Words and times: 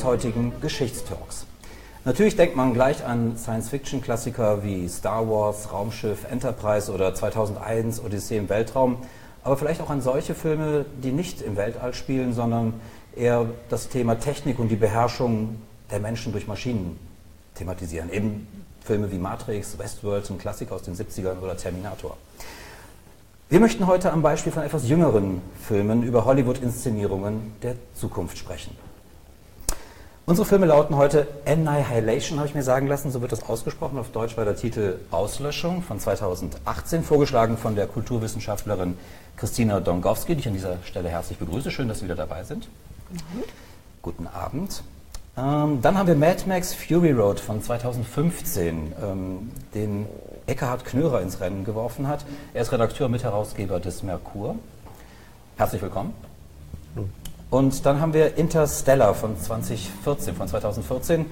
Unseres 0.00 0.04
heutigen 0.04 0.52
Geschichtstalks. 0.60 1.46
Natürlich 2.04 2.36
denkt 2.36 2.56
man 2.56 2.72
gleich 2.72 3.04
an 3.04 3.36
Science-Fiction-Klassiker 3.36 4.62
wie 4.62 4.88
Star 4.88 5.28
Wars, 5.28 5.70
Raumschiff, 5.72 6.24
Enterprise 6.30 6.90
oder 6.90 7.14
2001 7.14 8.02
Odyssee 8.02 8.38
im 8.38 8.48
Weltraum, 8.48 8.96
aber 9.44 9.56
vielleicht 9.56 9.82
auch 9.82 9.90
an 9.90 10.00
solche 10.00 10.34
Filme, 10.34 10.86
die 11.02 11.12
nicht 11.12 11.42
im 11.42 11.56
Weltall 11.56 11.92
spielen, 11.92 12.32
sondern 12.32 12.74
eher 13.14 13.46
das 13.68 13.88
Thema 13.88 14.18
Technik 14.18 14.58
und 14.58 14.68
die 14.68 14.76
Beherrschung 14.76 15.56
der 15.90 16.00
Menschen 16.00 16.32
durch 16.32 16.46
Maschinen 16.46 16.98
thematisieren. 17.54 18.10
Eben 18.10 18.46
Filme 18.82 19.12
wie 19.12 19.18
Matrix, 19.18 19.78
Westworld, 19.78 20.30
ein 20.30 20.38
Klassiker 20.38 20.76
aus 20.76 20.82
den 20.82 20.94
70ern 20.94 21.40
oder 21.40 21.56
Terminator. 21.56 22.16
Wir 23.50 23.60
möchten 23.60 23.86
heute 23.86 24.12
am 24.12 24.22
Beispiel 24.22 24.52
von 24.52 24.62
etwas 24.62 24.88
jüngeren 24.88 25.42
Filmen 25.60 26.02
über 26.02 26.24
Hollywood-Inszenierungen 26.24 27.52
der 27.62 27.74
Zukunft 27.94 28.38
sprechen. 28.38 28.74
Unsere 30.30 30.46
Filme 30.46 30.66
lauten 30.66 30.94
heute 30.94 31.26
Annihilation, 31.44 32.38
habe 32.38 32.46
ich 32.46 32.54
mir 32.54 32.62
sagen 32.62 32.86
lassen, 32.86 33.10
so 33.10 33.20
wird 33.20 33.32
das 33.32 33.48
ausgesprochen. 33.48 33.98
Auf 33.98 34.12
Deutsch 34.12 34.36
war 34.36 34.44
der 34.44 34.54
Titel 34.54 35.00
Auslöschung 35.10 35.82
von 35.82 35.98
2018, 35.98 37.02
vorgeschlagen 37.02 37.56
von 37.56 37.74
der 37.74 37.88
Kulturwissenschaftlerin 37.88 38.96
Christina 39.36 39.80
Dongowski, 39.80 40.36
die 40.36 40.42
ich 40.42 40.46
an 40.46 40.54
dieser 40.54 40.76
Stelle 40.84 41.08
herzlich 41.08 41.36
begrüße. 41.38 41.72
Schön, 41.72 41.88
dass 41.88 41.98
Sie 41.98 42.04
wieder 42.04 42.14
dabei 42.14 42.44
sind. 42.44 42.68
Guten 44.02 44.28
Abend. 44.28 44.84
Ähm, 45.36 45.80
dann 45.82 45.98
haben 45.98 46.06
wir 46.06 46.14
Mad 46.14 46.44
Max 46.46 46.74
Fury 46.74 47.10
Road 47.10 47.40
von 47.40 47.60
2015, 47.60 48.92
ähm, 49.02 49.50
den 49.74 50.06
Eckhard 50.46 50.84
Knörer 50.84 51.22
ins 51.22 51.40
Rennen 51.40 51.64
geworfen 51.64 52.06
hat. 52.06 52.24
Er 52.54 52.62
ist 52.62 52.70
Redakteur 52.70 53.06
und 53.06 53.12
Mitherausgeber 53.12 53.80
des 53.80 54.04
Merkur. 54.04 54.54
Herzlich 55.56 55.82
willkommen. 55.82 56.14
Und 57.50 57.84
dann 57.84 58.00
haben 58.00 58.14
wir 58.14 58.36
Interstellar 58.36 59.12
von 59.14 59.36
2014, 59.36 60.36
von 60.36 60.46
2014, 60.46 61.26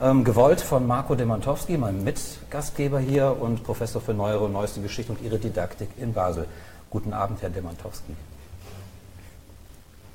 ähm, 0.00 0.24
gewollt 0.24 0.62
von 0.62 0.86
Marco 0.86 1.14
Demantowski, 1.14 1.76
meinem 1.76 2.02
Mitgastgeber 2.04 3.00
hier 3.00 3.36
und 3.38 3.64
Professor 3.64 4.00
für 4.00 4.14
Neuere 4.14 4.44
und 4.44 4.52
Neueste 4.52 4.80
Geschichte 4.80 5.12
und 5.12 5.20
Ihre 5.22 5.38
Didaktik 5.38 5.90
in 5.98 6.14
Basel. 6.14 6.46
Guten 6.88 7.12
Abend, 7.12 7.42
Herr 7.42 7.50
Demantowski. 7.50 8.14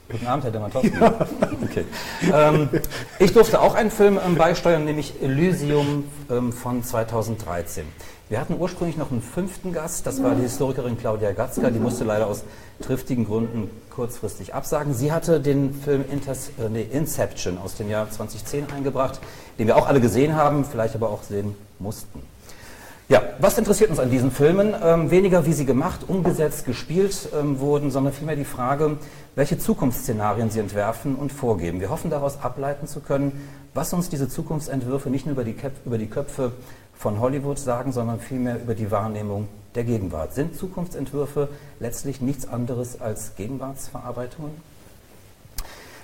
Guten 0.10 0.28
Abend, 0.28 0.44
Herr 0.44 0.52
Demantowski. 0.52 0.94
Ja. 1.00 1.14
Okay. 1.64 1.86
Ähm, 2.32 2.70
ich 3.18 3.34
durfte 3.34 3.60
auch 3.60 3.74
einen 3.74 3.90
Film 3.90 4.20
ähm, 4.24 4.36
beisteuern, 4.36 4.86
nämlich 4.86 5.24
Elysium 5.24 6.04
ähm, 6.30 6.52
von 6.52 6.84
2013. 6.84 7.86
Wir 8.30 8.40
hatten 8.40 8.56
ursprünglich 8.60 8.98
noch 8.98 9.12
einen 9.12 9.22
fünften 9.24 9.74
Gast, 9.74 10.06
das 10.06 10.22
war 10.22 10.36
die 10.36 10.44
Historikerin 10.44 11.00
Claudia 11.00 11.32
Gatzka, 11.32 11.72
die 11.72 11.80
musste 11.80 12.04
leider 12.04 12.28
aus 12.28 12.44
triftigen 12.82 13.26
Gründen 13.26 13.72
kurzfristig 13.90 14.54
absagen. 14.54 14.94
Sie 14.94 15.12
hatte 15.12 15.40
den 15.40 15.74
Film 15.74 16.04
Inters, 16.12 16.52
äh, 16.60 16.70
nee, 16.70 16.86
Inception 16.92 17.58
aus 17.58 17.76
dem 17.76 17.90
Jahr 17.90 18.10
2010 18.10 18.72
eingebracht, 18.76 19.20
den 19.58 19.68
wir 19.68 19.78
auch 19.78 19.88
alle 19.88 20.02
gesehen 20.02 20.36
haben, 20.36 20.64
vielleicht 20.66 20.96
aber 20.96 21.10
auch 21.10 21.24
sehen 21.24 21.56
mussten. 21.80 22.22
Ja, 23.10 23.22
was 23.40 23.58
interessiert 23.58 23.90
uns 23.90 24.00
an 24.00 24.10
diesen 24.10 24.32
Filmen? 24.32 24.74
Ähm, 24.82 25.12
weniger, 25.12 25.46
wie 25.46 25.54
sie 25.54 25.66
gemacht, 25.66 26.02
umgesetzt, 26.08 26.66
gespielt 26.66 27.30
ähm, 27.38 27.60
wurden, 27.60 27.92
sondern 27.92 28.14
vielmehr 28.14 28.38
die 28.38 28.46
Frage, 28.46 28.98
welche 29.36 29.58
Zukunftsszenarien 29.58 30.50
sie 30.50 30.60
entwerfen 30.60 31.16
und 31.16 31.32
vorgeben. 31.32 31.80
Wir 31.80 31.90
hoffen 31.90 32.12
daraus 32.12 32.42
ableiten 32.42 32.88
zu 32.88 33.00
können, 33.00 33.50
was 33.74 33.94
uns 33.94 34.10
diese 34.10 34.30
Zukunftsentwürfe 34.30 35.10
nicht 35.10 35.26
nur 35.26 35.34
über 35.34 35.44
die, 35.44 35.54
Köpfe, 35.54 35.80
über 35.86 35.98
die 35.98 36.08
Köpfe 36.08 36.52
von 36.94 37.20
Hollywood 37.20 37.58
sagen, 37.58 37.92
sondern 37.92 38.20
vielmehr 38.20 38.62
über 38.62 38.76
die 38.76 38.92
Wahrnehmung 38.92 39.48
der 39.76 39.84
Gegenwart. 39.84 40.34
Sind 40.34 40.56
Zukunftsentwürfe 40.56 41.50
letztlich 41.80 42.22
nichts 42.22 42.48
anderes 42.48 43.02
als 43.02 43.36
Gegenwartsverarbeitungen? 43.36 44.52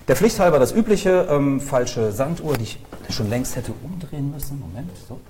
Der 0.08 0.16
Pflicht 0.16 0.40
halber 0.40 0.58
das 0.58 0.72
übliche, 0.72 1.28
ähm, 1.30 1.60
falsche 1.60 2.10
Sanduhr, 2.10 2.56
die 2.56 2.64
ich 2.64 2.78
schon 3.10 3.30
längst 3.30 3.54
hätte 3.54 3.72
umdrehen 3.84 4.32
müssen. 4.32 4.58
Moment, 4.58 4.90
so. 5.08 5.20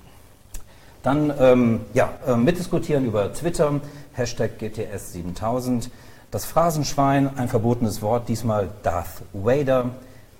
Dann 1.03 1.33
ähm, 1.39 1.81
ja, 1.93 2.13
äh, 2.25 2.35
mitdiskutieren 2.35 3.05
über 3.05 3.31
Twitter, 3.33 3.79
Hashtag 4.13 4.51
GTS7000. 4.59 5.89
Das 6.31 6.45
Phrasenschwein, 6.45 7.37
ein 7.37 7.49
verbotenes 7.49 8.01
Wort, 8.01 8.29
diesmal 8.29 8.69
Darth 8.83 9.21
Vader. 9.33 9.91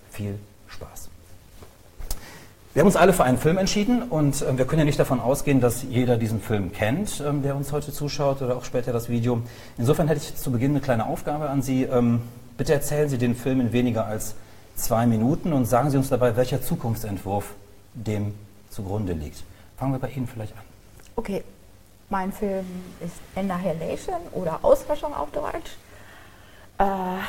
Viel 0.10 0.40
wir 2.74 2.80
haben 2.80 2.88
uns 2.88 2.96
alle 2.96 3.12
für 3.12 3.26
einen 3.26 3.38
Film 3.38 3.58
entschieden 3.58 4.04
und 4.04 4.42
äh, 4.42 4.58
wir 4.58 4.64
können 4.64 4.80
ja 4.80 4.86
nicht 4.86 4.98
davon 4.98 5.20
ausgehen, 5.20 5.60
dass 5.60 5.84
jeder 5.84 6.16
diesen 6.16 6.40
Film 6.40 6.72
kennt, 6.72 7.20
ähm, 7.20 7.44
der 7.44 7.58
uns 7.58 7.74
heute 7.74 7.92
zuschaut 7.92 8.42
oder 8.42 8.56
auch 8.56 8.64
später 8.64 8.94
das 8.94 9.10
Video. 9.10 9.42
Insofern 9.78 10.08
hätte 10.08 10.22
ich 10.22 10.38
zu 10.38 10.54
Beginn 10.54 10.72
eine 10.72 10.80
kleine 10.80 11.06
Aufgabe 11.06 11.50
an 11.50 11.62
Sie. 11.62 11.84
Ähm, 11.84 12.22
bitte 12.56 12.74
erzählen 12.74 13.10
Sie 13.10 13.18
den 13.18 13.36
Film 13.36 13.60
in 13.60 13.74
weniger 13.74 14.06
als 14.06 14.36
zwei 14.78 15.06
Minuten 15.06 15.52
und 15.52 15.66
sagen 15.66 15.90
Sie 15.90 15.98
uns 15.98 16.08
dabei, 16.08 16.38
welcher 16.38 16.62
Zukunftsentwurf 16.62 17.56
dem 17.94 18.36
zugrunde 18.70 19.12
liegt. 19.12 19.44
Fangen 19.76 19.92
wir 19.92 20.00
bei 20.00 20.10
Ihnen 20.10 20.28
vielleicht 20.28 20.54
an. 20.54 20.64
Okay, 21.18 21.44
mein 22.10 22.32
Film 22.32 22.66
ist 23.02 23.16
Annihilation 23.36 24.22
oder 24.32 24.60
Auslöschung 24.62 25.14
auf 25.14 25.30
Deutsch. 25.32 25.72
Äh, 26.82 27.22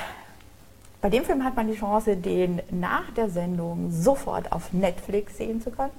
bei 1.03 1.11
dem 1.11 1.25
Film 1.25 1.45
hat 1.45 1.57
man 1.57 1.67
die 1.67 1.75
Chance, 1.75 2.17
den 2.17 2.63
nach 2.71 3.11
der 3.15 3.29
Sendung 3.29 3.91
sofort 3.91 4.51
auf 4.51 4.73
Netflix 4.73 5.37
sehen 5.37 5.61
zu 5.61 5.71
können. 5.71 5.93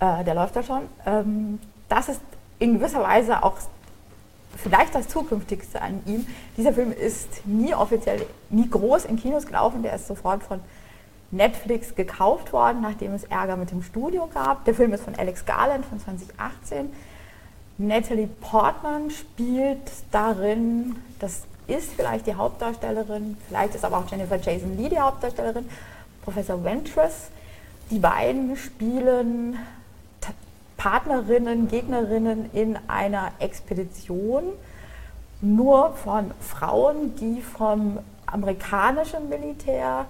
Äh, 0.00 0.24
der 0.24 0.34
läuft 0.34 0.56
da 0.56 0.62
schon. 0.62 0.82
Ähm, 1.06 1.60
das 1.88 2.08
ist 2.08 2.20
in 2.58 2.78
gewisser 2.78 3.02
Weise 3.02 3.44
auch 3.44 3.58
vielleicht 4.56 4.94
das 4.94 5.08
Zukünftigste 5.08 5.80
an 5.80 6.02
ihm. 6.06 6.26
Dieser 6.56 6.72
Film 6.72 6.92
ist 6.92 7.46
nie 7.46 7.74
offiziell, 7.74 8.26
nie 8.48 8.68
groß 8.68 9.04
in 9.04 9.16
Kinos 9.16 9.46
gelaufen. 9.46 9.82
Der 9.82 9.94
ist 9.94 10.08
sofort 10.08 10.42
von 10.42 10.60
Netflix 11.30 11.94
gekauft 11.94 12.52
worden, 12.52 12.80
nachdem 12.80 13.14
es 13.14 13.22
Ärger 13.24 13.56
mit 13.56 13.70
dem 13.70 13.84
Studio 13.84 14.28
gab. 14.34 14.64
Der 14.64 14.74
Film 14.74 14.92
ist 14.92 15.04
von 15.04 15.14
Alex 15.14 15.46
Garland 15.46 15.86
von 15.86 16.00
2018. 16.00 16.90
Natalie 17.78 18.26
Portman 18.26 19.10
spielt 19.10 19.92
darin 20.10 20.96
das 21.20 21.44
ist 21.70 21.92
vielleicht 21.92 22.26
die 22.26 22.34
Hauptdarstellerin, 22.34 23.36
vielleicht 23.48 23.74
ist 23.74 23.84
aber 23.84 23.98
auch 23.98 24.10
Jennifer 24.10 24.36
Jason 24.36 24.76
Lee 24.76 24.88
die 24.88 24.98
Hauptdarstellerin, 24.98 25.68
Professor 26.22 26.62
Ventress. 26.62 27.30
Die 27.90 27.98
beiden 27.98 28.56
spielen 28.56 29.58
Partnerinnen, 30.80 31.68
Gegnerinnen 31.68 32.50
in 32.54 32.78
einer 32.88 33.32
Expedition, 33.38 34.44
nur 35.42 35.92
von 35.92 36.30
Frauen, 36.40 37.14
die 37.16 37.42
vom 37.42 37.98
amerikanischen 38.24 39.28
Militär 39.28 40.06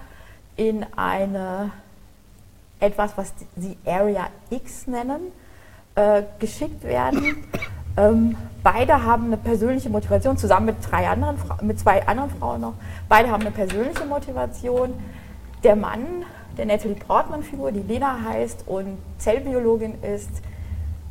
in 0.54 0.86
eine 0.94 1.72
etwas, 2.78 3.16
was 3.16 3.32
sie 3.56 3.76
Area 3.84 4.28
X 4.50 4.86
nennen, 4.86 5.32
äh, 5.96 6.22
geschickt 6.38 6.84
werden. 6.84 7.44
Ähm, 7.96 8.36
beide 8.62 9.04
haben 9.04 9.26
eine 9.26 9.36
persönliche 9.36 9.90
Motivation, 9.90 10.36
zusammen 10.36 10.66
mit, 10.66 10.76
drei 10.90 11.08
anderen, 11.08 11.36
mit 11.62 11.78
zwei 11.78 12.06
anderen 12.06 12.30
Frauen 12.30 12.60
noch. 12.60 12.74
Beide 13.08 13.30
haben 13.30 13.42
eine 13.42 13.50
persönliche 13.50 14.04
Motivation. 14.04 14.94
Der 15.62 15.76
Mann, 15.76 16.24
der 16.56 16.66
Natalie 16.66 16.96
Portman-Figur, 16.96 17.72
die 17.72 17.80
Lena 17.80 18.18
heißt 18.24 18.64
und 18.66 18.98
Zellbiologin 19.18 20.02
ist, 20.02 20.30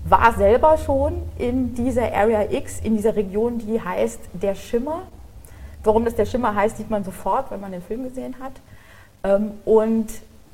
war 0.05 0.33
selber 0.33 0.77
schon 0.77 1.21
in 1.37 1.75
dieser 1.75 2.13
Area 2.13 2.51
X, 2.51 2.79
in 2.79 2.95
dieser 2.95 3.15
Region, 3.15 3.59
die 3.59 3.81
heißt 3.81 4.19
der 4.33 4.55
Schimmer. 4.55 5.03
Warum 5.83 6.05
das 6.05 6.15
der 6.15 6.25
Schimmer 6.25 6.55
heißt, 6.55 6.77
sieht 6.77 6.89
man 6.89 7.03
sofort, 7.03 7.51
wenn 7.51 7.59
man 7.59 7.71
den 7.71 7.81
Film 7.81 8.03
gesehen 8.03 8.35
hat. 8.41 8.53
Ähm, 9.23 9.51
und 9.65 10.07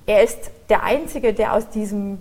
er 0.06 0.24
ist 0.24 0.52
der 0.70 0.84
Einzige, 0.84 1.34
der 1.34 1.54
aus 1.54 1.70
diesem 1.70 2.20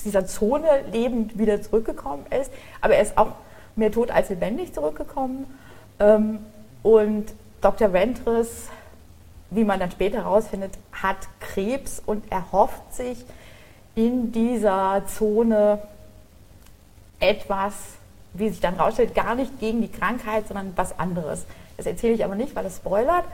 aus 0.00 0.04
dieser 0.04 0.26
Zone 0.26 0.66
lebend 0.92 1.38
wieder 1.38 1.60
zurückgekommen 1.60 2.24
ist. 2.30 2.50
Aber 2.80 2.94
er 2.94 3.02
ist 3.02 3.18
auch 3.18 3.32
mehr 3.76 3.92
tot 3.92 4.10
als 4.10 4.30
lebendig 4.30 4.72
zurückgekommen. 4.72 5.46
Ähm, 5.98 6.38
und 6.82 7.26
Dr. 7.60 7.92
Ventris, 7.92 8.68
wie 9.50 9.64
man 9.64 9.78
dann 9.78 9.90
später 9.90 10.18
herausfindet, 10.18 10.72
hat 10.92 11.16
Krebs 11.40 12.02
und 12.04 12.32
erhofft 12.32 12.94
sich 12.94 13.24
in 13.94 14.32
dieser 14.32 15.02
Zone 15.06 15.82
etwas, 17.18 17.74
wie 18.32 18.48
sich 18.48 18.60
dann 18.60 18.76
herausstellt, 18.76 19.14
gar 19.14 19.34
nicht 19.34 19.60
gegen 19.60 19.82
die 19.82 19.90
Krankheit, 19.90 20.48
sondern 20.48 20.72
was 20.76 20.98
anderes. 20.98 21.44
Das 21.76 21.84
erzähle 21.84 22.14
ich 22.14 22.24
aber 22.24 22.36
nicht, 22.36 22.54
weil 22.54 22.64
es 22.64 22.76
spoilert. 22.76 23.24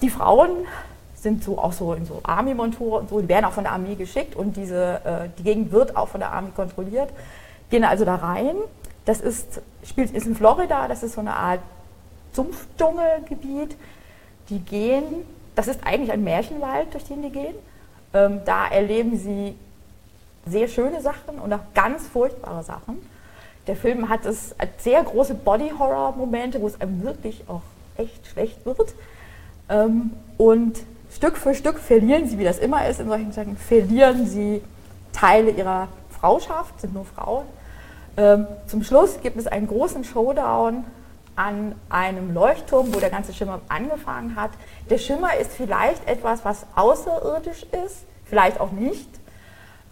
Die 0.00 0.10
Frauen 0.10 0.50
sind 1.22 1.44
so 1.44 1.56
auch 1.58 1.72
so 1.72 1.94
in 1.94 2.04
so 2.04 2.20
Army-Montur 2.24 2.98
und 2.98 3.08
so, 3.08 3.20
die 3.20 3.28
werden 3.28 3.44
auch 3.44 3.52
von 3.52 3.64
der 3.64 3.72
Armee 3.72 3.94
geschickt 3.94 4.34
und 4.34 4.56
diese, 4.56 5.00
äh, 5.04 5.28
die 5.38 5.44
Gegend 5.44 5.70
wird 5.70 5.96
auch 5.96 6.08
von 6.08 6.20
der 6.20 6.32
Armee 6.32 6.50
kontrolliert. 6.54 7.10
Gehen 7.70 7.84
also 7.84 8.04
da 8.04 8.16
rein. 8.16 8.56
Das 9.04 9.20
ist, 9.20 9.62
spielt, 9.84 10.10
ist 10.10 10.26
in 10.26 10.34
Florida, 10.34 10.88
das 10.88 11.02
ist 11.02 11.14
so 11.14 11.20
eine 11.20 11.34
Art 11.34 11.60
Sumpfdschungelgebiet. 12.32 13.76
Die 14.48 14.58
gehen, 14.58 15.04
das 15.54 15.68
ist 15.68 15.86
eigentlich 15.86 16.10
ein 16.10 16.24
Märchenwald, 16.24 16.92
durch 16.92 17.04
den 17.04 17.22
die 17.22 17.30
gehen. 17.30 17.54
Ähm, 18.14 18.40
da 18.44 18.66
erleben 18.68 19.16
sie 19.16 19.54
sehr 20.46 20.66
schöne 20.66 21.00
Sachen 21.00 21.38
und 21.38 21.52
auch 21.52 21.60
ganz 21.72 22.08
furchtbare 22.08 22.64
Sachen. 22.64 22.98
Der 23.68 23.76
Film 23.76 24.08
hat 24.08 24.26
es 24.26 24.56
sehr 24.78 25.04
große 25.04 25.34
Body-Horror-Momente, 25.34 26.60
wo 26.60 26.66
es 26.66 26.80
einem 26.80 27.04
wirklich 27.04 27.44
auch 27.46 27.62
echt 27.96 28.26
schlecht 28.26 28.66
wird. 28.66 28.94
Ähm, 29.68 30.10
und 30.36 30.80
Stück 31.14 31.36
für 31.36 31.54
Stück 31.54 31.78
verlieren 31.78 32.28
sie, 32.28 32.38
wie 32.38 32.44
das 32.44 32.58
immer 32.58 32.86
ist 32.86 33.00
in 33.00 33.08
solchen 33.08 33.32
Sachen, 33.32 33.56
verlieren 33.56 34.26
sie 34.26 34.62
Teile 35.12 35.50
ihrer 35.50 35.88
Frauschaft, 36.10 36.80
sind 36.80 36.94
nur 36.94 37.04
Frauen. 37.04 37.44
Ähm, 38.16 38.46
zum 38.66 38.82
Schluss 38.82 39.20
gibt 39.22 39.36
es 39.36 39.46
einen 39.46 39.66
großen 39.66 40.04
Showdown 40.04 40.84
an 41.36 41.74
einem 41.88 42.34
Leuchtturm, 42.34 42.94
wo 42.94 43.00
der 43.00 43.10
ganze 43.10 43.32
Schimmer 43.32 43.60
angefangen 43.68 44.36
hat. 44.36 44.50
Der 44.90 44.98
Schimmer 44.98 45.36
ist 45.36 45.52
vielleicht 45.52 46.06
etwas, 46.08 46.44
was 46.44 46.66
außerirdisch 46.74 47.66
ist, 47.84 48.04
vielleicht 48.24 48.60
auch 48.60 48.72
nicht. 48.72 49.08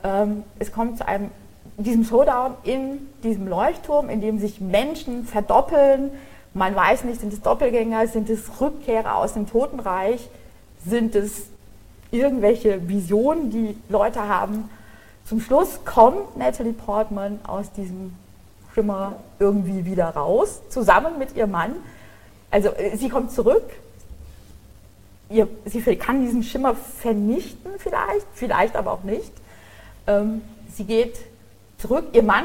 Ähm, 0.04 0.44
es 0.58 0.72
kommt 0.72 0.98
zu 0.98 1.06
einem 1.06 1.30
diesem 1.76 2.04
Showdown 2.04 2.54
in 2.62 3.08
diesem 3.22 3.48
Leuchtturm, 3.48 4.10
in 4.10 4.20
dem 4.20 4.38
sich 4.38 4.60
Menschen 4.60 5.24
verdoppeln. 5.24 6.10
Man 6.52 6.74
weiß 6.74 7.04
nicht, 7.04 7.20
sind 7.20 7.32
es 7.32 7.40
Doppelgänger, 7.40 8.06
sind 8.06 8.28
es 8.28 8.60
Rückkehrer 8.60 9.16
aus 9.16 9.34
dem 9.34 9.48
Totenreich, 9.48 10.28
sind 10.86 11.14
es 11.14 11.44
irgendwelche 12.10 12.88
Visionen, 12.88 13.50
die 13.50 13.76
Leute 13.88 14.26
haben. 14.26 14.68
Zum 15.24 15.40
Schluss 15.40 15.80
kommt 15.84 16.36
Natalie 16.36 16.72
Portman 16.72 17.38
aus 17.44 17.70
diesem 17.72 18.14
Schimmer 18.74 19.16
irgendwie 19.38 19.84
wieder 19.84 20.08
raus, 20.08 20.60
zusammen 20.68 21.18
mit 21.18 21.36
ihrem 21.36 21.52
Mann. 21.52 21.76
Also 22.50 22.70
äh, 22.70 22.96
sie 22.96 23.08
kommt 23.08 23.32
zurück, 23.32 23.64
ihr, 25.28 25.48
sie 25.64 25.80
kann 25.96 26.22
diesen 26.22 26.42
Schimmer 26.42 26.74
vernichten 26.74 27.72
vielleicht, 27.78 28.26
vielleicht 28.34 28.76
aber 28.76 28.92
auch 28.92 29.04
nicht. 29.04 29.32
Ähm, 30.06 30.42
sie 30.74 30.84
geht 30.84 31.16
zurück, 31.78 32.06
ihr 32.12 32.22
Mann 32.22 32.44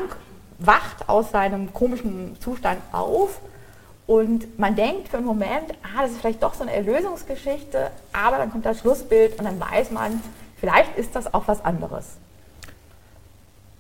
wacht 0.60 1.10
aus 1.10 1.32
seinem 1.32 1.74
komischen 1.74 2.38
Zustand 2.40 2.80
auf 2.92 3.40
und 4.08 4.60
man 4.60 4.76
denkt 4.76 5.10
für 5.10 5.18
einen 5.18 5.26
Moment, 5.26 5.72
ah, 5.84 6.02
das 6.02 6.12
ist 6.12 6.20
vielleicht 6.20 6.44
doch 6.44 6.54
so 6.54 6.64
eine 6.64 6.74
Erlösungsgeschichte, 6.74 7.90
aber 8.14 8.38
dann 8.38 8.52
kommt 8.52 8.66
das 8.66 8.80
Schlussbild 8.80 9.40
und 9.40 9.46
dann 9.46 9.60
weiß 9.60 9.92
man, 9.92 10.22
vielleicht 10.58 10.96
ist 10.98 11.16
das 11.16 11.34
auch 11.34 11.48
was 11.48 11.64
anderes. 11.66 12.06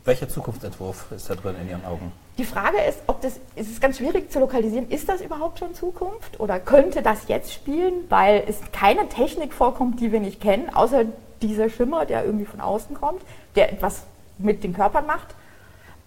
Welcher 0.03 0.29
Zukunftsentwurf 0.29 1.11
ist 1.15 1.29
da 1.29 1.35
drin 1.35 1.55
in 1.61 1.69
Ihren 1.69 1.85
Augen? 1.85 2.11
Die 2.37 2.43
Frage 2.43 2.77
ist, 2.81 2.99
ob 3.07 3.21
das, 3.21 3.39
es 3.55 3.69
ist 3.69 3.81
ganz 3.81 3.97
schwierig 3.97 4.31
zu 4.31 4.39
lokalisieren, 4.39 4.89
ist 4.89 5.07
das 5.09 5.21
überhaupt 5.21 5.59
schon 5.59 5.73
Zukunft 5.73 6.39
oder 6.39 6.59
könnte 6.59 7.01
das 7.01 7.27
jetzt 7.27 7.53
spielen, 7.53 7.93
weil 8.09 8.43
es 8.47 8.59
keine 8.71 9.07
Technik 9.09 9.53
vorkommt, 9.53 9.99
die 9.99 10.11
wir 10.11 10.19
nicht 10.19 10.41
kennen, 10.41 10.69
außer 10.69 11.05
dieser 11.41 11.69
Schimmer, 11.69 12.05
der 12.05 12.25
irgendwie 12.25 12.45
von 12.45 12.61
außen 12.61 12.95
kommt, 12.95 13.21
der 13.55 13.71
etwas 13.71 14.03
mit 14.37 14.63
den 14.63 14.73
Körpern 14.73 15.05
macht. 15.05 15.27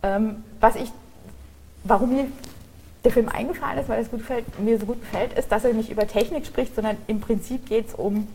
Ähm, 0.03 0.44
was 0.61 0.76
ich, 0.76 0.93
warum 1.85 2.31
der 3.04 3.12
Film 3.12 3.28
eingefallen 3.28 3.78
ist, 3.78 3.88
weil 3.88 4.02
es 4.02 4.10
gefällt, 4.10 4.58
mir 4.58 4.78
so 4.78 4.86
gut 4.86 5.00
gefällt, 5.00 5.32
ist, 5.34 5.52
dass 5.52 5.64
er 5.64 5.72
nicht 5.72 5.90
über 5.90 6.06
Technik 6.06 6.46
spricht, 6.46 6.74
sondern 6.74 6.96
im 7.06 7.20
Prinzip 7.20 7.66
geht 7.66 7.88
es 7.88 7.94
um 7.94 8.28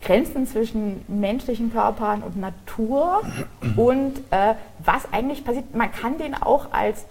Grenzen 0.00 0.46
zwischen 0.46 1.04
menschlichen 1.08 1.72
Körpern 1.72 2.22
und 2.22 2.36
Natur 2.36 3.22
und 3.76 4.18
äh, 4.30 4.54
was 4.84 5.12
eigentlich 5.12 5.44
passiert. 5.44 5.74
Man 5.74 5.92
kann 5.92 6.16
den 6.18 6.34
auch 6.34 6.72
als 6.72 7.04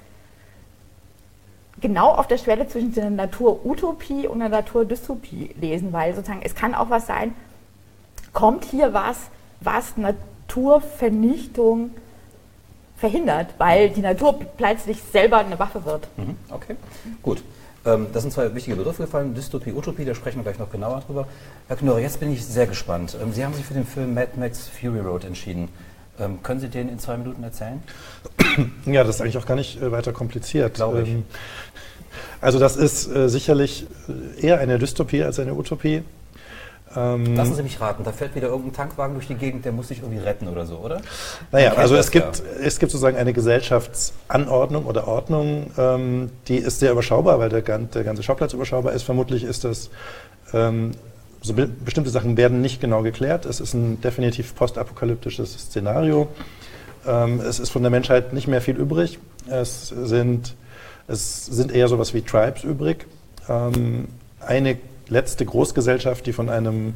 genau 1.79 2.09
auf 2.09 2.27
der 2.27 2.37
Schwelle 2.37 2.67
zwischen 2.67 2.97
einer 2.97 3.09
Naturutopie 3.09 4.27
und 4.27 4.41
einer 4.41 4.49
Naturdystopie 4.49 5.55
lesen, 5.59 5.93
weil 5.93 6.13
sozusagen 6.15 6.41
es 6.43 6.55
kann 6.55 6.75
auch 6.75 6.89
was 6.89 7.07
sein, 7.07 7.35
kommt 8.33 8.65
hier 8.65 8.93
was, 8.93 9.29
was 9.61 9.95
Naturvernichtung 9.97 11.91
verhindert, 12.99 13.47
weil 13.57 13.89
die 13.89 14.01
Natur 14.01 14.39
plötzlich 14.57 15.01
selber 15.11 15.37
eine 15.37 15.57
Waffe 15.57 15.85
wird. 15.85 16.07
Mhm, 16.17 16.35
okay, 16.49 16.75
gut. 17.21 17.41
Ähm, 17.85 18.07
das 18.11 18.23
sind 18.23 18.31
zwei 18.31 18.53
wichtige 18.53 18.75
Begriffe 18.75 19.03
gefallen, 19.03 19.33
Dystopie, 19.33 19.71
Utopie, 19.71 20.05
da 20.05 20.13
sprechen 20.13 20.37
wir 20.39 20.43
gleich 20.43 20.59
noch 20.59 20.69
genauer 20.69 21.01
drüber. 21.05 21.27
Herr 21.67 21.77
Knorr, 21.77 21.99
jetzt 21.99 22.19
bin 22.19 22.31
ich 22.33 22.45
sehr 22.45 22.67
gespannt. 22.67 23.15
Ähm, 23.21 23.31
Sie 23.31 23.43
haben 23.43 23.53
sich 23.53 23.65
für 23.65 23.73
den 23.73 23.85
Film 23.85 24.13
Mad 24.13 24.31
Max 24.35 24.67
Fury 24.67 24.99
Road 24.99 25.23
entschieden. 25.23 25.69
Ähm, 26.19 26.43
können 26.43 26.59
Sie 26.59 26.67
den 26.67 26.89
in 26.89 26.99
zwei 26.99 27.17
Minuten 27.17 27.43
erzählen? 27.43 27.81
Ja, 28.85 29.03
das 29.03 29.15
ist 29.15 29.21
eigentlich 29.21 29.37
auch 29.37 29.45
gar 29.45 29.55
nicht 29.55 29.81
äh, 29.81 29.91
weiter 29.91 30.11
kompliziert. 30.11 30.73
Glaube 30.75 31.03
ich. 31.03 31.15
Also 32.41 32.59
das 32.59 32.75
ist 32.75 33.07
äh, 33.07 33.29
sicherlich 33.29 33.87
äh, 34.37 34.47
eher 34.47 34.59
eine 34.59 34.79
Dystopie 34.79 35.23
als 35.23 35.39
eine 35.39 35.53
Utopie. 35.53 36.03
Ähm, 36.95 37.35
Lassen 37.35 37.55
Sie 37.55 37.63
mich 37.63 37.79
raten, 37.79 38.03
da 38.03 38.11
fährt 38.11 38.35
wieder 38.35 38.47
irgendein 38.47 38.73
Tankwagen 38.73 39.13
durch 39.13 39.27
die 39.27 39.35
Gegend, 39.35 39.63
der 39.63 39.71
muss 39.71 39.89
sich 39.89 39.99
irgendwie 39.99 40.19
retten 40.19 40.47
oder 40.47 40.65
so, 40.65 40.77
oder? 40.77 41.01
Naja, 41.51 41.73
also 41.73 41.95
es 41.95 42.09
gibt, 42.09 42.39
ja. 42.39 42.45
es 42.63 42.79
gibt 42.79 42.91
sozusagen 42.91 43.17
eine 43.17 43.31
Gesellschaftsanordnung 43.31 44.85
oder 44.85 45.07
Ordnung, 45.07 45.71
ähm, 45.77 46.31
die 46.47 46.57
ist 46.57 46.79
sehr 46.79 46.91
überschaubar, 46.91 47.39
weil 47.39 47.49
der, 47.49 47.61
der, 47.61 48.03
ganze 48.03 48.23
Schauplatz 48.23 48.53
überschaubar 48.53 48.93
ist. 48.93 49.03
Vermutlich 49.03 49.43
ist 49.43 49.65
das, 49.65 49.91
ähm, 50.53 50.91
so 51.41 51.53
be 51.53 51.67
bestimmte 51.67 52.09
Sachen 52.09 52.37
werden 52.37 52.61
nicht 52.61 52.81
genau 52.81 53.03
geklärt. 53.03 53.45
Es 53.45 53.59
ist 53.59 53.73
ein 53.73 54.01
definitiv 54.01 54.55
postapokalyptisches 54.55 55.53
Szenario. 55.53 56.27
Ähm, 57.07 57.39
es 57.39 57.59
ist 57.59 57.69
von 57.69 57.83
der 57.83 57.91
Menschheit 57.91 58.33
nicht 58.33 58.47
mehr 58.47 58.61
viel 58.61 58.75
übrig. 58.75 59.19
Es 59.47 59.89
sind, 59.89 60.55
es 61.07 61.45
sind 61.45 61.71
eher 61.71 61.87
sowas 61.87 62.13
wie 62.13 62.21
Tribes 62.21 62.63
übrig. 62.63 63.05
Ähm, 63.47 64.07
eine 64.39 64.77
letzte 65.09 65.45
Großgesellschaft, 65.45 66.25
die 66.25 66.33
von 66.33 66.49
einem 66.49 66.93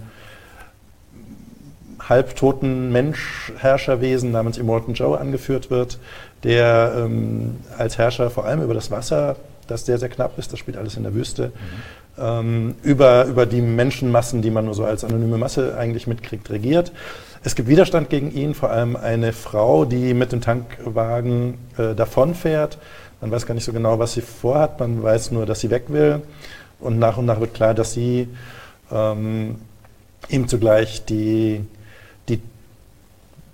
halbtoten 2.10 2.92
Mensch-Herrscherwesen 2.92 4.32
namens 4.32 4.58
Immortan 4.58 4.94
Joe 4.94 5.18
angeführt 5.18 5.70
wird, 5.70 6.00
der 6.44 6.94
ähm, 6.98 7.58
als 7.78 7.98
Herrscher 7.98 8.30
vor 8.30 8.46
allem 8.46 8.62
über 8.62 8.74
das 8.74 8.92
Wasser, 8.92 9.38
das 9.68 9.86
sehr, 9.86 9.98
sehr 9.98 10.10
knapp 10.10 10.38
ist, 10.38 10.52
das 10.52 10.60
spielt 10.60 10.78
alles 10.78 10.98
in 10.98 11.04
der 11.04 11.14
Wüste, 11.14 11.48
mhm. 11.48 12.24
ähm, 12.24 12.76
über, 12.84 13.26
über 13.26 13.46
die 13.46 13.62
Menschenmassen, 13.62 14.42
die 14.42 14.52
man 14.52 14.66
nur 14.66 14.74
so 14.74 14.84
als 14.84 15.04
anonyme 15.04 15.38
Masse 15.38 15.78
eigentlich 15.78 16.08
mitkriegt, 16.08 16.50
regiert. 16.50 16.92
Es 17.46 17.56
gibt 17.56 17.68
Widerstand 17.68 18.10
gegen 18.10 18.32
ihn, 18.32 18.54
vor 18.54 18.72
allem 18.72 18.96
eine 18.96 19.34
Frau, 19.34 19.86
die 19.86 20.14
mit 20.14 20.32
dem 20.32 20.42
Tankwagen 20.42 21.58
äh, 21.78 21.94
davonfährt. 21.94 22.78
Man 23.22 23.32
weiß 23.32 23.46
gar 23.46 23.54
nicht 23.54 23.66
so 23.66 23.74
genau, 23.74 24.00
was 24.00 24.14
sie 24.14 24.22
vorhat, 24.22 24.80
man 24.80 25.02
weiß 25.02 25.32
nur, 25.32 25.46
dass 25.46 25.62
sie 25.62 25.70
weg 25.70 25.86
will. 25.88 26.22
Und 26.84 27.00
nach 27.00 27.18
und 27.18 27.26
nach 27.26 27.40
wird 27.40 27.54
klar, 27.54 27.74
dass 27.74 27.94
sie 27.94 28.28
ähm, 28.92 29.56
ihm 30.30 30.48
zugleich 30.48 31.06
die, 31.06 31.66
die 32.28 32.42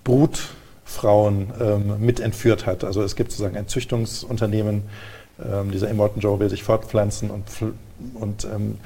Brutfrauen 0.04 1.52
ähm, 1.60 1.94
mit 2.00 2.20
entführt 2.20 2.66
hat. 2.66 2.84
Also 2.84 3.02
es 3.02 3.16
gibt 3.16 3.30
sozusagen 3.30 3.56
ein 3.56 3.68
Züchtungsunternehmen. 3.68 4.82
Ähm, 5.42 5.70
dieser 5.70 5.88
Immortan 5.88 6.20
Joe 6.20 6.40
will 6.40 6.50
sich 6.50 6.62
fortpflanzen 6.62 7.30
und, 7.30 7.44
und 8.14 8.44
ähm, 8.44 8.78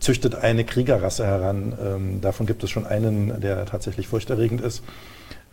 züchtet 0.00 0.34
eine 0.34 0.64
Kriegerrasse 0.64 1.26
heran. 1.26 1.74
Ähm, 1.82 2.20
davon 2.20 2.46
gibt 2.46 2.64
es 2.64 2.70
schon 2.70 2.86
einen, 2.86 3.40
der 3.40 3.66
tatsächlich 3.66 4.08
furchterregend 4.08 4.60
ist. 4.60 4.82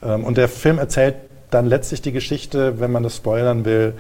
Ähm, 0.02 0.24
und 0.24 0.38
der 0.38 0.48
Film 0.48 0.80
erzählt 0.80 1.16
dann 1.52 1.66
letztlich 1.68 2.02
die 2.02 2.12
Geschichte, 2.12 2.80
wenn 2.80 2.92
man 2.92 3.04
das 3.04 3.18
spoilern 3.18 3.66
will, 3.66 3.94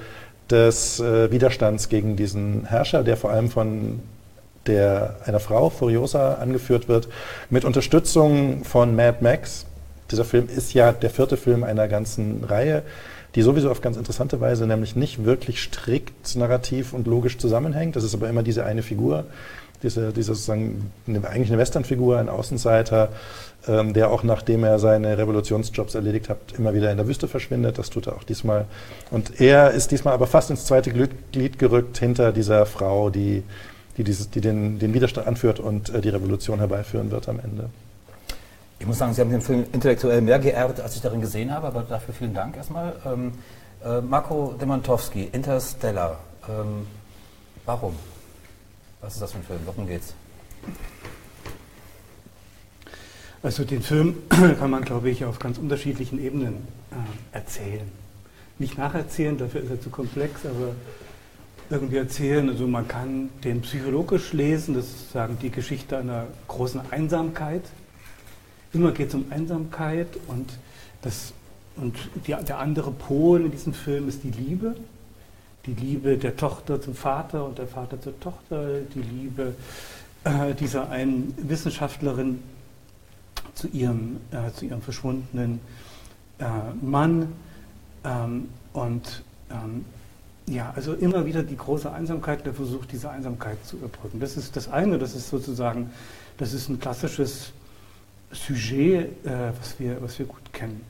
des 0.49 0.99
äh, 0.99 1.31
Widerstands 1.31 1.89
gegen 1.89 2.15
diesen 2.15 2.65
Herrscher, 2.65 3.03
der 3.03 3.17
vor 3.17 3.31
allem 3.31 3.49
von 3.49 3.99
der 4.67 5.15
einer 5.25 5.39
Frau, 5.39 5.69
Furiosa, 5.69 6.35
angeführt 6.35 6.87
wird, 6.87 7.07
mit 7.49 7.65
Unterstützung 7.65 8.63
von 8.63 8.95
Mad 8.95 9.17
Max. 9.21 9.65
Dieser 10.11 10.25
Film 10.25 10.47
ist 10.53 10.73
ja 10.73 10.91
der 10.91 11.09
vierte 11.09 11.37
Film 11.37 11.63
einer 11.63 11.87
ganzen 11.87 12.43
Reihe, 12.43 12.83
die 13.35 13.41
sowieso 13.41 13.69
auf 13.69 13.81
ganz 13.81 13.97
interessante 13.97 14.41
Weise 14.41 14.65
nämlich 14.65 14.95
nicht 14.95 15.25
wirklich 15.25 15.61
strikt 15.61 16.35
narrativ 16.35 16.93
und 16.93 17.07
logisch 17.07 17.37
zusammenhängt. 17.37 17.95
Das 17.95 18.03
ist 18.03 18.15
aber 18.15 18.29
immer 18.29 18.41
diese 18.41 18.65
eine 18.65 18.81
Figur, 18.81 19.25
diese, 19.83 20.11
diese 20.11 20.33
sozusagen 20.33 20.91
eine, 21.07 21.27
eigentlich 21.27 21.49
eine 21.49 21.59
Westernfigur, 21.59 22.17
ein 22.17 22.29
Außenseiter, 22.29 23.09
ähm, 23.67 23.93
der 23.93 24.09
auch 24.09 24.23
nachdem 24.23 24.63
er 24.63 24.79
seine 24.79 25.17
Revolutionsjobs 25.17 25.93
erledigt 25.93 26.29
hat, 26.29 26.37
immer 26.57 26.73
wieder 26.73 26.89
in 26.89 26.97
der 26.97 27.07
Wüste 27.07 27.27
verschwindet. 27.27 27.77
Das 27.77 27.89
tut 27.89 28.07
er 28.07 28.15
auch 28.15 28.23
diesmal. 28.23 28.65
Und 29.11 29.39
er 29.39 29.71
ist 29.71 29.91
diesmal 29.91 30.13
aber 30.13 30.25
fast 30.25 30.49
ins 30.49 30.65
zweite 30.65 30.91
Glied 30.91 31.59
gerückt 31.59 31.97
hinter 31.99 32.31
dieser 32.31 32.65
Frau, 32.65 33.09
die 33.09 33.43
die, 33.97 34.03
dieses, 34.03 34.29
die 34.29 34.41
den, 34.41 34.79
den 34.79 34.93
Widerstand 34.93 35.27
anführt 35.27 35.59
und 35.59 35.89
äh, 35.89 36.01
die 36.01 36.09
Revolution 36.09 36.59
herbeiführen 36.59 37.11
wird 37.11 37.27
am 37.27 37.39
Ende. 37.39 37.69
Ich 38.79 38.85
muss 38.85 38.99
sagen, 38.99 39.13
Sie 39.13 39.21
haben 39.21 39.31
den 39.31 39.41
Film 39.41 39.65
intellektuell 39.73 40.21
mehr 40.21 40.37
geerbt, 40.37 40.79
als 40.79 40.95
ich 40.95 41.01
darin 41.01 41.19
gesehen 41.19 41.51
habe, 41.51 41.67
aber 41.67 41.81
dafür 41.81 42.13
vielen 42.13 42.33
Dank 42.33 42.55
erstmal. 42.55 42.95
Ähm, 43.05 43.31
äh, 43.83 44.01
Marco 44.01 44.53
Demantowski, 44.59 45.29
Interstellar. 45.31 46.19
Ähm, 46.47 46.85
warum? 47.65 47.95
Was 49.01 49.13
ist 49.13 49.21
das 49.21 49.31
für 49.31 49.39
ein 49.39 49.43
Film? 49.43 49.59
Worum 49.65 49.87
geht's? 49.87 50.13
Also 53.41 53.63
den 53.63 53.81
Film 53.81 54.15
kann 54.29 54.69
man, 54.69 54.83
glaube 54.83 55.09
ich, 55.09 55.25
auf 55.25 55.39
ganz 55.39 55.57
unterschiedlichen 55.57 56.23
Ebenen 56.23 56.67
äh, 56.91 57.35
erzählen. 57.35 57.91
Nicht 58.59 58.77
nacherzählen, 58.77 59.37
dafür 59.37 59.61
ist 59.61 59.69
er 59.69 59.81
zu 59.81 59.89
komplex, 59.89 60.45
aber 60.45 60.73
irgendwie 61.69 61.97
erzählen. 61.97 62.49
Also 62.49 62.67
man 62.67 62.87
kann 62.87 63.29
den 63.43 63.61
psychologisch 63.61 64.33
lesen, 64.33 64.75
das 64.75 64.85
ist 64.85 65.11
sagen 65.11 65.37
die 65.41 65.49
Geschichte 65.49 65.97
einer 65.97 66.27
großen 66.47 66.81
Einsamkeit. 66.91 67.63
Immer 68.73 68.91
geht 68.91 69.09
es 69.09 69.15
um 69.15 69.25
Einsamkeit 69.29 70.07
und, 70.27 70.57
das, 71.01 71.33
und 71.75 71.95
die, 72.27 72.35
der 72.35 72.59
andere 72.59 72.91
Pol 72.91 73.45
in 73.45 73.51
diesem 73.51 73.73
Film 73.73 74.07
ist 74.07 74.23
die 74.23 74.31
Liebe. 74.31 74.75
Die 75.65 75.73
Liebe 75.73 76.17
der 76.17 76.37
Tochter 76.37 76.81
zum 76.81 76.95
Vater 76.95 77.45
und 77.45 77.57
der 77.57 77.67
Vater 77.67 77.99
zur 77.99 78.17
Tochter, 78.19 78.81
die 78.93 79.01
Liebe 79.01 79.53
äh, 80.23 80.53
dieser 80.53 80.89
einen 80.89 81.33
Wissenschaftlerin 81.37 82.41
zu 83.53 83.67
ihrem, 83.69 84.17
äh, 84.31 84.51
zu 84.53 84.65
ihrem 84.65 84.81
verschwundenen 84.81 85.59
äh, 86.39 86.45
Mann. 86.81 87.33
Ähm, 88.05 88.49
und 88.73 89.23
ähm, 89.49 89.85
ja, 90.49 90.71
also 90.75 90.93
immer 90.93 91.25
wieder 91.25 91.43
die 91.43 91.57
große 91.57 91.91
Einsamkeit, 91.91 92.45
der 92.45 92.53
Versuch, 92.53 92.85
diese 92.85 93.09
Einsamkeit 93.09 93.63
zu 93.65 93.77
überbrücken. 93.77 94.19
Das 94.19 94.37
ist 94.37 94.55
das 94.55 94.69
eine, 94.69 94.97
das 94.97 95.13
ist 95.13 95.29
sozusagen, 95.29 95.91
das 96.37 96.53
ist 96.53 96.69
ein 96.69 96.79
klassisches 96.79 97.51
Sujet, 98.31 99.25
äh, 99.25 99.51
was, 99.59 99.79
wir, 99.79 100.01
was 100.01 100.17
wir 100.19 100.25
gut 100.25 100.53
kennen. 100.53 100.81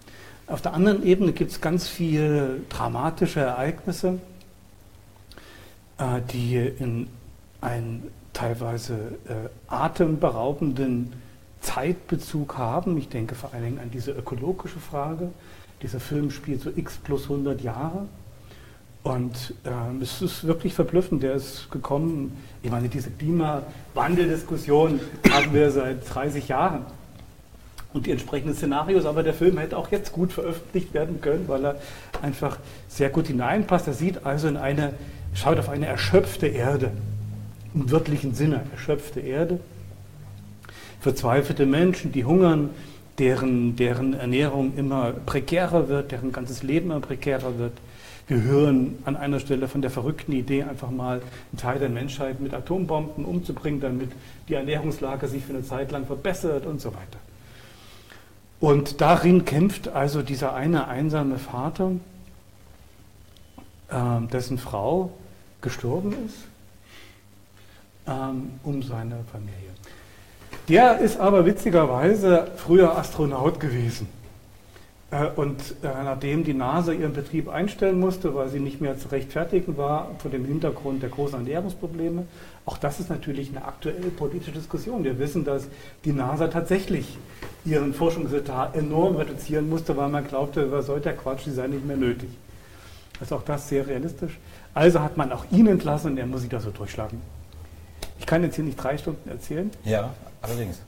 Auf 0.46 0.62
der 0.62 0.74
anderen 0.74 1.04
Ebene 1.04 1.34
gibt 1.34 1.52
es 1.52 1.60
ganz 1.60 1.88
viele 1.88 2.62
dramatische 2.70 3.40
Ereignisse, 3.40 4.20
äh, 5.98 6.22
die 6.32 6.56
in 6.56 7.08
einen 7.60 8.12
teilweise 8.34 8.94
äh, 9.28 9.50
atemberaubenden 9.68 11.14
Zeitbezug 11.62 12.58
haben. 12.58 12.98
Ich 12.98 13.10
denke 13.10 13.34
vor 13.34 13.54
allen 13.54 13.64
Dingen 13.64 13.80
an 13.80 13.90
diese 13.90 14.12
ökologische 14.12 14.80
Frage. 14.80 15.32
Dieser 15.82 16.00
Film 16.00 16.30
spielt 16.30 16.62
so 16.62 16.70
x 16.76 16.98
plus 16.98 17.24
100 17.24 17.62
Jahre. 17.62 18.06
Und 19.08 19.54
ähm, 19.66 20.02
es 20.02 20.22
ist 20.22 20.46
wirklich 20.46 20.74
verblüffend. 20.74 21.24
Der 21.24 21.36
ist 21.36 21.72
gekommen, 21.72 22.36
ich 22.62 22.70
meine, 22.70 22.90
diese 22.90 23.10
Klimawandeldiskussion 23.10 25.00
haben 25.32 25.54
wir 25.54 25.72
seit 25.72 26.14
30 26.14 26.50
Jahren. 26.50 26.86
Und 27.94 28.06
die 28.06 28.12
entsprechenden 28.12 28.54
Szenarios, 28.54 29.06
aber 29.06 29.24
der 29.24 29.34
Film 29.34 29.58
hätte 29.60 29.78
auch 29.78 29.92
jetzt 29.92 30.12
gut 30.12 30.34
veröffentlicht 30.34 30.94
werden 30.94 31.22
können, 31.22 31.46
weil 31.48 31.66
er 31.66 31.76
einfach 32.22 32.58
sehr 32.90 33.10
gut 33.10 33.28
hineinpasst. 33.28 33.88
Er 33.88 33.94
sieht 33.94 34.26
also 34.26 34.50
in 34.50 34.58
eine, 34.58 34.94
schaut 35.34 35.58
auf 35.58 35.70
eine 35.70 35.86
erschöpfte 35.86 36.48
Erde, 36.48 36.92
im 37.74 37.90
wörtlichen 37.90 38.34
Sinne, 38.34 38.64
erschöpfte 38.74 39.22
Erde 39.22 39.62
verzweifelte 41.00 41.66
Menschen, 41.66 42.12
die 42.12 42.26
hungern, 42.26 42.72
deren, 43.18 43.78
deren 43.78 44.14
Ernährung 44.14 44.74
immer 44.76 45.14
prekärer 45.26 45.88
wird, 45.88 46.12
deren 46.12 46.32
ganzes 46.34 46.64
Leben 46.64 46.92
immer 46.92 47.00
prekärer 47.00 47.58
wird. 47.58 47.74
Wir 48.28 48.42
hören 48.42 49.00
an 49.06 49.16
einer 49.16 49.40
Stelle 49.40 49.70
von 49.70 49.82
der 49.82 49.90
verrückten 49.90 50.34
Idee, 50.34 50.64
einfach 50.64 50.92
mal 50.92 51.22
einen 51.22 51.58
Teil 51.58 51.80
der 51.80 51.88
Menschheit 51.88 52.42
mit 52.42 52.54
Atombomben 52.54 53.24
umzubringen, 53.24 53.80
damit 53.80 54.12
die 54.50 54.56
Ernährungslage 54.56 55.30
sich 55.30 55.46
für 55.46 55.54
eine 55.54 55.64
Zeit 55.64 55.92
lang 55.92 56.06
verbessert 56.06 56.66
und 56.66 56.82
so 56.82 56.90
weiter. 56.90 57.20
Und 58.60 59.00
darin 59.00 59.46
kämpft 59.46 59.88
also 59.88 60.22
dieser 60.24 60.54
eine 60.56 60.90
einsame 60.90 61.38
Vater, 61.38 61.92
äh, 63.90 64.28
dessen 64.32 64.58
Frau 64.58 65.12
gestorben 65.62 66.14
ist, 66.26 66.36
ähm, 68.08 68.60
um 68.64 68.84
seine 68.84 69.24
Familie. 69.32 69.54
Der 70.68 71.00
ist 71.00 71.18
aber 71.18 71.46
witzigerweise 71.46 72.52
früher 72.58 72.98
Astronaut 72.98 73.62
gewesen. 73.62 74.10
Äh, 75.10 75.28
und 75.36 75.62
äh, 75.84 75.88
nachdem 76.04 76.44
die 76.44 76.54
NASA 76.54 76.92
ihren 76.92 77.14
Betrieb 77.14 77.48
einstellen 77.48 78.00
musste, 78.00 78.36
weil 78.36 78.50
sie 78.50 78.60
nicht 78.60 78.82
mehr 78.82 78.98
zu 78.98 79.08
rechtfertigen 79.10 79.78
war, 79.78 80.12
vor 80.20 80.30
dem 80.32 80.46
Hintergrund 80.46 81.02
der 81.02 81.10
großen 81.10 81.40
Ernährungsprobleme, 81.40 82.26
auch 82.66 82.78
das 82.78 83.00
ist 83.00 83.10
natürlich 83.10 83.50
eine 83.50 83.64
aktuelle 83.64 84.10
politische 84.10 84.52
Diskussion. 84.52 85.06
Wir 85.06 85.18
wissen, 85.18 85.46
dass 85.46 85.68
die 86.04 86.12
NASA 86.12 86.50
tatsächlich 86.50 87.18
ihren 87.64 87.94
Forschungsetat 87.94 88.76
enorm 88.76 89.16
reduzieren 89.16 89.70
musste, 89.70 89.96
weil 89.96 90.10
man 90.10 90.28
glaubte, 90.28 90.70
was 90.72 90.88
soll 90.88 91.00
der 91.00 91.16
Quatsch, 91.16 91.46
die 91.46 91.52
sei 91.52 91.68
nicht 91.68 91.86
mehr 91.86 91.98
nötig. 91.98 92.30
Also 93.22 93.36
auch 93.36 93.44
das 93.44 93.70
sehr 93.70 93.88
realistisch. 93.88 94.38
Also 94.74 95.00
hat 95.00 95.16
man 95.16 95.32
auch 95.32 95.46
ihn 95.52 95.68
entlassen 95.68 96.12
und 96.12 96.18
er 96.18 96.26
muss 96.26 96.42
sich 96.42 96.50
da 96.50 96.60
so 96.60 96.70
durchschlagen. 96.70 97.22
Ich 98.20 98.26
kann 98.26 98.44
jetzt 98.44 98.56
hier 98.56 98.66
nicht 98.66 98.78
drei 98.78 98.98
Stunden 98.98 99.30
erzählen. 99.30 99.72
Ja, 99.86 100.14
allerdings. 100.42 100.82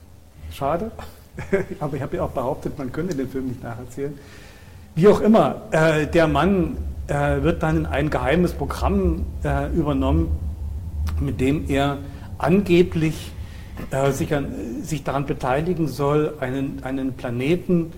Schade. 0.52 0.92
Aber 1.80 1.96
ich 1.96 2.02
habe 2.02 2.18
ja 2.18 2.24
auch 2.24 2.32
behauptet, 2.32 2.78
man 2.78 2.92
könnte 2.92 3.16
den 3.16 3.30
Film 3.30 3.48
nicht 3.48 3.64
nacherzählen. 3.64 4.14
Wie 4.96 5.08
auch 5.08 5.22
immer, 5.22 5.62
äh, 5.72 6.08
der 6.08 6.28
Mann 6.28 6.78
äh, 7.08 7.42
wird 7.42 7.64
dann 7.64 7.78
in 7.78 7.86
ein 7.86 8.10
geheimes 8.10 8.54
Programm 8.54 9.26
äh, 9.44 9.72
übernommen, 9.74 10.32
mit 11.20 11.40
dem 11.40 11.70
er 11.70 11.98
angeblich 12.38 13.32
äh, 13.92 14.12
sich, 14.12 14.34
an, 14.34 14.84
sich, 14.84 15.04
daran 15.04 15.26
beteiligen 15.26 15.88
soll, 15.88 16.34
einen, 16.40 16.84
einen 16.84 17.14
Planeten 17.14 17.92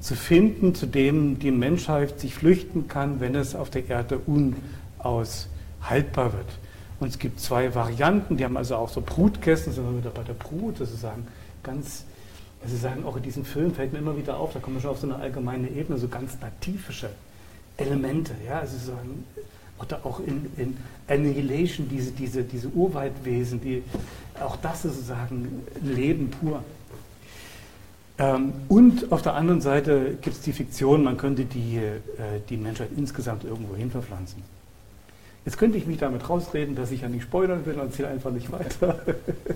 zu 0.00 0.14
finden, 0.14 0.74
zu 0.74 0.86
dem 0.86 1.38
die 1.38 1.50
Menschheit 1.50 2.20
sich 2.20 2.34
flüchten 2.34 2.88
kann, 2.88 3.20
wenn 3.20 3.34
es 3.34 3.54
auf 3.54 3.70
der 3.70 3.88
Erde 3.88 4.20
unaushaltbar 4.26 6.34
wird. 6.34 6.58
Und 7.00 7.08
es 7.08 7.18
gibt 7.18 7.40
zwei 7.40 7.74
Varianten, 7.74 8.36
die 8.36 8.44
haben 8.44 8.56
also 8.56 8.76
auch 8.76 8.88
so 8.88 9.00
Brutkästen, 9.00 9.72
sind 9.72 9.84
wir 9.84 9.98
wieder 9.98 10.10
bei 10.10 10.22
der 10.22 10.34
Brut, 10.34 10.78
sozusagen 10.78 11.26
ganz, 11.62 12.04
also 12.64 12.76
sagen 12.78 13.04
auch 13.04 13.16
in 13.16 13.22
diesem 13.22 13.44
Film 13.44 13.74
fällt 13.74 13.92
mir 13.92 13.98
immer 13.98 14.16
wieder 14.16 14.38
auf, 14.38 14.54
da 14.54 14.58
kommen 14.58 14.76
wir 14.76 14.80
schon 14.80 14.90
auf 14.90 14.98
so 14.98 15.06
eine 15.06 15.16
allgemeine 15.16 15.68
Ebene, 15.68 15.98
so 15.98 16.08
ganz 16.08 16.38
nativische 16.40 17.10
Elemente, 17.76 18.32
ja, 18.46 18.60
also 18.60 18.78
sagen, 18.78 19.24
oder 19.78 20.00
auch 20.04 20.20
in, 20.20 20.50
in 20.56 20.76
Annihilation, 21.06 21.88
diese, 21.88 22.12
diese, 22.12 22.42
diese 22.42 22.68
Urwaldwesen, 22.68 23.60
die, 23.60 23.82
auch 24.40 24.56
das 24.56 24.84
ist 24.84 24.94
sozusagen 24.94 25.62
Leben 25.82 26.30
pur. 26.30 26.62
Ähm, 28.16 28.52
und 28.68 29.12
auf 29.12 29.22
der 29.22 29.34
anderen 29.34 29.60
Seite 29.60 30.16
gibt 30.22 30.36
es 30.36 30.42
die 30.42 30.52
Fiktion, 30.52 31.02
man 31.02 31.16
könnte 31.18 31.44
die, 31.44 31.76
äh, 31.76 32.40
die 32.48 32.56
Menschheit 32.56 32.90
insgesamt 32.96 33.44
irgendwo 33.44 33.74
hin 33.74 33.90
verpflanzen. 33.90 34.42
Jetzt 35.44 35.58
könnte 35.58 35.76
ich 35.76 35.86
mich 35.86 35.98
damit 35.98 36.28
rausreden, 36.28 36.74
dass 36.74 36.90
ich 36.90 37.02
ja 37.02 37.08
nicht 37.08 37.24
spoilern 37.24 37.66
will 37.66 37.74
und 37.74 37.80
erzähle 37.80 38.08
einfach 38.08 38.30
nicht 38.30 38.50
weiter. 38.50 39.00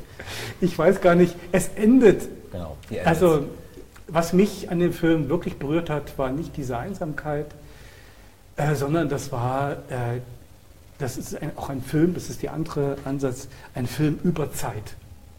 ich 0.60 0.78
weiß 0.78 1.00
gar 1.00 1.14
nicht, 1.14 1.34
es 1.50 1.68
endet. 1.68 2.28
Genau, 2.52 2.76
also, 3.04 3.46
was 4.06 4.32
mich 4.34 4.70
an 4.70 4.80
dem 4.80 4.92
Film 4.92 5.28
wirklich 5.30 5.58
berührt 5.58 5.88
hat, 5.88 6.18
war 6.18 6.30
nicht 6.30 6.56
diese 6.56 6.76
Einsamkeit, 6.76 7.46
äh, 8.56 8.74
sondern 8.74 9.08
das 9.08 9.32
war, 9.32 9.72
äh, 9.88 10.20
das 10.98 11.16
ist 11.16 11.40
ein, 11.40 11.52
auch 11.56 11.70
ein 11.70 11.80
Film, 11.80 12.12
das 12.12 12.28
ist 12.28 12.42
der 12.42 12.52
andere 12.52 12.96
Ansatz, 13.04 13.48
ein 13.74 13.86
Film 13.86 14.18
über 14.24 14.52
Zeit. 14.52 14.94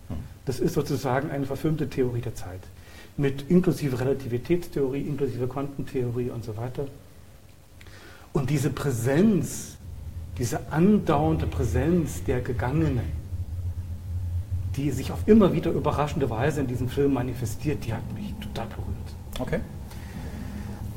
Hm. 0.08 0.18
Das 0.46 0.60
ist 0.60 0.74
sozusagen 0.74 1.30
eine 1.30 1.46
verfilmte 1.46 1.90
Theorie 1.90 2.22
der 2.22 2.34
Zeit. 2.34 2.62
Mit 3.18 3.52
inklusive 3.52 4.00
Relativitätstheorie, 4.00 5.02
inklusive 5.02 5.48
Quantentheorie 5.48 6.32
und 6.32 6.44
so 6.44 6.58
weiter. 6.58 6.88
Und 8.34 8.50
diese 8.50 8.70
Präsenz 8.70 9.79
diese 10.40 10.60
andauernde 10.72 11.46
Präsenz 11.46 12.24
der 12.24 12.40
Gegangenen, 12.40 13.12
die 14.76 14.90
sich 14.92 15.12
auf 15.12 15.20
immer 15.26 15.54
wieder 15.54 15.72
überraschende 15.72 16.30
Weise 16.30 16.62
in 16.62 16.68
diesem 16.68 16.88
Film 16.88 17.14
manifestiert, 17.14 17.86
die 17.86 17.94
hat 17.94 18.14
mich 18.16 18.34
total 18.42 18.68
berührt. 18.68 18.88
Okay. 19.40 19.60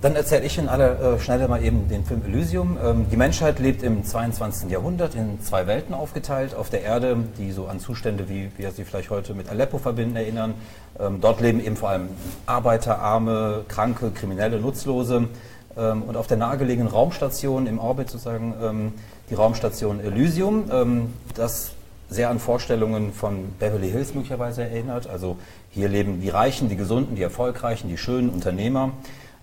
Dann 0.00 0.16
erzähle 0.16 0.44
ich 0.44 0.58
in 0.58 0.68
aller 0.68 1.14
äh, 1.14 1.20
Schnelle 1.20 1.46
mal 1.46 1.62
eben 1.62 1.88
den 1.88 2.04
Film 2.04 2.22
Elysium. 2.26 2.76
Ähm, 2.82 3.06
die 3.11 3.16
Menschheit 3.16 3.61
lebt 3.61 3.84
im 3.84 4.04
22. 4.04 4.68
Jahrhundert 4.68 5.14
in 5.14 5.40
zwei 5.40 5.68
Welten 5.68 5.94
aufgeteilt. 5.94 6.56
Auf 6.56 6.70
der 6.70 6.82
Erde, 6.82 7.16
die 7.38 7.52
so 7.52 7.66
an 7.66 7.78
Zustände, 7.78 8.28
wie 8.28 8.50
wir 8.56 8.72
sie 8.72 8.84
vielleicht 8.84 9.11
heute 9.11 9.32
mit 9.34 9.49
Aleppo 9.49 9.78
verbinden, 9.78 10.16
erinnern. 10.16 10.54
Ähm, 10.99 11.20
dort 11.20 11.40
leben 11.40 11.64
eben 11.64 11.76
vor 11.76 11.90
allem 11.90 12.08
Arbeiter, 12.46 12.99
Arme, 12.99 13.64
Kranke, 13.68 14.11
Kriminelle, 14.11 14.58
Nutzlose. 14.58 15.28
Ähm, 15.76 16.02
und 16.02 16.16
auf 16.16 16.26
der 16.26 16.37
nahegelegenen 16.37 16.92
Raumstation 16.92 17.68
im 17.68 17.78
Orbit 17.78 18.11
sozusagen 18.11 18.54
ähm, 18.61 18.92
die 19.33 19.37
Raumstation 19.37 19.99
Elysium, 20.01 20.65
ähm, 20.71 21.15
das 21.35 21.73
sehr 22.11 22.29
an 22.29 22.39
Vorstellungen 22.39 23.15
von 23.15 23.49
Beverly 23.59 23.91
Hills 23.91 24.12
möglicherweise 24.12 24.62
erinnert. 24.62 25.09
Also 25.09 25.39
hier 25.71 25.89
leben 25.89 26.21
die 26.21 26.29
Reichen, 26.29 26.69
die 26.69 26.77
Gesunden, 26.77 27.17
die 27.17 27.23
Erfolgreichen, 27.23 27.89
die 27.89 27.97
schönen 27.97 28.29
Unternehmer. 28.29 28.93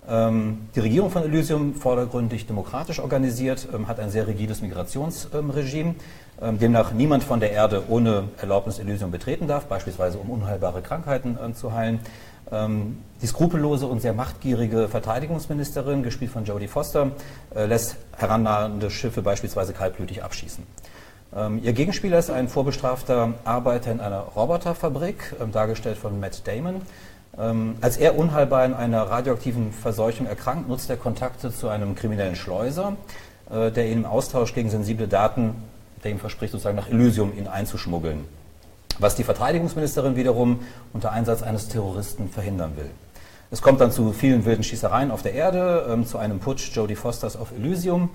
Ähm, 0.08 0.68
die 0.76 0.82
Regierung 0.82 1.10
von 1.10 1.24
Elysium, 1.24 1.74
vordergründig 1.74 2.46
demokratisch 2.46 3.00
organisiert, 3.00 3.68
ähm, 3.74 3.88
hat 3.88 4.00
ein 4.00 4.12
sehr 4.12 4.28
rigides 4.28 4.62
Migrationsregime, 4.62 5.96
ähm, 6.40 6.60
demnach 6.60 6.94
niemand 6.94 7.24
von 7.24 7.40
der 7.40 7.52
Erde 7.52 7.82
ohne 7.90 8.26
Erlaubnis 8.40 8.78
Elysium 8.78 9.10
betreten 9.10 9.48
darf, 9.48 9.66
beispielsweise 9.66 10.20
um 10.20 10.30
unheilbare 10.30 10.84
Krankheiten 10.84 11.36
zu 11.56 11.74
heilen. 11.74 12.00
Die 12.52 13.28
skrupellose 13.28 13.86
und 13.86 14.02
sehr 14.02 14.14
machtgierige 14.14 14.88
Verteidigungsministerin, 14.88 16.02
gespielt 16.02 16.32
von 16.32 16.46
Jodie 16.46 16.68
Foster, 16.68 17.12
äh, 17.54 17.66
lässt 17.66 17.98
herannahende 18.18 18.90
Schiffe 18.90 19.22
beispielsweise 19.22 19.74
kaltblütig 19.74 20.24
abschießen. 20.24 20.64
Ihr 21.62 21.74
Gegenspieler 21.74 22.18
ist 22.18 22.32
ein 22.32 22.48
vorbestrafter 22.48 23.36
Arbeiter 23.44 23.92
in 23.92 24.00
einer 24.00 24.22
Roboterfabrik, 24.22 25.36
dargestellt 25.52 26.00
von 26.00 26.20
Matt 26.20 26.48
Damon. 26.48 26.82
Ähm, 27.38 27.76
als 27.82 27.98
er 27.98 28.18
unheilbar 28.18 28.66
in 28.66 28.74
einer 28.74 29.04
radioaktiven 29.04 29.72
Verseuchung 29.72 30.26
erkrankt, 30.26 30.68
nutzt 30.68 30.90
er 30.90 30.98
Kontakte 30.98 31.52
zu 31.52 31.70
einem 31.70 31.96
kriminellen 31.96 32.36
Schleuser, 32.36 32.98
äh, 33.50 33.72
der 33.72 33.88
ihn 33.88 34.00
im 34.00 34.06
Austausch 34.06 34.54
gegen 34.54 34.70
sensible 34.70 35.08
Daten, 35.08 35.56
der 36.04 36.12
ihm 36.12 36.20
verspricht, 36.20 36.52
sozusagen 36.52 36.76
nach 36.76 36.90
Elysium 36.90 37.38
ihn 37.38 37.48
einzuschmuggeln. 37.48 38.26
Was 39.00 39.16
die 39.16 39.24
Verteidigungsministerin 39.24 40.16
wiederum 40.16 40.60
unter 40.94 41.12
Einsatz 41.12 41.42
eines 41.42 41.70
Terroristen 41.70 42.30
verhindern 42.30 42.74
will. 42.76 42.90
Es 43.52 43.62
kommt 43.62 43.82
dann 43.82 43.92
zu 43.92 44.12
vielen 44.12 44.46
wilden 44.46 44.62
Schießereien 44.62 45.10
auf 45.10 45.24
der 45.24 45.34
Erde, 45.34 45.88
ähm, 45.90 46.06
zu 46.06 46.20
einem 46.20 46.40
Putsch 46.40 46.76
Jodie 46.76 46.96
Fosters 46.96 47.36
auf 47.36 47.52
Elysium. 47.52 48.10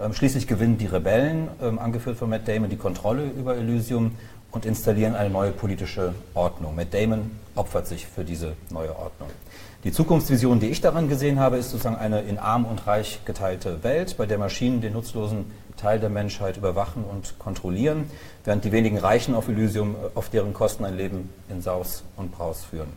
Ähm, 0.00 0.12
schließlich 0.12 0.48
gewinnen 0.48 0.78
die 0.78 0.86
Rebellen, 0.86 1.48
ähm, 1.62 1.78
angeführt 1.78 2.16
von 2.16 2.28
Matt 2.28 2.48
Damon, 2.48 2.70
die 2.70 2.76
Kontrolle 2.76 3.24
über 3.24 3.54
Elysium 3.56 4.12
und 4.50 4.66
installieren 4.66 5.14
eine 5.14 5.30
neue 5.30 5.52
politische 5.52 6.14
Ordnung. 6.34 6.74
Matt 6.74 6.92
Damon 6.92 7.30
opfert 7.54 7.86
sich 7.86 8.06
für 8.06 8.24
diese 8.24 8.54
neue 8.70 8.96
Ordnung. 8.96 9.28
Die 9.84 9.92
Zukunftsvision, 9.92 10.58
die 10.58 10.68
ich 10.68 10.80
daran 10.80 11.08
gesehen 11.08 11.38
habe, 11.38 11.56
ist 11.56 11.70
sozusagen 11.70 11.96
eine 11.96 12.22
in 12.22 12.38
arm 12.38 12.64
und 12.64 12.86
reich 12.86 13.20
geteilte 13.24 13.82
Welt, 13.84 14.16
bei 14.16 14.26
der 14.26 14.38
Maschinen 14.38 14.80
den 14.80 14.94
nutzlosen 14.94 15.46
Teil 15.80 15.98
der 15.98 16.10
Menschheit 16.10 16.56
überwachen 16.56 17.04
und 17.04 17.38
kontrollieren, 17.38 18.10
während 18.44 18.64
die 18.64 18.72
wenigen 18.72 18.98
Reichen 18.98 19.34
auf 19.34 19.48
Elysium 19.48 19.96
auf 20.14 20.28
deren 20.28 20.52
Kosten 20.52 20.84
ein 20.84 20.96
Leben 20.96 21.30
in 21.48 21.62
Saus 21.62 22.04
und 22.16 22.32
Braus 22.32 22.64
führen. 22.64 22.88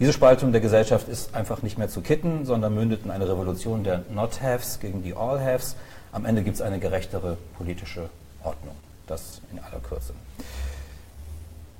Diese 0.00 0.12
Spaltung 0.12 0.52
der 0.52 0.60
Gesellschaft 0.60 1.08
ist 1.08 1.34
einfach 1.34 1.62
nicht 1.62 1.78
mehr 1.78 1.88
zu 1.88 2.00
kitten, 2.00 2.44
sondern 2.44 2.74
mündet 2.74 3.04
in 3.04 3.10
eine 3.10 3.28
Revolution 3.28 3.84
der 3.84 4.02
Not-Haves 4.10 4.80
gegen 4.80 5.02
die 5.02 5.14
All-Haves. 5.14 5.76
Am 6.10 6.24
Ende 6.24 6.42
gibt 6.42 6.56
es 6.56 6.62
eine 6.62 6.78
gerechtere 6.78 7.36
politische 7.56 8.10
Ordnung. 8.42 8.74
Das 9.06 9.40
in 9.52 9.58
aller 9.58 9.80
Kürze. 9.80 10.12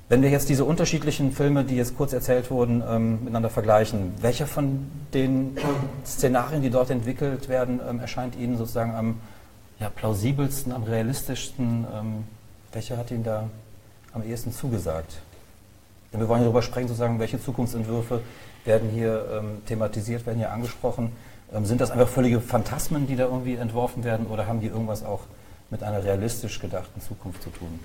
Wenn 0.09 0.21
wir 0.21 0.29
jetzt 0.29 0.49
diese 0.49 0.65
unterschiedlichen 0.65 1.31
Filme, 1.31 1.63
die 1.63 1.75
jetzt 1.75 1.97
kurz 1.97 2.13
erzählt 2.13 2.51
wurden, 2.51 2.83
ähm, 2.87 3.19
miteinander 3.21 3.49
vergleichen, 3.49 4.13
welcher 4.21 4.45
von 4.45 4.85
den 5.13 5.57
Szenarien, 6.05 6.61
die 6.61 6.69
dort 6.69 6.89
entwickelt 6.89 7.49
werden, 7.49 7.79
ähm, 7.89 7.99
erscheint 7.99 8.35
Ihnen 8.35 8.57
sozusagen 8.57 8.93
am 8.93 9.15
ja, 9.79 9.89
plausibelsten, 9.89 10.71
am 10.71 10.83
realistischsten? 10.83 11.85
Ähm, 11.93 12.23
welcher 12.71 12.97
hat 12.97 13.11
Ihnen 13.11 13.23
da 13.23 13.49
am 14.13 14.23
ehesten 14.23 14.51
zugesagt? 14.51 15.17
Denn 16.11 16.19
wir 16.19 16.27
wollen 16.27 16.41
darüber 16.41 16.61
sprechen, 16.61 16.87
sozusagen, 16.87 17.19
welche 17.19 17.41
Zukunftsentwürfe 17.41 18.21
werden 18.65 18.89
hier 18.89 19.25
ähm, 19.31 19.61
thematisiert, 19.65 20.25
werden 20.25 20.37
hier 20.37 20.51
angesprochen. 20.51 21.11
Ähm, 21.53 21.65
sind 21.65 21.81
das 21.81 21.91
einfach 21.91 22.07
völlige 22.07 22.39
Phantasmen, 22.39 23.07
die 23.07 23.15
da 23.15 23.25
irgendwie 23.25 23.55
entworfen 23.55 24.03
werden, 24.03 24.27
oder 24.27 24.47
haben 24.47 24.61
die 24.61 24.67
irgendwas 24.67 25.03
auch 25.03 25.21
mit 25.69 25.83
einer 25.83 26.03
realistisch 26.03 26.59
gedachten 26.59 27.01
Zukunft 27.01 27.41
zu 27.43 27.49
tun? 27.49 27.79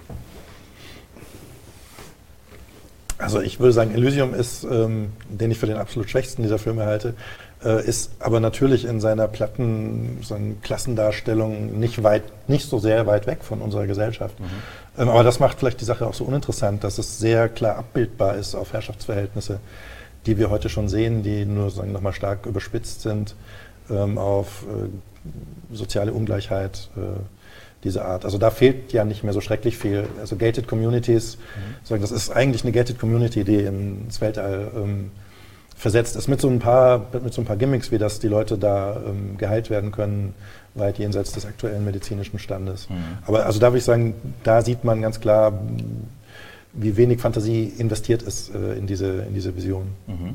Also 3.19 3.41
ich 3.41 3.59
würde 3.59 3.73
sagen, 3.73 3.93
Elysium 3.93 4.33
ist, 4.33 4.63
ähm, 4.63 5.13
den 5.29 5.51
ich 5.51 5.59
für 5.59 5.67
den 5.67 5.77
absolut 5.77 6.09
schwächsten 6.09 6.43
dieser 6.43 6.59
Filme 6.59 6.87
halte, 6.87 7.15
ist 7.61 8.13
aber 8.21 8.39
natürlich 8.39 8.85
in 8.85 9.01
seiner 9.01 9.27
platten 9.27 10.19
so 10.23 10.37
Klassendarstellung 10.63 11.79
nicht 11.79 12.05
weit, 12.05 12.23
nicht 12.49 12.69
so 12.69 12.79
sehr 12.79 13.07
weit 13.07 13.27
weg 13.27 13.43
von 13.43 13.61
unserer 13.61 13.87
Gesellschaft. 13.87 14.39
Mhm. 14.39 14.45
Ähm, 14.99 15.09
aber 15.09 15.25
das 15.25 15.41
macht 15.41 15.59
vielleicht 15.59 15.81
die 15.81 15.85
Sache 15.85 16.07
auch 16.07 16.15
so 16.15 16.25
uninteressant, 16.25 16.85
dass 16.85 16.99
es 16.99 17.19
sehr 17.19 17.49
klar 17.49 17.77
abbildbar 17.77 18.37
ist 18.37 18.55
auf 18.55 18.73
Herrschaftsverhältnisse, 18.73 19.61
die 20.27 20.39
wir 20.39 20.51
heute 20.51 20.69
schon 20.69 20.89
sehen, 20.89 21.23
die 21.23 21.45
nur 21.45 21.71
sagen 21.71 21.93
nochmal 21.93 22.13
stark 22.13 22.47
überspitzt 22.47 23.03
sind, 23.03 23.35
ähm, 23.91 24.19
auf 24.19 24.63
äh, 24.63 25.75
soziale 25.75 26.13
Ungleichheit. 26.13 26.91
Äh, 26.97 27.21
diese 27.85 28.05
Art. 28.05 28.25
Also 28.25 28.39
da 28.39 28.51
fehlt 28.51 28.93
ja 28.93 29.05
nicht 29.05 29.23
mehr 29.23 29.33
so 29.33 29.41
schrecklich 29.41 29.79
viel. 29.79 30.09
Also 30.21 30.35
Gated 30.35 30.67
Communities, 30.67 31.39
mhm. 31.89 32.01
das 32.01 32.11
ist 32.11 32.31
eigentlich 32.31 32.65
eine 32.65 32.73
Gated 32.73 32.99
Community, 32.99 33.45
die 33.45 33.61
ins 33.61 34.21
Weltall 34.21 34.71
ähm, 34.75 35.11
versetzt 35.79 36.17
ist, 36.17 36.27
mit 36.27 36.41
so, 36.41 36.49
ein 36.49 36.59
paar, 36.59 37.07
mit 37.23 37.33
so 37.33 37.41
ein 37.41 37.45
paar 37.45 37.57
Gimmicks, 37.57 37.93
wie 37.93 37.99
das 37.99 38.19
die 38.19 38.27
Leute 38.27 38.59
da 38.59 39.01
ähm, 39.07 39.39
geheilt 39.39 39.71
werden 39.71 39.93
können, 39.93 40.35
weit 40.75 40.99
jenseits 40.99 41.33
des 41.33 41.47
aktuellen 41.47 41.85
medizinischen 41.85 42.41
Standes. 42.41 42.91
Mhm. 42.91 42.97
Aber 43.25 43.47
also 43.47 43.61
da 43.61 43.69
würde 43.69 43.79
ich 43.79 43.85
sagen, 43.85 44.15
da 44.43 44.63
sieht 44.63 44.83
man 44.83 45.01
ganz 45.01 45.21
klar, 45.21 45.53
wie 46.73 46.97
wenig 46.97 47.21
Fantasie 47.21 47.73
investiert 47.79 48.23
ist 48.23 48.53
äh, 48.53 48.75
in, 48.75 48.89
diese, 48.89 49.23
in 49.23 49.35
diese 49.35 49.55
Vision. 49.55 49.87
Mhm. 50.09 50.35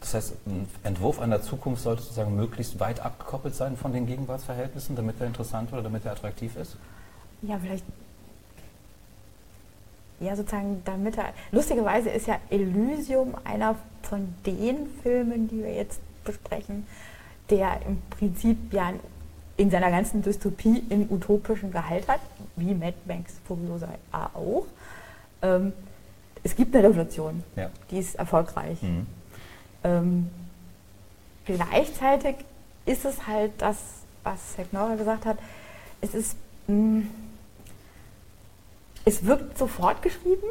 Das 0.00 0.14
heißt, 0.14 0.32
ein 0.46 0.66
Entwurf 0.82 1.20
einer 1.20 1.40
Zukunft 1.40 1.82
sollte 1.82 2.02
sozusagen 2.02 2.34
möglichst 2.34 2.80
weit 2.80 3.00
abgekoppelt 3.00 3.54
sein 3.54 3.76
von 3.76 3.92
den 3.92 4.06
Gegenwartsverhältnissen, 4.06 4.96
damit 4.96 5.20
er 5.20 5.28
interessant 5.28 5.72
oder 5.72 5.82
damit 5.82 6.04
er 6.04 6.12
attraktiv 6.12 6.56
ist? 6.56 6.76
Ja, 7.42 7.58
vielleicht. 7.62 7.84
Ja, 10.20 10.34
sozusagen, 10.34 10.82
damit 10.84 11.16
er. 11.16 11.32
Lustigerweise 11.52 12.10
ist 12.10 12.26
ja 12.26 12.38
Elysium 12.50 13.34
einer 13.44 13.76
von 14.02 14.34
den 14.44 14.88
Filmen, 15.02 15.48
die 15.48 15.58
wir 15.58 15.72
jetzt 15.72 16.00
besprechen, 16.24 16.86
der 17.50 17.80
im 17.86 18.00
Prinzip 18.10 18.72
ja 18.72 18.92
in 19.56 19.70
seiner 19.70 19.90
ganzen 19.90 20.22
Dystopie 20.22 20.84
in 20.88 21.10
utopischen 21.10 21.70
Gehalt 21.72 22.06
hat, 22.08 22.20
wie 22.56 22.74
Mad 22.74 22.94
Max 23.06 23.34
Furiosa 23.46 23.88
auch. 24.12 24.66
Ähm, 25.42 25.72
es 26.42 26.54
gibt 26.54 26.74
eine 26.74 26.88
Revolution, 26.88 27.42
ja. 27.56 27.70
die 27.90 27.98
ist 27.98 28.14
erfolgreich. 28.14 28.80
Mhm. 28.82 29.06
Ähm, 29.84 30.30
gleichzeitig 31.44 32.36
ist 32.86 33.04
es 33.04 33.26
halt 33.26 33.52
das, 33.58 33.76
was 34.22 34.38
Herr 34.56 34.64
Knorrer 34.66 34.96
gesagt 34.96 35.26
hat, 35.26 35.38
es 36.00 36.14
ist, 36.14 36.36
mh, 36.68 36.74
mm, 36.74 37.10
es 39.08 39.24
wirkt 39.24 39.56
sofort 39.56 40.02
geschrieben. 40.02 40.46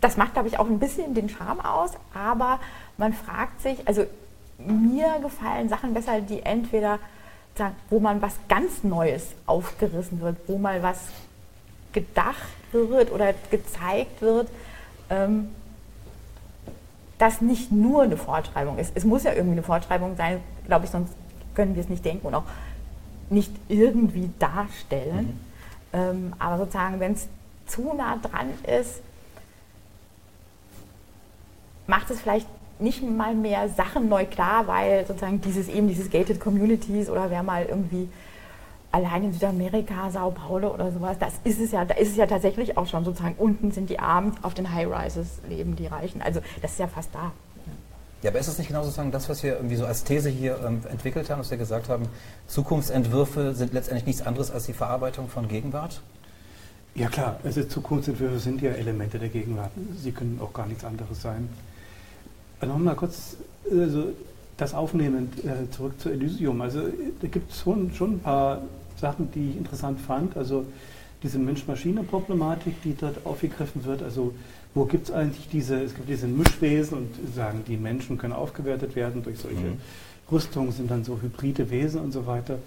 Das 0.00 0.16
macht, 0.16 0.34
glaube 0.34 0.48
ich, 0.48 0.58
auch 0.58 0.66
ein 0.66 0.78
bisschen 0.78 1.14
den 1.14 1.28
Charme 1.28 1.60
aus, 1.64 1.90
aber 2.14 2.60
man 2.96 3.12
fragt 3.12 3.60
sich, 3.60 3.86
also 3.88 4.04
mir 4.58 5.18
gefallen 5.20 5.68
Sachen 5.68 5.92
besser, 5.92 6.20
die 6.20 6.42
entweder, 6.42 7.00
wo 7.90 7.98
man 7.98 8.22
was 8.22 8.34
ganz 8.48 8.84
Neues 8.84 9.32
aufgerissen 9.46 10.20
wird, 10.20 10.36
wo 10.46 10.58
mal 10.58 10.82
was 10.82 11.08
gedacht 11.92 12.36
wird 12.72 13.10
oder 13.10 13.34
gezeigt 13.50 14.22
wird. 14.22 14.48
Ähm, 15.10 15.48
das 17.18 17.40
nicht 17.40 17.72
nur 17.72 18.02
eine 18.02 18.16
Fortschreibung 18.16 18.78
ist. 18.78 18.92
Es 18.94 19.04
muss 19.04 19.24
ja 19.24 19.32
irgendwie 19.32 19.54
eine 19.54 19.62
Fortschreibung 19.62 20.16
sein, 20.16 20.40
glaube 20.66 20.84
ich, 20.84 20.90
sonst 20.90 21.12
können 21.54 21.74
wir 21.74 21.82
es 21.82 21.88
nicht 21.88 22.04
denken 22.04 22.26
und 22.26 22.34
auch 22.34 22.44
nicht 23.30 23.50
irgendwie 23.68 24.30
darstellen. 24.38 25.40
Mhm. 25.92 25.98
Ähm, 25.98 26.32
aber 26.38 26.58
sozusagen, 26.58 27.00
wenn 27.00 27.12
es 27.12 27.26
zu 27.66 27.92
nah 27.94 28.16
dran 28.16 28.50
ist, 28.80 29.00
macht 31.86 32.10
es 32.10 32.20
vielleicht 32.20 32.46
nicht 32.78 33.02
mal 33.02 33.34
mehr 33.34 33.68
Sachen 33.68 34.08
neu 34.08 34.26
klar, 34.26 34.66
weil 34.66 35.06
sozusagen 35.06 35.40
dieses 35.40 35.68
eben 35.68 35.88
dieses 35.88 36.10
Gated 36.10 36.40
Communities 36.40 37.08
oder 37.08 37.30
wer 37.30 37.42
mal 37.42 37.64
irgendwie 37.64 38.08
allein 38.92 39.24
in 39.24 39.32
Südamerika, 39.32 40.10
Sao 40.10 40.30
Paulo 40.30 40.72
oder 40.72 40.90
sowas, 40.90 41.16
das 41.18 41.34
ist 41.44 41.60
es 41.60 41.72
ja, 41.72 41.84
da 41.84 41.94
ist 41.94 42.10
es 42.10 42.16
ja 42.16 42.26
tatsächlich 42.26 42.76
auch 42.76 42.86
schon 42.86 43.04
sozusagen, 43.04 43.34
unten 43.38 43.70
sind 43.70 43.90
die 43.90 43.98
Armen, 43.98 44.36
auf 44.42 44.54
den 44.54 44.72
High-Rises 44.72 45.40
leben 45.48 45.76
die 45.76 45.86
Reichen. 45.86 46.22
Also 46.22 46.40
das 46.62 46.72
ist 46.72 46.78
ja 46.78 46.86
fast 46.86 47.14
da. 47.14 47.32
Ja, 48.22 48.30
aber 48.30 48.38
ist 48.38 48.48
es 48.48 48.58
nicht 48.58 48.68
genau 48.68 48.82
sozusagen 48.82 49.12
das, 49.12 49.28
was 49.28 49.42
wir 49.42 49.56
irgendwie 49.56 49.76
so 49.76 49.84
als 49.84 50.04
These 50.04 50.30
hier 50.30 50.58
ähm, 50.66 50.80
entwickelt 50.90 51.28
haben, 51.28 51.38
dass 51.38 51.50
wir 51.50 51.58
gesagt 51.58 51.88
haben, 51.88 52.08
Zukunftsentwürfe 52.46 53.54
sind 53.54 53.74
letztendlich 53.74 54.06
nichts 54.06 54.22
anderes 54.22 54.50
als 54.50 54.64
die 54.64 54.72
Verarbeitung 54.72 55.28
von 55.28 55.48
Gegenwart? 55.48 56.00
Ja 56.96 57.08
klar, 57.08 57.38
also 57.44 57.62
Zukunftsentwürfe 57.64 58.38
sind 58.38 58.62
ja 58.62 58.70
Elemente 58.70 59.18
der 59.18 59.28
Gegenwart. 59.28 59.70
Sie 60.00 60.12
können 60.12 60.40
auch 60.42 60.52
gar 60.52 60.66
nichts 60.66 60.84
anderes 60.84 61.20
sein. 61.20 61.48
Nochmal 62.62 62.96
kurz 62.96 63.36
also 63.70 64.12
das 64.56 64.72
aufnehmen, 64.72 65.30
äh, 65.44 65.70
zurück 65.70 66.00
zu 66.00 66.08
Elysium. 66.08 66.60
Also 66.62 66.80
da 67.20 67.28
gibt 67.28 67.52
es 67.52 67.60
schon, 67.60 67.92
schon 67.92 68.14
ein 68.14 68.20
paar 68.20 68.62
Sachen, 68.98 69.30
die 69.32 69.50
ich 69.50 69.56
interessant 69.58 70.00
fand. 70.00 70.36
Also 70.36 70.64
diese 71.22 71.38
Mensch-Maschine-Problematik, 71.38 72.80
die 72.82 72.94
dort 72.94 73.26
aufgegriffen 73.26 73.84
wird. 73.84 74.02
Also 74.02 74.34
wo 74.74 74.84
gibt 74.86 75.08
es 75.08 75.14
eigentlich 75.14 75.48
diese, 75.50 75.82
es 75.82 75.94
gibt 75.94 76.08
diese 76.08 76.26
Mischwesen 76.26 76.98
und 76.98 77.34
sagen, 77.34 77.64
die 77.66 77.76
Menschen 77.76 78.16
können 78.16 78.32
aufgewertet 78.32 78.96
werden 78.96 79.22
durch 79.22 79.38
solche 79.38 79.56
mhm. 79.56 79.80
Rüstungen, 80.30 80.72
sind 80.72 80.90
dann 80.90 81.04
so 81.04 81.20
hybride 81.20 81.70
Wesen 81.70 82.00
und 82.00 82.12
so 82.12 82.26
weiter. 82.26 82.58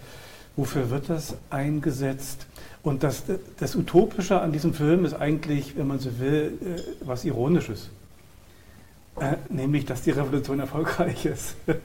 Wofür 0.55 0.89
wird 0.89 1.09
das 1.09 1.35
eingesetzt? 1.49 2.45
Und 2.81 3.03
das, 3.03 3.23
das 3.59 3.75
Utopische 3.75 4.39
an 4.39 4.51
diesem 4.51 4.73
Film 4.73 5.05
ist 5.05 5.13
eigentlich, 5.13 5.77
wenn 5.77 5.87
man 5.87 5.99
so 5.99 6.19
will, 6.19 6.57
äh, 6.61 6.81
was 7.05 7.25
Ironisches. 7.25 7.89
Äh, 9.19 9.35
nämlich, 9.49 9.85
dass 9.85 10.01
die 10.01 10.11
Revolution 10.11 10.59
erfolgreich 10.59 11.25
ist. 11.25 11.55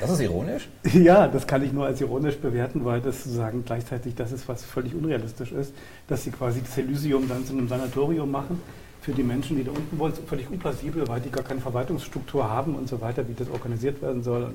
Das 0.00 0.10
ist 0.10 0.20
ironisch? 0.20 0.68
Ja, 0.92 1.26
das 1.26 1.46
kann 1.46 1.64
ich 1.64 1.72
nur 1.72 1.86
als 1.86 2.00
ironisch 2.00 2.36
bewerten, 2.36 2.84
weil 2.84 3.00
das 3.00 3.24
sozusagen 3.24 3.64
gleichzeitig 3.64 4.14
das 4.14 4.32
ist, 4.32 4.46
was 4.48 4.64
völlig 4.64 4.94
unrealistisch 4.94 5.50
ist, 5.50 5.72
dass 6.08 6.24
sie 6.24 6.30
quasi 6.30 6.60
das 6.60 6.76
Elysium 6.76 7.26
dann 7.28 7.44
zu 7.44 7.54
einem 7.54 7.66
Sanatorium 7.66 8.30
machen 8.30 8.60
für 9.00 9.12
die 9.12 9.22
Menschen, 9.22 9.56
die 9.56 9.64
da 9.64 9.70
unten 9.70 9.98
wollen. 9.98 10.12
Völlig 10.26 10.48
unplausibel, 10.50 11.08
weil 11.08 11.20
die 11.20 11.30
gar 11.30 11.42
keine 11.42 11.60
Verwaltungsstruktur 11.60 12.48
haben 12.48 12.74
und 12.74 12.88
so 12.88 13.00
weiter, 13.00 13.26
wie 13.28 13.34
das 13.34 13.48
organisiert 13.48 14.02
werden 14.02 14.22
soll. 14.22 14.44
Und 14.44 14.54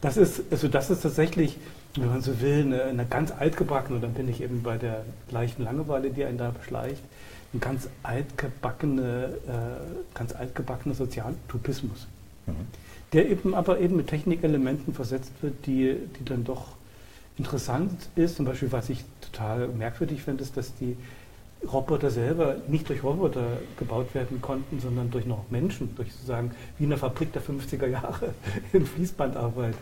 das 0.00 0.16
ist, 0.16 0.42
also 0.50 0.68
das 0.68 0.90
ist 0.90 1.02
tatsächlich, 1.02 1.58
wenn 1.96 2.08
man 2.08 2.22
so 2.22 2.40
will, 2.40 2.62
eine, 2.62 2.84
eine 2.84 3.06
ganz 3.06 3.32
altgebackene, 3.32 3.96
und 3.96 4.02
dann 4.02 4.14
bin 4.14 4.28
ich 4.28 4.42
eben 4.42 4.62
bei 4.62 4.76
der 4.76 5.04
gleichen 5.28 5.62
Langeweile, 5.64 6.10
die 6.10 6.24
einen 6.24 6.38
da 6.38 6.50
beschleicht, 6.50 7.02
ein 7.54 7.60
ganz 7.60 7.88
altgebackene, 8.02 9.32
äh, 9.46 10.14
ganz 10.14 10.34
altgebackene 10.34 10.94
Sozialtypismus. 10.94 12.06
Mhm. 12.46 12.52
Der 13.12 13.28
eben 13.30 13.54
aber 13.54 13.80
eben 13.80 13.96
mit 13.96 14.08
Technikelementen 14.08 14.92
versetzt 14.94 15.32
wird, 15.40 15.66
die, 15.66 15.96
die 16.18 16.24
dann 16.24 16.44
doch 16.44 16.76
interessant 17.38 18.08
ist. 18.16 18.36
Zum 18.36 18.46
Beispiel, 18.46 18.72
was 18.72 18.88
ich 18.88 19.04
total 19.20 19.68
merkwürdig 19.68 20.22
finde, 20.22 20.42
ist, 20.42 20.56
dass 20.56 20.74
die 20.74 20.96
Roboter 21.72 22.10
selber 22.10 22.56
nicht 22.68 22.88
durch 22.88 23.02
Roboter 23.02 23.58
gebaut 23.78 24.14
werden 24.14 24.40
konnten, 24.40 24.80
sondern 24.80 25.10
durch 25.10 25.26
noch 25.26 25.50
Menschen, 25.50 25.94
durch 25.96 26.12
sozusagen 26.12 26.52
wie 26.78 26.84
in 26.84 26.90
der 26.90 26.98
Fabrik 26.98 27.32
der 27.32 27.42
50er 27.42 27.86
Jahre 27.86 28.34
in 28.72 28.86
Fließbandarbeit. 28.86 29.74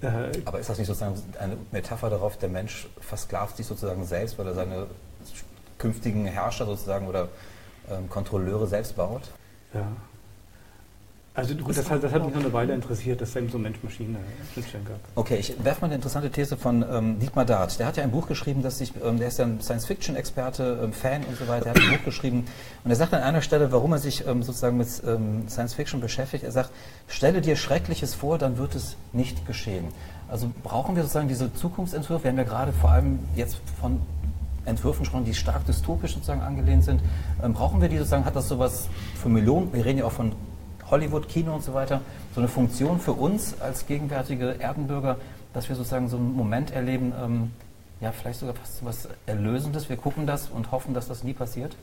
Äh, 0.00 0.30
aber 0.44 0.60
ist 0.60 0.68
das 0.68 0.78
nicht 0.78 0.86
sozusagen 0.86 1.20
eine 1.38 1.56
Metapher 1.70 2.10
darauf, 2.10 2.36
der 2.36 2.48
Mensch 2.48 2.88
versklavt 3.00 3.56
sich 3.56 3.66
sozusagen 3.66 4.04
selbst, 4.04 4.38
weil 4.38 4.46
er 4.46 4.54
seine 4.54 4.86
künftigen 5.78 6.26
Herrscher 6.26 6.66
sozusagen 6.66 7.06
oder 7.06 7.28
ähm, 7.90 8.08
Kontrolleure 8.08 8.66
selbst 8.66 8.96
baut? 8.96 9.30
Ja. 9.72 9.86
Also 11.36 11.56
gut, 11.56 11.76
das 11.76 11.90
hat, 11.90 12.00
das 12.00 12.12
hat 12.12 12.24
mich 12.24 12.32
noch 12.32 12.42
eine 12.42 12.52
Weile 12.52 12.74
interessiert, 12.74 13.20
dass 13.20 13.30
es 13.30 13.36
eben 13.36 13.48
so 13.48 13.58
Mensch-Maschine 13.58 14.18
Schnittstellen 14.52 14.86
gab. 14.86 15.00
Okay, 15.16 15.34
ich 15.34 15.64
werfe 15.64 15.80
mal 15.80 15.86
eine 15.86 15.96
interessante 15.96 16.30
These 16.30 16.56
von 16.56 16.84
ähm, 16.88 17.18
Dietmar 17.18 17.44
Dart. 17.44 17.76
Der 17.80 17.88
hat 17.88 17.96
ja 17.96 18.04
ein 18.04 18.12
Buch 18.12 18.28
geschrieben, 18.28 18.62
das 18.62 18.78
sich, 18.78 18.92
ähm, 19.04 19.18
der 19.18 19.26
ist 19.26 19.40
ja 19.40 19.44
ein 19.44 19.60
Science-Fiction-Experte, 19.60 20.78
ähm, 20.84 20.92
Fan 20.92 21.24
und 21.24 21.36
so 21.36 21.48
weiter. 21.48 21.64
Der 21.64 21.74
hat 21.74 21.80
ein 21.80 21.96
Buch 21.96 22.04
geschrieben 22.04 22.44
und 22.84 22.90
er 22.90 22.96
sagt 22.96 23.12
an 23.14 23.22
einer 23.22 23.40
Stelle, 23.40 23.72
warum 23.72 23.90
er 23.90 23.98
sich 23.98 24.24
ähm, 24.24 24.44
sozusagen 24.44 24.76
mit 24.76 24.86
ähm, 25.04 25.48
Science-Fiction 25.48 26.00
beschäftigt. 26.00 26.44
Er 26.44 26.52
sagt, 26.52 26.70
stelle 27.08 27.40
dir 27.40 27.56
Schreckliches 27.56 28.14
vor, 28.14 28.38
dann 28.38 28.56
wird 28.56 28.76
es 28.76 28.96
nicht 29.12 29.44
geschehen. 29.44 29.86
Also 30.28 30.52
brauchen 30.62 30.94
wir 30.94 31.02
sozusagen 31.02 31.26
diese 31.26 31.52
Zukunftsentwürfe? 31.52 32.22
Wir 32.22 32.30
haben 32.30 32.38
ja 32.38 32.44
gerade 32.44 32.72
vor 32.72 32.90
allem 32.90 33.18
jetzt 33.34 33.58
von 33.80 34.00
Entwürfen 34.66 35.04
schon, 35.04 35.24
die 35.24 35.34
stark 35.34 35.66
dystopisch 35.66 36.14
sozusagen 36.14 36.42
angelehnt 36.42 36.84
sind. 36.84 37.02
Ähm, 37.42 37.54
brauchen 37.54 37.80
wir 37.80 37.88
die 37.88 37.98
sozusagen, 37.98 38.24
hat 38.24 38.36
das 38.36 38.46
sowas 38.46 38.88
für 39.20 39.28
Millionen, 39.28 39.72
wir 39.72 39.84
reden 39.84 39.98
ja 39.98 40.04
auch 40.04 40.12
von 40.12 40.30
Hollywood, 40.90 41.28
Kino 41.28 41.54
und 41.54 41.62
so 41.62 41.74
weiter, 41.74 42.00
so 42.34 42.40
eine 42.40 42.48
Funktion 42.48 43.00
für 43.00 43.12
uns 43.12 43.60
als 43.60 43.86
gegenwärtige 43.86 44.58
Erdenbürger, 44.58 45.16
dass 45.52 45.68
wir 45.68 45.76
sozusagen 45.76 46.08
so 46.08 46.16
einen 46.16 46.34
Moment 46.34 46.70
erleben, 46.70 47.12
ähm, 47.20 47.50
ja, 48.00 48.12
vielleicht 48.12 48.40
sogar 48.40 48.54
fast 48.54 48.78
so 48.78 48.86
was 48.86 49.08
Erlösendes. 49.26 49.88
Wir 49.88 49.96
gucken 49.96 50.26
das 50.26 50.48
und 50.48 50.72
hoffen, 50.72 50.94
dass 50.94 51.08
das 51.08 51.24
nie 51.24 51.32
passiert? 51.32 51.76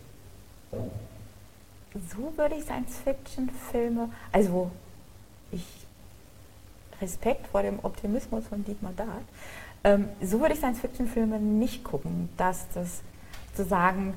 So 0.71 2.37
würde 2.37 2.55
ich 2.55 2.63
Science-Fiction-Filme, 2.63 4.09
also 4.31 4.71
ich 5.51 5.65
Respekt 7.01 7.47
vor 7.47 7.63
dem 7.63 7.79
Optimismus 7.81 8.45
von 8.47 8.63
Dietmar 8.63 8.93
Dart, 8.95 9.23
ähm, 9.83 10.07
so 10.21 10.39
würde 10.39 10.53
ich 10.53 10.59
Science-Fiction-Filme 10.59 11.39
nicht 11.39 11.83
gucken, 11.83 12.29
dass 12.37 12.67
das 12.73 13.01
sozusagen 13.55 14.13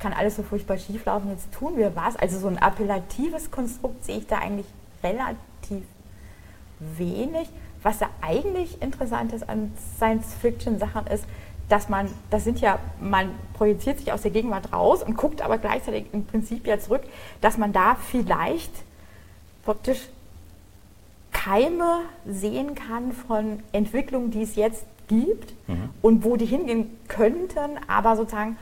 kann 0.00 0.12
alles 0.12 0.36
so 0.36 0.42
furchtbar 0.42 0.78
schief 0.78 1.04
laufen, 1.04 1.30
jetzt 1.30 1.52
tun 1.52 1.76
wir 1.76 1.94
was. 1.94 2.16
Also 2.16 2.38
so 2.38 2.48
ein 2.48 2.58
appellatives 2.58 3.50
Konstrukt 3.50 4.04
sehe 4.04 4.18
ich 4.18 4.26
da 4.26 4.38
eigentlich 4.38 4.66
relativ 5.04 5.84
wenig. 6.80 7.48
Was 7.82 8.00
ja 8.00 8.08
eigentlich 8.20 8.82
interessant 8.82 9.32
ist 9.32 9.48
an 9.48 9.72
Science-Fiction-Sachen 9.98 11.06
ist, 11.06 11.24
dass 11.68 11.88
man, 11.88 12.08
das 12.30 12.44
sind 12.44 12.60
ja, 12.60 12.78
man 13.00 13.30
projiziert 13.54 13.98
sich 13.98 14.12
aus 14.12 14.22
der 14.22 14.32
Gegenwart 14.32 14.72
raus 14.72 15.02
und 15.02 15.16
guckt 15.16 15.40
aber 15.40 15.58
gleichzeitig 15.58 16.06
im 16.12 16.24
Prinzip 16.24 16.66
ja 16.66 16.80
zurück, 16.80 17.02
dass 17.40 17.58
man 17.58 17.72
da 17.72 17.94
vielleicht 17.94 18.72
praktisch 19.64 20.08
Keime 21.30 22.00
sehen 22.26 22.74
kann 22.74 23.12
von 23.12 23.62
Entwicklungen, 23.72 24.30
die 24.30 24.42
es 24.42 24.56
jetzt 24.56 24.84
gibt 25.08 25.54
mhm. 25.68 25.90
und 26.02 26.24
wo 26.24 26.36
die 26.36 26.46
hingehen 26.46 26.98
könnten, 27.08 27.78
aber 27.86 28.16
sozusagen 28.16 28.56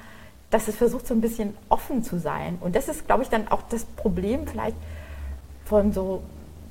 dass 0.51 0.69
es 0.69 0.77
versucht, 0.77 1.07
so 1.07 1.15
ein 1.15 1.21
bisschen 1.21 1.57
offen 1.69 2.03
zu 2.03 2.19
sein. 2.19 2.59
Und 2.61 2.75
das 2.75 2.89
ist, 2.89 3.07
glaube 3.07 3.23
ich, 3.23 3.29
dann 3.29 3.49
auch 3.49 3.63
das 3.71 3.85
Problem 3.85 4.47
vielleicht 4.47 4.77
von 5.65 5.93
so, 5.93 6.23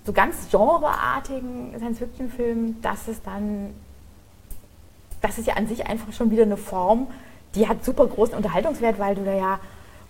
so 0.05 0.13
ganz 0.13 0.49
genreartigen 0.49 1.75
Science-Fiction-Filmen, 1.77 2.81
dass 2.81 3.07
es 3.07 3.21
dann, 3.21 3.73
das 5.21 5.37
ist 5.37 5.47
ja 5.47 5.53
an 5.55 5.67
sich 5.67 5.85
einfach 5.85 6.11
schon 6.13 6.31
wieder 6.31 6.43
eine 6.43 6.57
Form, 6.57 7.07
die 7.55 7.67
hat 7.67 7.83
super 7.85 8.07
großen 8.07 8.35
Unterhaltungswert, 8.35 8.99
weil 8.99 9.15
du 9.15 9.23
da 9.23 9.33
ja 9.33 9.59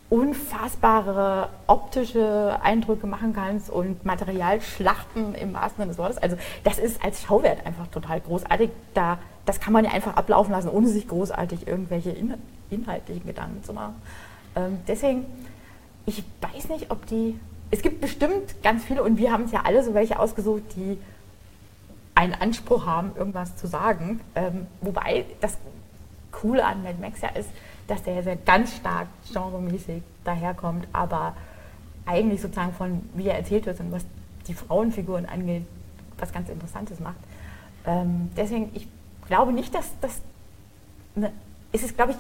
unfassbare 0.10 1.50
optische 1.68 2.58
Eindrücke 2.62 3.08
machen 3.08 3.34
kannst 3.34 3.70
und 3.70 4.06
Materialschlachten 4.06 5.36
im 5.36 5.54
wahrsten 5.54 5.82
Sinne 5.82 5.88
des 5.90 5.98
Wortes. 5.98 6.18
Also 6.18 6.38
das 6.64 6.80
ist 6.80 7.04
als 7.04 7.24
Schauwert 7.24 7.66
einfach 7.66 7.88
total 7.88 8.22
großartig. 8.22 8.70
Da, 8.94 9.20
das 9.46 9.60
kann 9.60 9.74
man 9.74 9.84
ja 9.84 9.92
einfach 9.92 10.16
ablaufen 10.16 10.52
lassen, 10.52 10.70
ohne 10.70 10.88
sich 10.88 11.10
großartig 11.10 11.68
irgendwelche 11.68 12.12
inhaltlichen 12.70 13.26
Gedanken 13.26 13.64
zu 13.64 13.74
machen. 13.74 13.96
Ähm, 14.56 14.80
deswegen, 14.88 15.26
ich 16.06 16.24
weiß 16.42 16.70
nicht, 16.70 16.92
ob 16.92 17.06
die. 17.08 17.40
Es 17.70 17.82
gibt 17.82 18.00
bestimmt 18.00 18.62
ganz 18.64 18.86
viele, 18.86 19.04
und 19.04 19.18
wir 19.18 19.32
haben 19.32 19.44
es 19.44 19.52
ja 19.52 19.62
alle 19.66 19.84
so 19.84 19.94
welche 19.94 20.20
ausgesucht, 20.20 20.64
die 20.76 20.98
einen 22.16 22.34
Anspruch 22.34 22.86
haben, 22.86 23.12
irgendwas 23.16 23.58
zu 23.58 23.68
sagen. 23.68 24.22
Ähm, 24.36 24.68
wobei 24.82 25.26
das 25.42 25.58
Coole 26.32 26.66
an 26.66 26.82
Mad 26.82 26.96
Max 27.00 27.22
ja 27.22 27.30
ist, 27.30 27.50
dass 27.88 28.04
der 28.04 28.24
sehr 28.24 28.38
ganz 28.38 28.76
stark 28.76 29.08
genremäßig 29.32 30.02
daherkommt, 30.24 30.88
aber 30.94 31.36
eigentlich 32.06 32.42
sozusagen 32.42 32.74
von, 32.74 33.08
wie 33.14 33.28
er 33.28 33.38
erzählt 33.38 33.66
wird 33.66 33.80
und 33.80 33.92
was 33.92 34.06
die 34.48 34.54
Frauenfiguren 34.54 35.26
angeht, 35.26 35.64
was 36.18 36.32
ganz 36.32 36.50
Interessantes 36.50 37.00
macht. 37.00 37.18
Ähm, 37.86 38.32
deswegen, 38.36 38.72
ich 38.74 38.88
glaube 39.28 39.54
nicht, 39.54 39.74
dass 39.76 39.92
das. 40.02 40.22
Ne, 41.16 41.32
es 41.72 41.84
ist, 41.84 41.96
glaube 41.96 42.14
ich, 42.14 42.18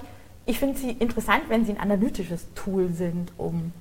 ich 0.47 0.57
finde 0.59 0.79
sie 0.79 0.91
interessant, 0.91 1.43
wenn 1.49 1.65
sie 1.65 1.73
ein 1.73 1.79
analytisches 1.79 2.47
Tool 2.55 2.89
sind, 2.89 3.31
um 3.37 3.73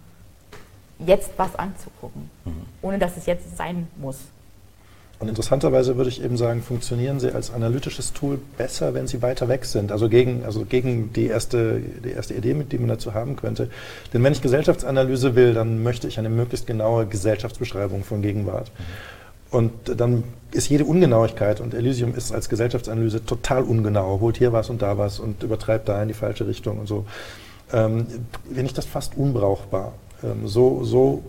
jetzt 0.98 1.30
was 1.36 1.54
anzugucken, 1.56 2.28
mhm. 2.44 2.52
ohne 2.82 2.98
dass 2.98 3.16
es 3.16 3.26
jetzt 3.26 3.56
sein 3.56 3.86
muss. 3.96 4.18
Und 5.18 5.28
interessanterweise 5.28 5.96
würde 5.96 6.10
ich 6.10 6.22
eben 6.22 6.36
sagen, 6.36 6.62
funktionieren 6.62 7.20
sie 7.20 7.32
als 7.32 7.50
analytisches 7.50 8.12
Tool 8.12 8.38
besser, 8.58 8.92
wenn 8.92 9.06
sie 9.06 9.22
weiter 9.22 9.48
weg 9.48 9.64
sind. 9.64 9.90
Also 9.90 10.10
gegen, 10.10 10.44
also 10.44 10.66
gegen 10.66 11.10
die, 11.14 11.26
erste, 11.26 11.80
die 11.80 12.10
erste 12.10 12.34
Idee, 12.34 12.52
die 12.70 12.78
man 12.78 12.88
dazu 12.88 13.14
haben 13.14 13.36
könnte. 13.36 13.70
Denn 14.12 14.22
wenn 14.22 14.34
ich 14.34 14.42
Gesellschaftsanalyse 14.42 15.34
will, 15.34 15.54
dann 15.54 15.82
möchte 15.82 16.06
ich 16.06 16.18
eine 16.18 16.28
möglichst 16.28 16.66
genaue 16.66 17.06
Gesellschaftsbeschreibung 17.06 18.04
von 18.04 18.20
Gegenwart. 18.20 18.70
Mhm. 18.76 18.84
Und 19.56 19.72
dann 19.86 20.22
ist 20.52 20.68
jede 20.68 20.84
Ungenauigkeit, 20.84 21.62
und 21.62 21.72
Elysium 21.72 22.14
ist 22.14 22.30
als 22.30 22.50
Gesellschaftsanalyse 22.50 23.24
total 23.24 23.62
ungenau, 23.62 24.20
holt 24.20 24.36
hier 24.36 24.52
was 24.52 24.68
und 24.68 24.82
da 24.82 24.98
was 24.98 25.18
und 25.18 25.42
übertreibt 25.42 25.88
da 25.88 26.02
in 26.02 26.08
die 26.08 26.14
falsche 26.14 26.46
Richtung 26.46 26.78
und 26.78 26.86
so, 26.86 27.06
ähm, 27.72 28.06
finde 28.44 28.66
ich 28.66 28.74
das 28.74 28.84
fast 28.84 29.16
unbrauchbar. 29.16 29.94
Ähm, 30.22 30.46
so, 30.46 30.84
so 30.84 31.22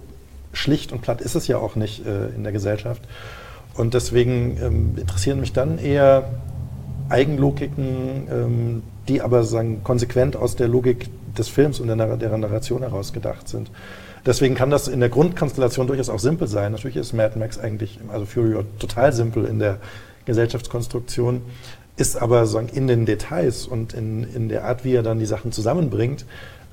schlicht 0.51 0.91
und 0.91 1.01
platt 1.01 1.21
ist 1.21 1.35
es 1.35 1.47
ja 1.47 1.57
auch 1.57 1.77
nicht 1.77 2.05
äh, 2.05 2.27
in 2.35 2.43
der 2.43 2.51
Gesellschaft. 2.51 3.01
Und 3.75 3.93
deswegen 3.93 4.57
ähm, 4.61 4.95
interessieren 4.97 5.39
mich 5.39 5.53
dann 5.53 5.79
eher 5.79 6.29
Eigenlogiken, 7.07 8.27
ähm, 8.29 8.83
die 9.07 9.21
aber 9.21 9.45
sagen, 9.45 9.85
konsequent 9.85 10.35
aus 10.35 10.57
der 10.57 10.67
Logik 10.67 11.07
des 11.37 11.47
Films 11.47 11.79
und 11.79 11.87
der, 11.87 12.17
der 12.17 12.37
Narration 12.37 12.81
heraus 12.81 13.13
gedacht 13.13 13.47
sind. 13.47 13.71
Deswegen 14.27 14.55
kann 14.55 14.69
das 14.69 14.89
in 14.89 14.99
der 14.99 15.07
Grundkonstellation 15.07 15.87
durchaus 15.87 16.09
auch 16.09 16.19
simpel 16.19 16.49
sein. 16.49 16.73
Natürlich 16.73 16.97
ist 16.97 17.13
Mad 17.13 17.39
Max 17.39 17.57
eigentlich, 17.57 17.99
also 18.09 18.25
Fury 18.25 18.61
total 18.77 19.13
simpel 19.13 19.45
in 19.45 19.57
der 19.57 19.77
Gesellschaftskonstruktion, 20.25 21.41
ist 21.95 22.21
aber 22.21 22.45
sagen, 22.45 22.67
in 22.67 22.87
den 22.87 23.05
Details 23.05 23.65
und 23.65 23.93
in, 23.93 24.25
in 24.35 24.49
der 24.49 24.65
Art, 24.65 24.83
wie 24.83 24.93
er 24.93 25.01
dann 25.01 25.17
die 25.17 25.25
Sachen 25.25 25.53
zusammenbringt, 25.53 26.25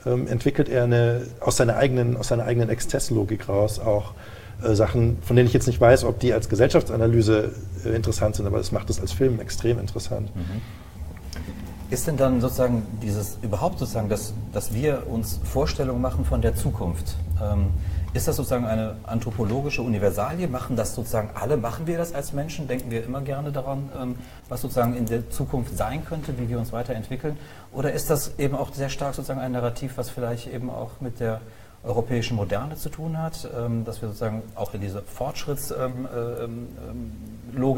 ähm, 0.04 0.26
entwickelt 0.26 0.68
er 0.68 0.82
eine, 0.82 1.22
aus, 1.38 1.56
seiner 1.56 1.76
eigenen, 1.76 2.16
eigenen 2.16 2.68
Exzesslogik 2.68 3.48
raus 3.48 3.78
auch 3.78 4.14
äh, 4.62 4.74
Sachen, 4.74 5.18
von 5.22 5.36
denen 5.36 5.46
ich 5.46 5.54
jetzt 5.54 5.68
nicht 5.68 5.80
weiß, 5.80 6.02
ob 6.04 6.18
die 6.18 6.32
als 6.32 6.48
Gesellschaftsanalyse 6.48 7.52
äh, 7.84 7.90
interessant 7.90 8.34
sind, 8.34 8.46
aber 8.46 8.58
das 8.58 8.72
macht 8.72 8.90
es 8.90 9.00
als 9.00 9.12
Film 9.12 9.38
extrem 9.40 9.78
interessant. 9.78 10.34
Mhm. 10.34 10.60
Ist 11.94 12.08
denn 12.08 12.16
dann 12.16 12.40
sozusagen 12.40 12.84
dieses, 13.00 13.38
überhaupt 13.40 13.78
sozusagen, 13.78 14.08
dass, 14.08 14.34
dass 14.52 14.74
wir 14.74 15.06
uns 15.08 15.38
Vorstellungen 15.44 16.00
machen 16.00 16.24
von 16.24 16.42
der 16.42 16.56
Zukunft? 16.56 17.14
Ähm, 17.40 17.68
ist 18.14 18.26
das 18.26 18.34
sozusagen 18.34 18.64
eine 18.64 18.96
anthropologische 19.04 19.80
Universalie? 19.80 20.48
Machen 20.48 20.74
das 20.74 20.96
sozusagen 20.96 21.30
alle? 21.34 21.56
Machen 21.56 21.86
wir 21.86 21.96
das 21.96 22.12
als 22.12 22.32
Menschen? 22.32 22.66
Denken 22.66 22.90
wir 22.90 23.04
immer 23.04 23.20
gerne 23.20 23.52
daran, 23.52 23.90
ähm, 23.96 24.16
was 24.48 24.62
sozusagen 24.62 24.96
in 24.96 25.06
der 25.06 25.30
Zukunft 25.30 25.76
sein 25.76 26.04
könnte, 26.04 26.36
wie 26.36 26.48
wir 26.48 26.58
uns 26.58 26.72
weiterentwickeln? 26.72 27.38
Oder 27.72 27.92
ist 27.92 28.10
das 28.10 28.40
eben 28.40 28.56
auch 28.56 28.74
sehr 28.74 28.88
stark 28.88 29.14
sozusagen 29.14 29.38
ein 29.38 29.52
Narrativ, 29.52 29.96
was 29.96 30.10
vielleicht 30.10 30.52
eben 30.52 30.70
auch 30.70 31.00
mit 31.00 31.20
der 31.20 31.42
europäischen 31.84 32.36
Moderne 32.36 32.74
zu 32.74 32.88
tun 32.88 33.18
hat, 33.18 33.48
ähm, 33.56 33.84
dass 33.84 34.02
wir 34.02 34.08
sozusagen 34.08 34.42
auch 34.56 34.74
in 34.74 34.80
dieser 34.80 35.02
Fortschrittslogik 35.02 35.94
ähm, 35.94 36.08
ähm, 36.42 37.12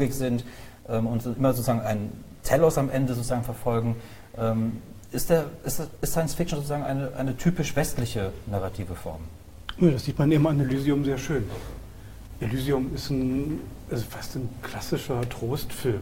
ähm 0.07 0.11
sind 0.11 0.43
und 0.87 1.25
immer 1.25 1.51
sozusagen 1.51 1.81
einen 1.81 2.23
Telos 2.47 2.77
am 2.77 2.89
Ende 2.89 3.13
sozusagen 3.13 3.43
verfolgen. 3.43 3.95
Ähm, 4.37 4.73
ist, 5.11 5.29
der, 5.29 5.45
ist, 5.63 5.81
ist, 6.01 6.11
Science 6.11 6.33
Fiction 6.33 6.57
sozusagen 6.57 6.83
eine, 6.83 7.11
eine 7.15 7.35
typisch 7.37 7.75
westliche 7.75 8.31
narrative 8.47 8.95
Form? 8.95 9.21
Ja, 9.79 9.91
das 9.91 10.05
sieht 10.05 10.17
man 10.17 10.31
immer 10.31 10.49
an 10.49 10.59
Elysium 10.59 11.03
sehr 11.05 11.17
schön. 11.17 11.43
Elysium 12.39 12.93
ist, 12.93 13.09
ein, 13.09 13.59
ist 13.89 14.05
fast 14.05 14.35
ein 14.35 14.49
klassischer 14.61 15.27
Trostfilm. 15.29 16.01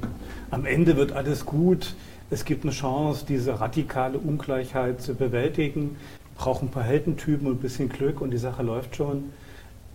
Am 0.51 0.65
Ende 0.65 0.97
wird 0.97 1.11
alles 1.11 1.45
gut. 1.45 1.95
Es 2.29 2.43
gibt 2.45 2.63
eine 2.63 2.73
Chance, 2.73 3.25
diese 3.27 3.59
radikale 3.59 4.17
Ungleichheit 4.17 5.01
zu 5.01 5.13
bewältigen 5.13 5.97
brauchen 6.35 6.67
ein 6.67 6.71
paar 6.71 6.83
Heldentypen 6.83 7.47
und 7.47 7.53
ein 7.53 7.59
bisschen 7.59 7.89
Glück 7.89 8.21
und 8.21 8.31
die 8.31 8.37
Sache 8.37 8.61
läuft 8.61 8.95
schon. 8.95 9.31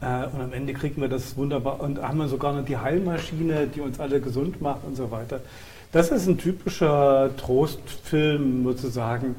Äh, 0.01 0.27
und 0.27 0.41
am 0.41 0.53
Ende 0.53 0.73
kriegen 0.73 1.01
wir 1.01 1.09
das 1.09 1.37
wunderbar 1.37 1.81
und 1.81 2.03
haben 2.03 2.19
wir 2.19 2.29
sogar 2.29 2.55
noch 2.55 2.65
die 2.65 2.77
Heilmaschine, 2.77 3.67
die 3.67 3.81
uns 3.81 4.01
alle 4.01 4.21
gesund 4.21 4.61
macht 4.61 4.85
und 4.85 4.97
so 4.97 5.11
weiter. 5.11 5.41
Das 5.93 6.11
ist 6.11 6.29
ein 6.29 6.39
typischer 6.39 7.31
Trostfilm 7.37 8.63
sozusagen, 8.65 9.35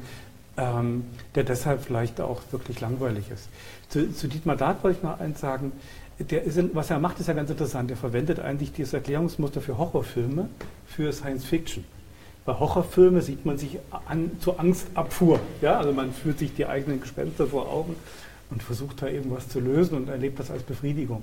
ähm, 0.58 1.04
der 1.34 1.44
deshalb 1.44 1.82
vielleicht 1.82 2.20
auch 2.20 2.42
wirklich 2.50 2.80
langweilig 2.80 3.30
ist. 3.32 3.48
Zu, 3.88 4.12
zu 4.12 4.28
Dietmar 4.28 4.56
Dart 4.56 4.84
wollte 4.84 4.98
ich 4.98 5.02
noch 5.02 5.18
eins 5.18 5.40
sagen. 5.40 5.72
Der 6.18 6.44
ist, 6.44 6.60
was 6.74 6.90
er 6.90 6.98
macht, 6.98 7.18
ist 7.20 7.28
ja 7.28 7.32
ganz 7.32 7.48
interessant. 7.48 7.90
Er 7.90 7.96
verwendet 7.96 8.38
eigentlich 8.38 8.72
dieses 8.72 8.92
Erklärungsmuster 8.92 9.62
für 9.62 9.78
Horrorfilme 9.78 10.50
für 10.86 11.10
Science 11.12 11.44
Fiction. 11.44 11.84
Bei 12.44 12.52
Horrorfilmen 12.52 13.22
sieht 13.22 13.46
man 13.46 13.56
sich 13.56 13.78
an, 14.06 14.32
zur 14.40 14.60
Angstabfuhr. 14.60 15.40
Ja? 15.62 15.78
Also 15.78 15.92
man 15.92 16.12
führt 16.12 16.38
sich 16.38 16.54
die 16.54 16.66
eigenen 16.66 17.00
Gespenster 17.00 17.46
vor 17.46 17.70
Augen 17.70 17.96
und 18.50 18.62
versucht 18.62 19.00
da 19.00 19.08
eben 19.08 19.30
was 19.30 19.48
zu 19.48 19.58
lösen 19.58 19.96
und 19.96 20.08
erlebt 20.08 20.38
das 20.38 20.50
als 20.50 20.62
Befriedigung. 20.62 21.22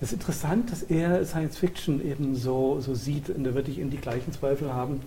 Das 0.00 0.10
ist 0.10 0.14
interessant, 0.14 0.70
dass 0.70 0.82
er 0.82 1.24
Science 1.24 1.56
Fiction 1.56 2.04
eben 2.04 2.36
so, 2.36 2.80
so 2.80 2.94
sieht 2.94 3.30
und 3.30 3.44
da 3.44 3.54
würde 3.54 3.70
ich 3.70 3.78
eben 3.78 3.90
die 3.90 3.96
gleichen 3.96 4.32
Zweifel 4.32 4.72
haben 4.72 5.00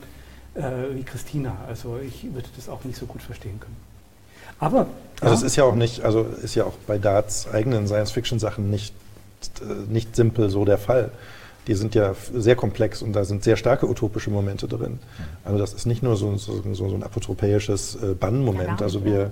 äh, 0.55 0.61
wie 0.93 1.03
Christina. 1.03 1.55
Also 1.67 1.99
ich 2.05 2.23
würde 2.33 2.47
das 2.55 2.69
auch 2.69 2.83
nicht 2.83 2.97
so 2.97 3.05
gut 3.05 3.21
verstehen 3.21 3.59
können. 3.59 3.77
Aber 4.59 4.87
also 5.21 5.35
es 5.35 5.43
ist 5.43 5.55
ja 5.55 5.63
auch 5.63 5.75
nicht, 5.75 6.01
also 6.01 6.23
ist 6.23 6.55
ja 6.55 6.65
auch 6.65 6.73
bei 6.87 6.97
Darts 6.97 7.47
eigenen 7.47 7.87
Science 7.87 8.11
Fiction 8.11 8.39
Sachen 8.39 8.69
nicht, 8.69 8.93
äh, 9.61 9.91
nicht 9.91 10.15
simpel 10.15 10.49
so 10.49 10.65
der 10.65 10.77
Fall 10.77 11.11
die 11.69 11.75
sind 11.75 11.93
ja 11.93 12.15
sehr 12.33 12.55
komplex 12.55 13.03
und 13.03 13.13
da 13.13 13.23
sind 13.23 13.43
sehr 13.43 13.55
starke 13.55 13.87
utopische 13.87 14.31
Momente 14.31 14.67
drin. 14.67 14.97
Also 15.45 15.59
das 15.59 15.73
ist 15.73 15.85
nicht 15.85 16.01
nur 16.01 16.15
so, 16.15 16.35
so, 16.35 16.63
so 16.73 16.85
ein 16.85 17.03
apotropäisches 17.03 17.95
äh, 17.95 18.15
Bannmoment. 18.15 18.81
Also 18.81 19.05
wir, 19.05 19.29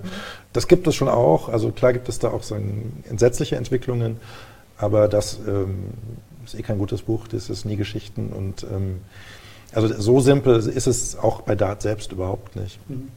das 0.54 0.68
gibt 0.68 0.86
es 0.86 0.94
schon 0.94 1.08
auch. 1.08 1.50
Also 1.50 1.72
klar 1.72 1.94
gibt 1.94 2.10
es 2.10 2.20
da 2.20 2.30
auch 2.30 2.44
so 2.44 2.56
entsetzliche 3.10 3.56
Entwicklungen, 3.56 4.18
aber 4.78 5.08
das 5.08 5.40
ähm, 5.48 5.86
ist 6.46 6.56
eh 6.56 6.62
kein 6.62 6.78
gutes 6.78 7.02
Buch, 7.02 7.28
das 7.28 7.50
ist 7.50 7.66
nie 7.66 7.76
Geschichten 7.76 8.30
und 8.30 8.64
ähm, 8.64 9.02
also 9.74 9.88
so 10.00 10.20
simpel 10.20 10.56
ist 10.58 10.88
es 10.88 11.18
auch 11.18 11.42
bei 11.42 11.56
Dart 11.56 11.82
selbst 11.82 12.12
überhaupt 12.12 12.56
nicht. 12.56 12.80
Mhm. 12.90 13.10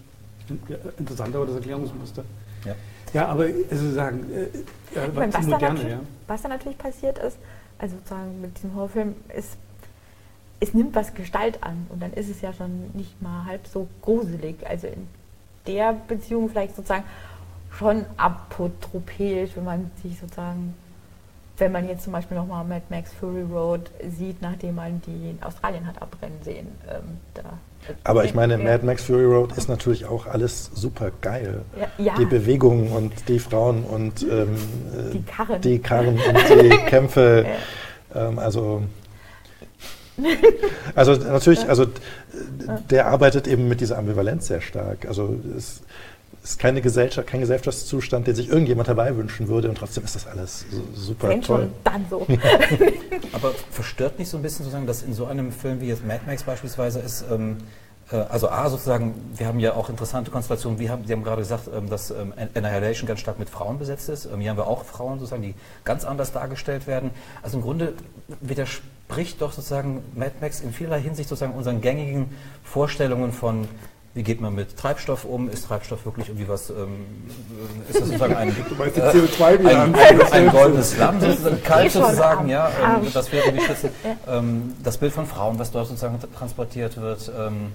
Interessant, 0.99 1.35
aber 1.35 1.47
das 1.47 1.57
Erklärungsmuster. 1.57 2.25
Ja. 2.65 2.75
ja, 3.15 3.27
aber 3.29 3.47
also 3.71 3.93
sagen, 3.93 4.27
äh, 4.33 4.97
ja, 4.97 5.07
meine, 5.15 5.33
was, 5.33 5.47
moderne, 5.47 5.81
da 5.81 5.89
ja. 5.89 6.01
was 6.27 6.43
da 6.43 6.49
natürlich 6.49 6.79
passiert 6.79 7.19
ist, 7.19 7.37
also 7.79 7.97
sozusagen 7.97 8.41
mit 8.41 8.57
diesem 8.57 8.75
Horrorfilm, 8.75 9.15
ist, 9.37 9.57
es 10.59 10.75
nimmt 10.75 10.95
was 10.95 11.15
Gestalt 11.15 11.63
an 11.63 11.87
und 11.89 12.03
dann 12.03 12.13
ist 12.13 12.29
es 12.29 12.41
ja 12.41 12.53
schon 12.53 12.91
nicht 12.95 13.23
mal 13.23 13.47
halb 13.47 13.67
so 13.67 13.89
gruselig. 14.03 14.57
Also 14.67 14.89
in 14.89 15.07
der 15.67 15.95
Beziehung 16.07 16.51
vielleicht 16.51 16.77
sozusagen 16.77 17.05
schon 17.71 18.05
apotropäisch, 18.17 19.51
wenn 19.55 19.65
man 19.65 19.91
sich 20.03 20.19
sozusagen, 20.19 20.75
wenn 21.61 21.73
man 21.73 21.89
jetzt 21.89 22.05
zum 22.05 22.13
Beispiel 22.13 22.37
nochmal 22.37 22.65
Mad 22.65 22.83
Max 22.89 23.13
Fury 23.13 23.43
Road 23.43 23.91
sieht, 24.09 24.43
nachdem 24.43 24.77
man 24.77 25.01
die 25.03 25.31
in 25.31 25.43
Australien 25.43 25.87
hat 25.87 26.01
abbrennen 26.01 26.43
sehen. 26.43 26.69
Ähm, 26.89 27.19
da 27.35 27.43
aber 28.05 28.25
ich 28.25 28.35
meine, 28.35 28.59
Mad 28.59 28.85
Max 28.85 29.05
Fury 29.05 29.25
Road 29.25 29.57
ist 29.57 29.69
natürlich 29.69 30.05
auch 30.05 30.27
alles 30.27 30.71
super 30.75 31.11
geil. 31.21 31.63
Ja, 31.79 32.05
ja. 32.05 32.15
Die 32.19 32.27
Bewegungen 32.27 32.89
und 32.93 33.29
die 33.29 33.39
Frauen 33.39 33.85
und 33.85 34.23
ähm, 34.23 34.57
die, 35.13 35.23
Karren. 35.23 35.61
die, 35.61 35.79
Karren. 35.79 36.09
und 36.29 36.63
die 36.63 36.77
Kämpfe. 36.87 37.47
Ja. 38.15 38.29
Ähm, 38.29 38.39
also, 38.39 38.83
also 40.95 41.15
natürlich, 41.15 41.69
also 41.69 41.87
der 42.91 43.07
arbeitet 43.07 43.49
eben 43.49 43.69
mit 43.69 43.81
dieser 43.81 43.99
Ambivalenz 43.99 44.47
sehr 44.47 44.61
stark. 44.61 45.07
Also 45.07 45.35
es 45.57 45.83
ist 46.43 46.59
keine 46.59 46.81
Gesellschaft, 46.81 47.29
kein 47.29 47.41
Gesellschaftszustand, 47.41 48.27
den 48.27 48.35
sich 48.35 48.49
irgendjemand 48.49 48.89
herbeiwünschen 48.89 49.49
würde 49.49 49.69
und 49.69 49.77
trotzdem 49.77 50.05
ist 50.05 50.15
das 50.15 50.27
alles 50.27 50.65
super 50.95 51.29
Wenn 51.29 51.43
toll. 51.43 51.63
Schon 51.63 51.73
dann 51.85 52.07
so. 52.09 52.27
Aber 53.33 53.53
verstört 53.71 54.19
nicht 54.19 54.29
so 54.29 54.39
ein 54.39 54.43
bisschen 54.43 54.65
sozusagen, 54.65 54.87
dass 54.87 55.03
in 55.03 55.13
so 55.13 55.27
einem 55.27 55.53
Film 55.53 55.81
wie 55.81 55.89
jetzt 55.89 56.05
Mad 56.05 56.21
Max 56.27 56.43
beispielsweise 56.43 57.01
ist, 57.01 57.25
ähm, 57.31 57.59
äh, 58.11 58.17
also 58.17 58.49
A 58.49 58.69
sozusagen, 58.69 59.15
wir 59.37 59.47
haben 59.47 59.61
ja 59.61 59.75
auch 59.75 59.89
interessante 59.89 60.31
Konstellationen, 60.31 60.79
wir 60.79 60.91
haben, 60.91 61.07
Sie 61.07 61.13
haben 61.13 61.23
gerade 61.23 61.43
gesagt, 61.43 61.69
ähm, 61.75 61.89
dass 61.89 62.11
ähm, 62.11 62.33
Annihilation 62.55 63.07
ganz 63.07 63.21
stark 63.21 63.39
mit 63.39 63.51
Frauen 63.51 63.79
besetzt 63.79 64.09
ist. 64.09 64.27
Ähm, 64.27 64.41
hier 64.41 64.51
haben 64.51 64.57
wir 64.57 64.67
auch 64.67 64.85
Frauen 64.85 65.19
sozusagen, 65.19 65.43
die 65.43 65.55
ganz 65.85 66.05
anders 66.05 66.33
dargestellt 66.33 66.87
werden. 66.87 67.11
Also 67.43 67.59
im 67.59 67.63
Grunde 67.63 67.95
widerspricht 68.41 69.41
doch 69.41 69.53
sozusagen 69.53 70.03
Mad 70.15 70.33
Max 70.41 70.61
in 70.61 70.73
vielerlei 70.73 71.01
Hinsicht 71.01 71.29
sozusagen 71.29 71.55
unseren 71.55 71.81
gängigen 71.81 72.31
Vorstellungen 72.65 73.33
von 73.33 73.69
wie 74.15 74.25
geht 74.25 74.41
man 74.41 74.55
mit 74.55 74.77
Treibstoff 74.77 75.25
um? 75.25 75.49
Ist 75.49 75.67
Treibstoff 75.67 76.05
wirklich 76.05 76.29
irgendwie 76.29 76.49
was, 76.49 76.71
ähm, 76.71 77.07
ist 77.89 78.01
das 78.01 78.07
sozusagen 78.09 78.35
ein, 78.35 78.49
äh, 78.49 79.67
ein, 79.67 79.95
ein, 79.95 80.33
ein, 80.33 80.49
goldenes 80.49 80.97
Lamm, 80.97 81.21
sozusagen, 81.21 81.63
kalt 81.63 81.93
sozusagen, 81.93 82.49
ja, 82.49 82.71
ähm, 82.71 83.07
das 83.13 83.31
wäre 83.31 83.53
die 83.53 83.61
Schütze. 83.61 83.91
Ähm, 84.29 84.75
das 84.83 84.99
Bild 84.99 85.13
von 85.13 85.27
Frauen, 85.27 85.59
was 85.59 85.71
dort 85.71 85.89
sozusagen 85.89 86.19
transportiert 86.37 87.01
wird, 87.01 87.31
ähm, 87.37 87.73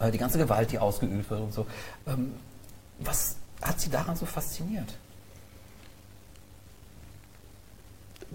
äh, 0.00 0.10
die 0.10 0.18
ganze 0.18 0.38
Gewalt, 0.38 0.72
die 0.72 0.78
ausgeübt 0.78 1.30
wird 1.30 1.40
und 1.40 1.52
so. 1.52 1.66
Ähm, 2.06 2.32
was 2.98 3.36
hat 3.62 3.80
Sie 3.80 3.90
daran 3.90 4.16
so 4.16 4.26
fasziniert? 4.26 4.88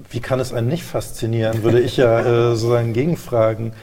Wie 0.09 0.19
kann 0.19 0.39
es 0.39 0.53
einen 0.53 0.67
nicht 0.67 0.83
faszinieren, 0.83 1.63
würde 1.63 1.79
ich 1.79 1.97
ja 1.97 2.19
äh, 2.19 2.55
sozusagen 2.55 2.93
gegenfragen. 2.93 3.73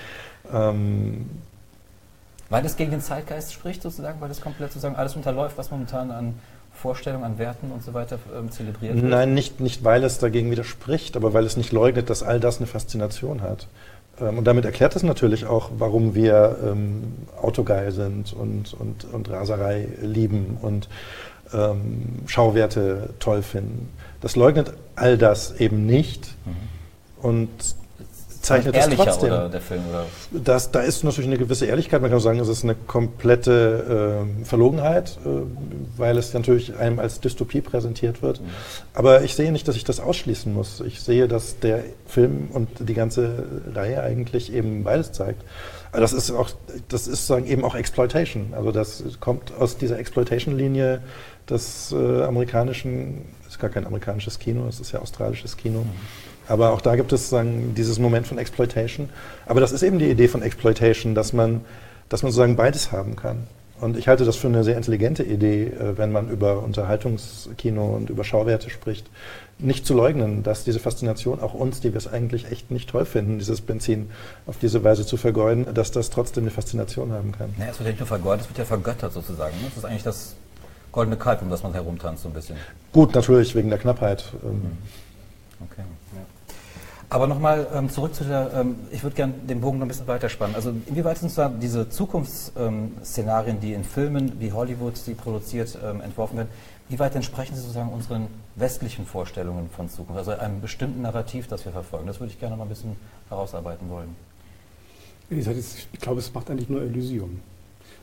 Weil 2.50 2.62
das 2.62 2.76
gegen 2.76 2.90
den 2.90 3.00
Zeitgeist 3.00 3.52
spricht, 3.52 3.80
sozusagen, 3.80 4.20
weil 4.20 4.28
das 4.28 4.40
komplett 4.40 4.72
sozusagen 4.72 4.96
alles 4.96 5.16
unterläuft, 5.16 5.56
was 5.56 5.70
momentan 5.70 6.10
an 6.10 6.34
Vorstellungen, 6.72 7.24
an 7.24 7.38
Werten 7.38 7.70
und 7.70 7.82
so 7.82 7.94
weiter 7.94 8.18
ähm, 8.36 8.50
zelebriert 8.50 8.96
wird? 8.96 9.04
Nein, 9.04 9.34
nicht, 9.34 9.60
nicht 9.60 9.84
weil 9.84 10.02
es 10.02 10.18
dagegen 10.18 10.50
widerspricht, 10.50 11.16
aber 11.16 11.32
weil 11.32 11.44
es 11.44 11.56
nicht 11.56 11.72
leugnet, 11.72 12.10
dass 12.10 12.22
all 12.22 12.40
das 12.40 12.58
eine 12.58 12.66
Faszination 12.66 13.40
hat. 13.40 13.68
Ähm, 14.20 14.38
und 14.38 14.44
damit 14.44 14.64
erklärt 14.64 14.96
es 14.96 15.02
natürlich 15.02 15.46
auch, 15.46 15.70
warum 15.78 16.14
wir 16.14 16.56
ähm, 16.64 17.14
Autogeil 17.40 17.92
sind 17.92 18.32
und, 18.32 18.74
und, 18.74 19.04
und 19.04 19.30
Raserei 19.30 19.88
lieben 20.00 20.58
und 20.60 20.88
ähm, 21.52 22.20
Schauwerte 22.26 23.10
toll 23.18 23.42
finden. 23.42 23.90
Das 24.20 24.36
leugnet 24.36 24.72
all 24.96 25.18
das 25.18 25.52
eben 25.60 25.86
nicht. 25.86 26.34
Mhm. 26.44 27.24
Und 27.24 27.50
zeichnet 28.40 28.74
das 28.74 28.88
trotzdem. 28.88 29.32
Oder 29.32 29.48
der 29.48 29.60
Film, 29.60 29.82
oder? 29.88 30.06
Das, 30.30 30.70
da 30.70 30.80
ist 30.80 31.04
natürlich 31.04 31.28
eine 31.28 31.38
gewisse 31.38 31.66
Ehrlichkeit. 31.66 32.00
Man 32.00 32.10
kann 32.10 32.20
sagen, 32.20 32.38
es 32.40 32.48
ist 32.48 32.64
eine 32.64 32.74
komplette 32.74 34.24
äh, 34.40 34.44
Verlogenheit, 34.44 35.18
äh, 35.24 35.28
weil 35.96 36.18
es 36.18 36.32
natürlich 36.32 36.76
einem 36.76 36.98
als 36.98 37.20
Dystopie 37.20 37.60
präsentiert 37.60 38.22
wird. 38.22 38.40
Mhm. 38.40 38.46
Aber 38.94 39.22
ich 39.22 39.34
sehe 39.34 39.52
nicht, 39.52 39.68
dass 39.68 39.76
ich 39.76 39.84
das 39.84 40.00
ausschließen 40.00 40.52
muss. 40.52 40.80
Ich 40.80 41.00
sehe, 41.00 41.28
dass 41.28 41.58
der 41.60 41.84
Film 42.06 42.48
und 42.52 42.68
die 42.80 42.94
ganze 42.94 43.44
Reihe 43.74 44.02
eigentlich 44.02 44.52
eben 44.52 44.84
beides 44.84 45.12
zeigt. 45.12 45.42
Aber 45.92 46.00
das 46.00 46.12
ist 46.12 46.30
auch, 46.30 46.50
das 46.88 47.08
ist 47.08 47.26
sagen 47.26 47.46
eben 47.46 47.64
auch 47.64 47.74
Exploitation. 47.74 48.54
Also 48.56 48.70
das 48.72 49.02
kommt 49.20 49.52
aus 49.58 49.76
dieser 49.76 49.98
Exploitation-Linie 49.98 51.02
des 51.48 51.92
äh, 51.92 52.22
amerikanischen, 52.22 53.24
ist 53.48 53.58
gar 53.58 53.70
kein 53.70 53.86
amerikanisches 53.86 54.38
Kino, 54.38 54.66
es 54.68 54.78
ist 54.78 54.92
ja 54.92 55.00
australisches 55.00 55.56
Kino. 55.56 55.80
Mhm 55.80 56.29
aber 56.50 56.72
auch 56.72 56.80
da 56.80 56.96
gibt 56.96 57.12
es 57.12 57.30
sagen, 57.30 57.74
dieses 57.76 57.98
Moment 57.98 58.26
von 58.26 58.38
Exploitation. 58.38 59.08
Aber 59.46 59.60
das 59.60 59.72
ist 59.72 59.82
eben 59.82 59.98
die 59.98 60.10
Idee 60.10 60.28
von 60.28 60.42
Exploitation, 60.42 61.14
dass 61.14 61.32
man, 61.32 61.60
dass 62.08 62.22
man 62.22 62.32
sozusagen 62.32 62.56
beides 62.56 62.90
haben 62.90 63.16
kann. 63.16 63.46
Und 63.80 63.96
ich 63.96 64.08
halte 64.08 64.24
das 64.24 64.36
für 64.36 64.48
eine 64.48 64.62
sehr 64.62 64.76
intelligente 64.76 65.22
Idee, 65.22 65.68
äh, 65.68 65.96
wenn 65.96 66.12
man 66.12 66.28
über 66.28 66.62
Unterhaltungskino 66.62 67.96
und 67.96 68.10
über 68.10 68.24
Schauwerte 68.24 68.68
spricht, 68.68 69.06
nicht 69.58 69.86
zu 69.86 69.94
leugnen, 69.94 70.42
dass 70.42 70.64
diese 70.64 70.80
Faszination 70.80 71.40
auch 71.40 71.54
uns, 71.54 71.80
die 71.80 71.92
wir 71.92 71.98
es 71.98 72.06
eigentlich 72.06 72.50
echt 72.50 72.70
nicht 72.70 72.90
toll 72.90 73.04
finden, 73.04 73.38
dieses 73.38 73.60
Benzin 73.60 74.10
auf 74.46 74.58
diese 74.58 74.84
Weise 74.84 75.06
zu 75.06 75.16
vergeuden, 75.16 75.66
dass 75.72 75.92
das 75.92 76.10
trotzdem 76.10 76.44
eine 76.44 76.50
Faszination 76.50 77.12
haben 77.12 77.32
kann. 77.32 77.54
Naja, 77.58 77.70
es 77.70 77.78
wird 77.78 77.86
ja 77.86 77.92
nicht 77.92 78.00
nur 78.00 78.06
vergeudet, 78.06 78.42
es 78.42 78.48
wird 78.48 78.58
ja 78.58 78.64
vergöttert 78.64 79.12
sozusagen. 79.12 79.56
Ne? 79.58 79.64
Das 79.68 79.78
ist 79.78 79.84
eigentlich 79.84 80.02
das 80.02 80.34
goldene 80.92 81.16
Kalb, 81.16 81.42
um 81.42 81.48
das 81.48 81.62
man 81.62 81.72
herumtanzt 81.72 82.22
so 82.22 82.28
ein 82.28 82.34
bisschen. 82.34 82.56
Gut, 82.92 83.14
natürlich 83.14 83.54
wegen 83.54 83.70
der 83.70 83.78
Knappheit. 83.78 84.24
Ähm. 84.42 84.78
Okay. 85.60 85.82
Aber 87.12 87.26
nochmal 87.26 87.66
ähm, 87.74 87.90
zurück 87.90 88.14
zu 88.14 88.22
der, 88.22 88.52
ähm, 88.54 88.76
ich 88.92 89.02
würde 89.02 89.16
gerne 89.16 89.32
den 89.32 89.60
Bogen 89.60 89.78
noch 89.78 89.86
ein 89.86 89.88
bisschen 89.88 90.06
weiterspannen. 90.06 90.54
Also 90.54 90.72
inwieweit 90.86 91.18
sind 91.18 91.36
da 91.36 91.48
diese 91.48 91.88
Zukunftsszenarien, 91.88 93.58
die 93.58 93.72
in 93.72 93.82
Filmen 93.82 94.38
wie 94.38 94.52
Hollywood, 94.52 94.94
die 95.08 95.14
produziert, 95.14 95.76
ähm, 95.84 96.00
entworfen 96.00 96.36
werden, 96.36 96.48
wie 96.88 97.00
weit 97.00 97.16
entsprechen 97.16 97.56
sie 97.56 97.62
sozusagen 97.62 97.90
unseren 97.90 98.28
westlichen 98.54 99.06
Vorstellungen 99.06 99.68
von 99.70 99.88
Zukunft, 99.88 100.18
also 100.18 100.30
einem 100.30 100.60
bestimmten 100.60 101.02
Narrativ, 101.02 101.48
das 101.48 101.64
wir 101.64 101.72
verfolgen? 101.72 102.06
Das 102.06 102.20
würde 102.20 102.32
ich 102.32 102.38
gerne 102.38 102.56
mal 102.56 102.62
ein 102.62 102.68
bisschen 102.68 102.94
herausarbeiten 103.28 103.90
wollen. 103.90 104.14
Ich 105.30 106.00
glaube, 106.00 106.20
es 106.20 106.32
macht 106.32 106.48
eigentlich 106.48 106.68
nur 106.68 106.82
Elysium. 106.82 107.40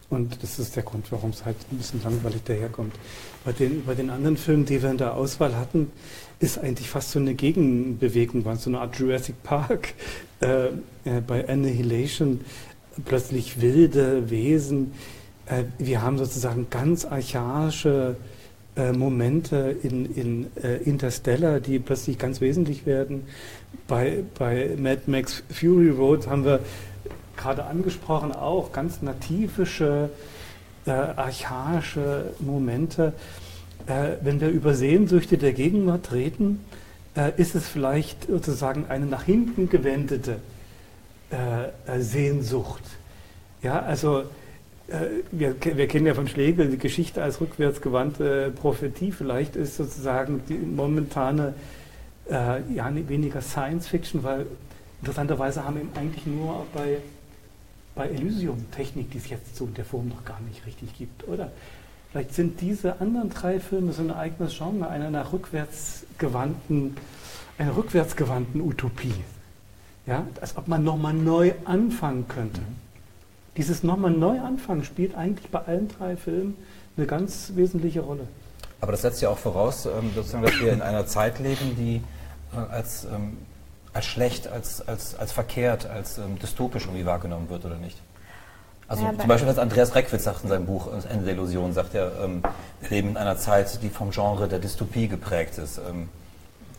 Und 0.10 0.42
das 0.42 0.58
ist 0.58 0.76
der 0.76 0.84
Grund, 0.84 1.12
warum 1.12 1.32
es 1.32 1.44
halt 1.44 1.58
ein 1.72 1.78
bisschen 1.78 2.02
langweilig 2.02 2.42
daherkommt. 2.46 2.96
Bei 3.44 3.52
den, 3.52 3.84
bei 3.86 3.94
den 3.94 4.10
anderen 4.10 4.38
Filmen, 4.38 4.66
die 4.66 4.82
wir 4.82 4.90
in 4.90 4.98
der 4.98 5.16
Auswahl 5.16 5.56
hatten, 5.56 5.92
ist 6.40 6.60
eigentlich 6.60 6.90
fast 6.90 7.12
so 7.12 7.20
eine 7.20 7.34
Gegenbewegung, 7.34 8.46
war 8.46 8.56
so 8.56 8.70
eine 8.70 8.80
Art 8.80 8.98
Jurassic 8.98 9.42
Park. 9.44 9.94
Äh, 10.40 10.68
äh, 11.04 11.20
bei 11.26 11.50
Annihilation 11.50 12.42
plötzlich 13.06 13.60
wilde 13.60 14.30
Wesen. 14.30 14.92
Äh, 15.48 15.64
wir 15.80 16.04
haben 16.04 16.20
sozusagen 16.20 16.68
ganz 16.70 17.06
archaische 17.06 18.18
äh, 18.76 18.92
Momente 18.92 19.76
in, 19.82 20.06
in 20.14 20.48
äh, 20.62 20.78
Interstellar, 20.84 21.60
die 21.60 21.80
plötzlich 21.80 22.20
ganz 22.20 22.40
wesentlich 22.40 22.86
werden. 22.86 23.24
Bei, 23.88 24.24
bei 24.38 24.76
Mad 24.78 25.02
Max 25.08 25.42
Fury 25.50 25.90
Road 25.90 26.28
haben 26.28 26.46
wir 26.46 26.60
gerade 27.38 27.66
angesprochen 27.66 28.32
auch 28.34 28.72
ganz 28.72 29.02
nativische, 29.02 30.10
äh, 30.86 30.92
archaische 30.92 32.32
Momente. 32.40 33.14
Äh, 33.86 34.18
wenn 34.22 34.42
wir 34.42 34.50
über 34.50 34.74
Sehnsüchte 34.74 35.38
der 35.38 35.54
Gegenwart 35.54 36.12
reden, 36.12 36.66
äh, 37.16 37.32
ist 37.38 37.56
es 37.56 37.68
vielleicht 37.68 38.28
sozusagen 38.28 38.86
eine 38.90 39.06
nach 39.06 39.24
hinten 39.24 39.70
gewendete 39.70 40.38
äh, 41.32 41.96
äh, 41.98 42.02
Sehnsucht. 42.02 42.84
Ja, 43.62 43.82
also 43.82 44.24
wir, 45.32 45.54
wir, 45.62 45.88
kennen 45.90 46.06
ja 46.06 46.14
von 46.14 46.30
Schlegel 46.30 46.70
die 46.70 46.78
Geschichte 46.78 47.22
als 47.22 47.42
rückwärtsgewandte 47.42 48.54
Prophetie. 48.56 49.12
Vielleicht 49.12 49.58
ist 49.58 49.76
sozusagen 49.76 50.44
die 50.48 50.54
momentane 50.54 51.56
äh, 52.30 52.62
ja, 52.74 52.90
weniger 53.10 53.42
Science 53.42 53.88
Fiction, 53.88 54.24
weil 54.24 54.46
interessanterweise 55.02 55.66
haben 55.66 55.76
wir 55.76 56.02
eigentlich 56.02 56.26
nur 56.26 56.66
bei 56.74 57.00
bei 57.98 58.10
Elysium-Technik, 58.10 59.12
die 59.12 59.18
es 59.18 59.30
jetzt 59.30 59.56
so 59.56 59.66
in 59.66 59.74
der 59.74 59.86
Form 59.86 60.08
noch 60.08 60.24
gar 60.24 60.40
nicht 60.42 60.66
richtig 60.66 60.98
gibt, 60.98 61.28
oder? 61.28 61.52
Vielleicht 62.12 62.34
sind 62.34 62.62
diese 62.62 63.02
anderen 63.02 63.30
drei 63.30 63.60
Filme 63.60 63.92
so 63.92 64.02
ein 64.02 64.12
eigenes 64.12 64.58
Genre, 64.58 64.88
einer 64.88 65.10
nach 65.10 65.34
rückwärtsgewandten, 65.34 66.96
einer 67.58 67.76
rückwärtsgewandten 67.76 68.62
Utopie. 68.62 69.14
Ja, 70.06 70.26
als 70.40 70.56
ob 70.56 70.70
man 70.70 70.84
nochmal 70.84 71.14
neu 71.14 71.54
anfangen 71.66 72.28
könnte. 72.30 72.62
Mhm. 72.62 72.76
Dieses 73.58 73.84
nochmal 73.84 74.12
neu 74.12 74.40
anfangen 74.40 74.86
spielt 74.86 75.16
eigentlich 75.16 75.50
bei 75.50 75.60
allen 75.60 75.90
drei 75.90 76.16
Filmen 76.16 76.56
eine 76.96 77.08
ganz 77.08 77.52
wesentliche 77.56 78.02
Rolle. 78.02 78.28
Aber 78.80 78.92
das 78.92 79.02
setzt 79.02 79.22
ja 79.22 79.30
auch 79.30 79.38
voraus, 79.38 79.86
ähm, 79.86 80.12
sozusagen, 80.16 80.44
dass 80.44 80.60
wir 80.60 80.72
in 80.72 80.82
einer 80.82 81.08
Zeit 81.08 81.40
leben, 81.40 81.76
die 81.76 82.02
äh, 82.56 82.60
als 82.72 83.06
ähm, 83.06 83.38
als 83.98 84.06
schlecht, 84.06 84.48
als, 84.48 84.88
als, 84.88 85.16
als 85.16 85.32
verkehrt, 85.32 85.88
als 85.88 86.20
ähm, 86.20 86.38
dystopisch 86.38 86.86
irgendwie 86.86 87.06
wahrgenommen 87.06 87.50
wird 87.50 87.66
oder 87.66 87.78
nicht. 87.78 87.98
Also 88.88 89.04
ja, 89.04 89.18
zum 89.18 89.28
Beispiel, 89.28 89.50
was 89.50 89.58
Andreas 89.58 89.96
Reckwitz 89.96 90.24
sagt 90.24 90.44
in 90.44 90.50
seinem 90.50 90.66
Buch 90.68 90.88
Das 90.92 91.06
Ende 91.06 91.26
der 91.26 91.34
Illusion, 91.34 91.74
sagt 91.74 91.96
er, 91.96 92.24
ähm, 92.24 92.44
wir 92.80 92.90
leben 92.90 93.10
in 93.10 93.18
einer 93.18 93.38
Zeit, 93.38 93.82
die 93.82 93.90
vom 93.90 94.12
Genre 94.12 94.48
der 94.48 94.60
Dystopie 94.60 95.08
geprägt 95.08 95.58
ist. 95.58 95.80
Ähm, 95.80 96.10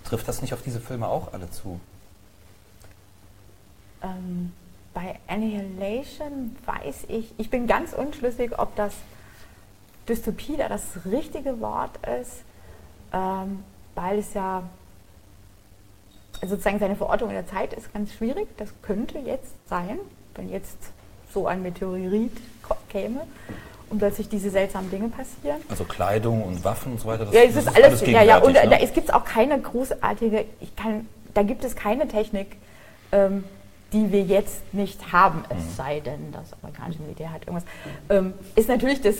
trifft 0.04 0.28
das 0.28 0.40
nicht 0.40 0.54
auf 0.54 0.62
diese 0.62 0.80
Filme 0.80 1.08
auch 1.08 1.32
alle 1.32 1.50
zu? 1.50 1.80
Ähm, 4.02 4.52
bei 4.94 5.18
Annihilation 5.26 6.56
weiß 6.64 7.06
ich, 7.08 7.34
ich 7.36 7.50
bin 7.50 7.66
ganz 7.66 7.92
unschlüssig, 7.92 8.56
ob 8.58 8.76
das 8.76 8.94
Dystopie 10.08 10.56
da 10.56 10.68
das 10.68 10.84
richtige 11.04 11.60
Wort 11.60 11.98
ist, 12.20 12.44
ähm, 13.12 13.64
weil 13.96 14.20
es 14.20 14.34
ja 14.34 14.62
sozusagen 16.46 16.78
seine 16.78 16.96
Verortung 16.96 17.28
in 17.30 17.34
der 17.34 17.46
Zeit 17.46 17.72
ist 17.72 17.92
ganz 17.92 18.12
schwierig. 18.12 18.48
Das 18.56 18.68
könnte 18.82 19.18
jetzt 19.18 19.52
sein, 19.68 19.98
wenn 20.34 20.50
jetzt 20.50 20.78
so 21.32 21.46
ein 21.46 21.62
Meteorit 21.62 22.32
käme 22.88 23.22
und 23.90 23.98
plötzlich 23.98 24.28
diese 24.28 24.50
seltsamen 24.50 24.90
Dinge 24.90 25.08
passieren. 25.08 25.60
Also 25.68 25.84
Kleidung 25.84 26.42
und 26.42 26.64
Waffen 26.64 26.92
und 26.92 27.00
so 27.00 27.08
weiter. 27.08 27.24
Das, 27.26 27.34
ja, 27.34 27.42
es 27.42 27.56
ist, 27.56 27.68
ist 27.68 27.68
alles, 27.68 28.02
alles 28.02 28.06
ja, 28.06 28.22
ja, 28.22 28.38
und 28.38 28.52
ne? 28.52 28.68
da 28.68 28.76
gibt 28.78 29.08
es 29.08 29.10
auch 29.10 29.24
keine 29.24 29.58
großartige, 29.60 30.44
ich 30.60 30.74
kann, 30.76 31.08
da 31.34 31.42
gibt 31.42 31.64
es 31.64 31.74
keine 31.74 32.08
Technik, 32.08 32.56
ähm, 33.12 33.44
die 33.92 34.12
wir 34.12 34.22
jetzt 34.22 34.74
nicht 34.74 35.12
haben, 35.12 35.44
es 35.48 35.56
mhm. 35.56 35.76
sei 35.76 36.00
denn, 36.00 36.32
das 36.32 36.52
amerikanische 36.60 37.00
Militär 37.00 37.32
hat 37.32 37.42
irgendwas. 37.42 37.64
Ähm, 38.10 38.34
ist 38.54 38.68
natürlich 38.68 39.00
das, 39.00 39.16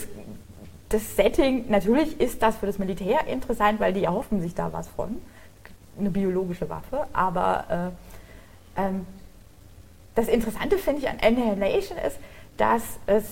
das 0.89 1.15
Setting, 1.15 1.65
natürlich 1.69 2.19
ist 2.19 2.43
das 2.43 2.57
für 2.57 2.67
das 2.67 2.77
Militär 2.77 3.25
interessant, 3.27 3.79
weil 3.79 3.93
die 3.93 4.03
erhoffen 4.03 4.41
sich 4.41 4.53
da 4.53 4.71
was 4.71 4.87
von 4.87 5.17
eine 5.99 6.09
biologische 6.09 6.69
Waffe, 6.69 7.07
aber 7.13 7.93
äh, 8.77 8.81
ähm, 8.81 9.05
das 10.15 10.27
Interessante 10.27 10.77
finde 10.77 11.01
ich 11.01 11.09
an 11.09 11.17
Annihilation 11.21 11.97
ist, 11.97 12.17
dass 12.57 12.83
es 13.05 13.23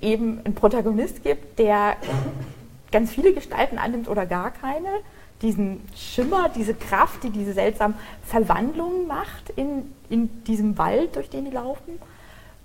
eben 0.00 0.40
einen 0.44 0.54
Protagonist 0.54 1.22
gibt, 1.22 1.58
der 1.58 1.96
ganz 2.92 3.10
viele 3.10 3.32
Gestalten 3.32 3.78
annimmt 3.78 4.08
oder 4.08 4.26
gar 4.26 4.50
keine, 4.50 4.88
diesen 5.42 5.82
Schimmer, 5.94 6.48
diese 6.48 6.74
Kraft, 6.74 7.22
die 7.24 7.30
diese 7.30 7.52
seltsamen 7.52 7.96
Verwandlungen 8.24 9.06
macht 9.06 9.50
in, 9.54 9.92
in 10.08 10.44
diesem 10.44 10.78
Wald, 10.78 11.16
durch 11.16 11.28
den 11.28 11.44
die 11.44 11.50
laufen, 11.50 11.98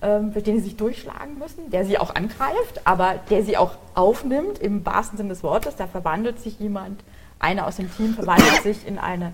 ähm, 0.02 0.32
durch 0.32 0.46
den 0.46 0.58
sie 0.58 0.66
sich 0.66 0.78
durchschlagen 0.78 1.38
müssen, 1.38 1.70
der 1.70 1.86
sie 1.86 1.98
auch 1.98 2.16
angreift, 2.16 2.82
aber 2.86 3.16
der 3.30 3.44
sie 3.44 3.58
auch 3.58 3.76
aufnimmt 3.94 4.60
im 4.60 4.86
wahrsten 4.86 5.18
Sinne 5.18 5.30
des 5.30 5.44
Wortes. 5.44 5.76
Da 5.76 5.88
verwandelt 5.88 6.40
sich 6.40 6.60
jemand 6.60 7.02
einer 7.42 7.68
aus 7.68 7.78
dem 7.78 7.94
Team 7.96 8.14
verwandelt 8.14 8.64
sich 8.64 8.88
in 8.88 8.98
eine 8.98 9.34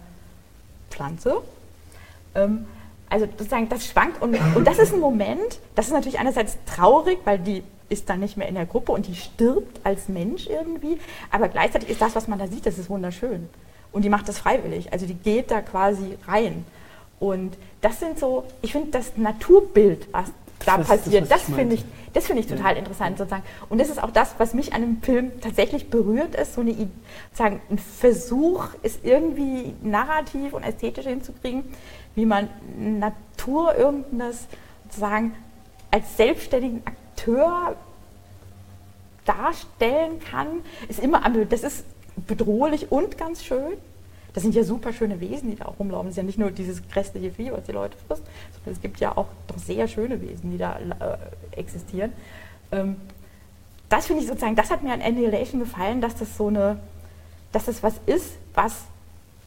Pflanze. 0.90 1.42
Ähm, 2.36 2.66
also 3.10 3.26
sozusagen, 3.26 3.70
das 3.70 3.86
schwankt 3.86 4.22
und, 4.22 4.38
und 4.56 4.66
das 4.66 4.80
ist 4.80 4.94
ein 4.94 5.00
Moment, 5.00 5.60
das 5.76 5.88
ist 5.88 5.94
natürlich 5.94 6.20
einerseits 6.20 6.58
traurig, 6.66 7.20
weil 7.24 7.40
die 7.40 7.64
ist 7.90 8.10
dann 8.10 8.20
nicht 8.20 8.36
mehr 8.36 8.50
in 8.50 8.56
der 8.56 8.66
Gruppe 8.66 8.92
und 8.92 9.08
die 9.08 9.16
stirbt 9.16 9.80
als 9.86 10.10
Mensch 10.10 10.48
irgendwie, 10.48 11.00
aber 11.32 11.48
gleichzeitig 11.48 11.90
ist 11.90 12.02
das, 12.02 12.16
was 12.16 12.28
man 12.28 12.38
da 12.38 12.48
sieht, 12.48 12.66
das 12.66 12.78
ist 12.78 12.90
wunderschön. 12.90 13.48
Und 13.94 14.02
die 14.04 14.10
macht 14.10 14.28
das 14.28 14.40
freiwillig, 14.40 14.92
also 14.92 15.06
die 15.06 15.14
geht 15.14 15.52
da 15.52 15.62
quasi 15.62 16.18
rein. 16.28 16.66
Und 17.20 17.58
das 17.82 18.00
sind 18.00 18.20
so, 18.20 18.44
ich 18.62 18.74
finde 18.74 18.92
das 18.92 19.16
Naturbild, 19.16 20.08
was 20.12 20.26
da 20.68 20.78
das 20.78 20.88
passiert. 20.88 21.24
Das, 21.24 21.46
das 21.46 21.56
finde 21.56 21.76
ich, 21.76 21.86
das 22.14 22.26
finde 22.26 22.42
ich 22.42 22.48
total 22.48 22.74
ja. 22.74 22.80
interessant 22.80 23.18
sozusagen. 23.18 23.44
Und 23.70 23.80
das 23.80 23.90
ist 23.90 24.02
auch 24.04 24.12
das, 24.12 24.36
was 24.38 24.54
mich 24.54 24.74
an 24.74 24.82
dem 24.82 25.02
Film 25.02 25.40
tatsächlich 25.42 25.90
berührt 25.90 26.36
ist. 26.36 26.54
So 26.54 26.62
eine, 26.62 26.76
sozusagen 27.32 27.62
ein 27.70 27.78
Versuch, 27.78 28.68
es 28.84 29.00
irgendwie 29.04 29.74
narrativ 29.82 30.54
und 30.54 30.64
ästhetisch 30.64 31.06
hinzukriegen, 31.06 31.64
wie 32.16 32.26
man 32.26 32.50
Natur 32.78 33.76
irgendwas 33.76 34.48
sozusagen 34.84 35.34
als 35.92 36.18
selbstständigen 36.18 36.82
Akteur 36.86 37.76
darstellen 39.26 40.20
kann, 40.20 40.48
ist 40.88 41.00
immer, 41.00 41.22
das 41.50 41.64
ist 41.64 41.86
bedrohlich 42.28 42.92
und 42.92 43.18
ganz 43.18 43.44
schön. 43.44 43.78
Das 44.38 44.44
sind 44.44 44.54
ja 44.54 44.64
super 44.64 44.94
schöne 44.94 45.20
Wesen, 45.20 45.50
die 45.50 45.56
da 45.56 45.66
auch 45.66 45.80
rumlaufen. 45.80 46.10
Das 46.10 46.12
ist 46.12 46.18
ja 46.18 46.22
nicht 46.22 46.38
nur 46.38 46.52
dieses 46.52 46.88
grässliche 46.88 47.32
Vieh, 47.32 47.52
was 47.52 47.64
die 47.64 47.72
Leute 47.72 47.98
frisst, 48.08 48.22
sondern 48.54 48.72
es 48.72 48.80
gibt 48.80 49.00
ja 49.00 49.18
auch 49.18 49.26
doch 49.48 49.58
sehr 49.58 49.88
schöne 49.88 50.22
Wesen, 50.22 50.52
die 50.52 50.60
da 50.60 50.78
äh, 50.78 51.60
existieren. 51.60 52.14
Ähm, 52.72 52.98
das 53.90 54.06
finde 54.06 54.22
ich 54.22 54.28
sozusagen, 54.28 54.56
das 54.56 54.70
hat 54.70 54.84
mir 54.84 54.94
an 54.94 55.02
Annihilation 55.02 55.60
gefallen, 55.60 56.02
dass 56.02 56.14
das 56.18 56.38
so 56.38 56.50
eine, 56.50 56.78
dass 57.52 57.66
das 57.66 57.82
was 57.82 57.96
ist, 58.06 58.34
was 58.54 58.84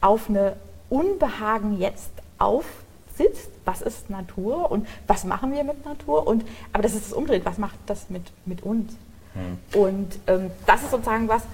auf 0.01 0.29
eine 0.29 0.57
Unbehagen 0.89 1.79
jetzt 1.79 2.11
aufsitzt. 2.39 3.51
Was 3.65 3.83
ist 3.83 4.11
Natur 4.11 4.73
und 4.73 4.89
was 5.07 5.23
machen 5.23 5.53
wir 5.53 5.63
mit 5.63 5.85
Natur? 5.85 6.27
Und, 6.27 6.45
aber 6.73 6.83
das 6.83 6.95
ist 6.95 7.05
das 7.05 7.13
Umdrehen, 7.13 7.43
was 7.45 7.59
macht 7.59 7.79
das 7.87 8.11
mit, 8.11 8.25
mit 8.45 8.65
uns? 8.65 8.93
Hm. 9.35 9.81
Und 9.81 10.19
ähm, 10.27 10.51
das 10.67 10.83
ist 10.83 10.91
sozusagen 10.91 11.29
was, 11.29 11.45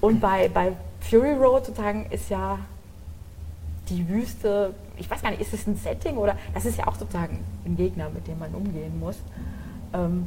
und 0.00 0.20
bei, 0.20 0.48
bei 0.48 0.72
Fury 1.02 1.34
Road 1.34 1.66
sozusagen 1.66 2.06
ist 2.10 2.30
ja 2.30 2.58
die 3.90 4.08
Wüste, 4.08 4.74
ich 4.96 5.10
weiß 5.10 5.22
gar 5.22 5.30
nicht, 5.30 5.40
ist 5.40 5.52
es 5.52 5.66
ein 5.66 5.76
Setting 5.76 6.16
oder 6.16 6.36
das 6.54 6.64
ist 6.64 6.78
ja 6.78 6.86
auch 6.86 6.96
sozusagen 6.96 7.44
ein 7.64 7.76
Gegner, 7.76 8.10
mit 8.10 8.26
dem 8.26 8.38
man 8.38 8.54
umgehen 8.54 8.98
muss. 8.98 9.16
Ähm, 9.92 10.26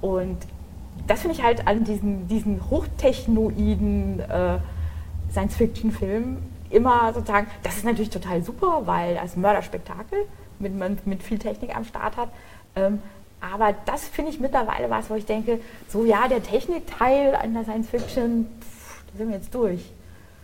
und 0.00 0.38
das 1.06 1.20
finde 1.20 1.36
ich 1.36 1.42
halt 1.42 1.66
an 1.66 1.84
diesen, 1.84 2.28
diesen 2.28 2.70
hochtechnoiden 2.70 4.20
äh, 4.20 4.58
Science-Fiction-Filmen 5.32 6.38
immer 6.70 7.12
sozusagen, 7.12 7.48
das 7.62 7.78
ist 7.78 7.84
natürlich 7.84 8.10
total 8.10 8.42
super, 8.42 8.82
weil 8.84 9.16
das 9.16 9.36
Mörderspektakel 9.36 10.26
mit, 10.58 10.76
man 10.76 10.98
mit 11.04 11.22
viel 11.22 11.38
Technik 11.38 11.74
am 11.74 11.84
Start 11.84 12.16
hat. 12.16 12.28
Ähm, 12.76 13.02
aber 13.40 13.74
das 13.86 14.04
finde 14.04 14.30
ich 14.30 14.38
mittlerweile 14.38 14.90
was, 14.90 15.10
wo 15.10 15.14
ich 15.14 15.24
denke, 15.24 15.60
so 15.88 16.04
ja, 16.04 16.28
der 16.28 16.42
Technikteil 16.42 17.34
an 17.34 17.54
der 17.54 17.64
Science-Fiction, 17.64 18.46
da 19.10 19.18
sind 19.18 19.28
wir 19.28 19.36
jetzt 19.36 19.54
durch. 19.54 19.90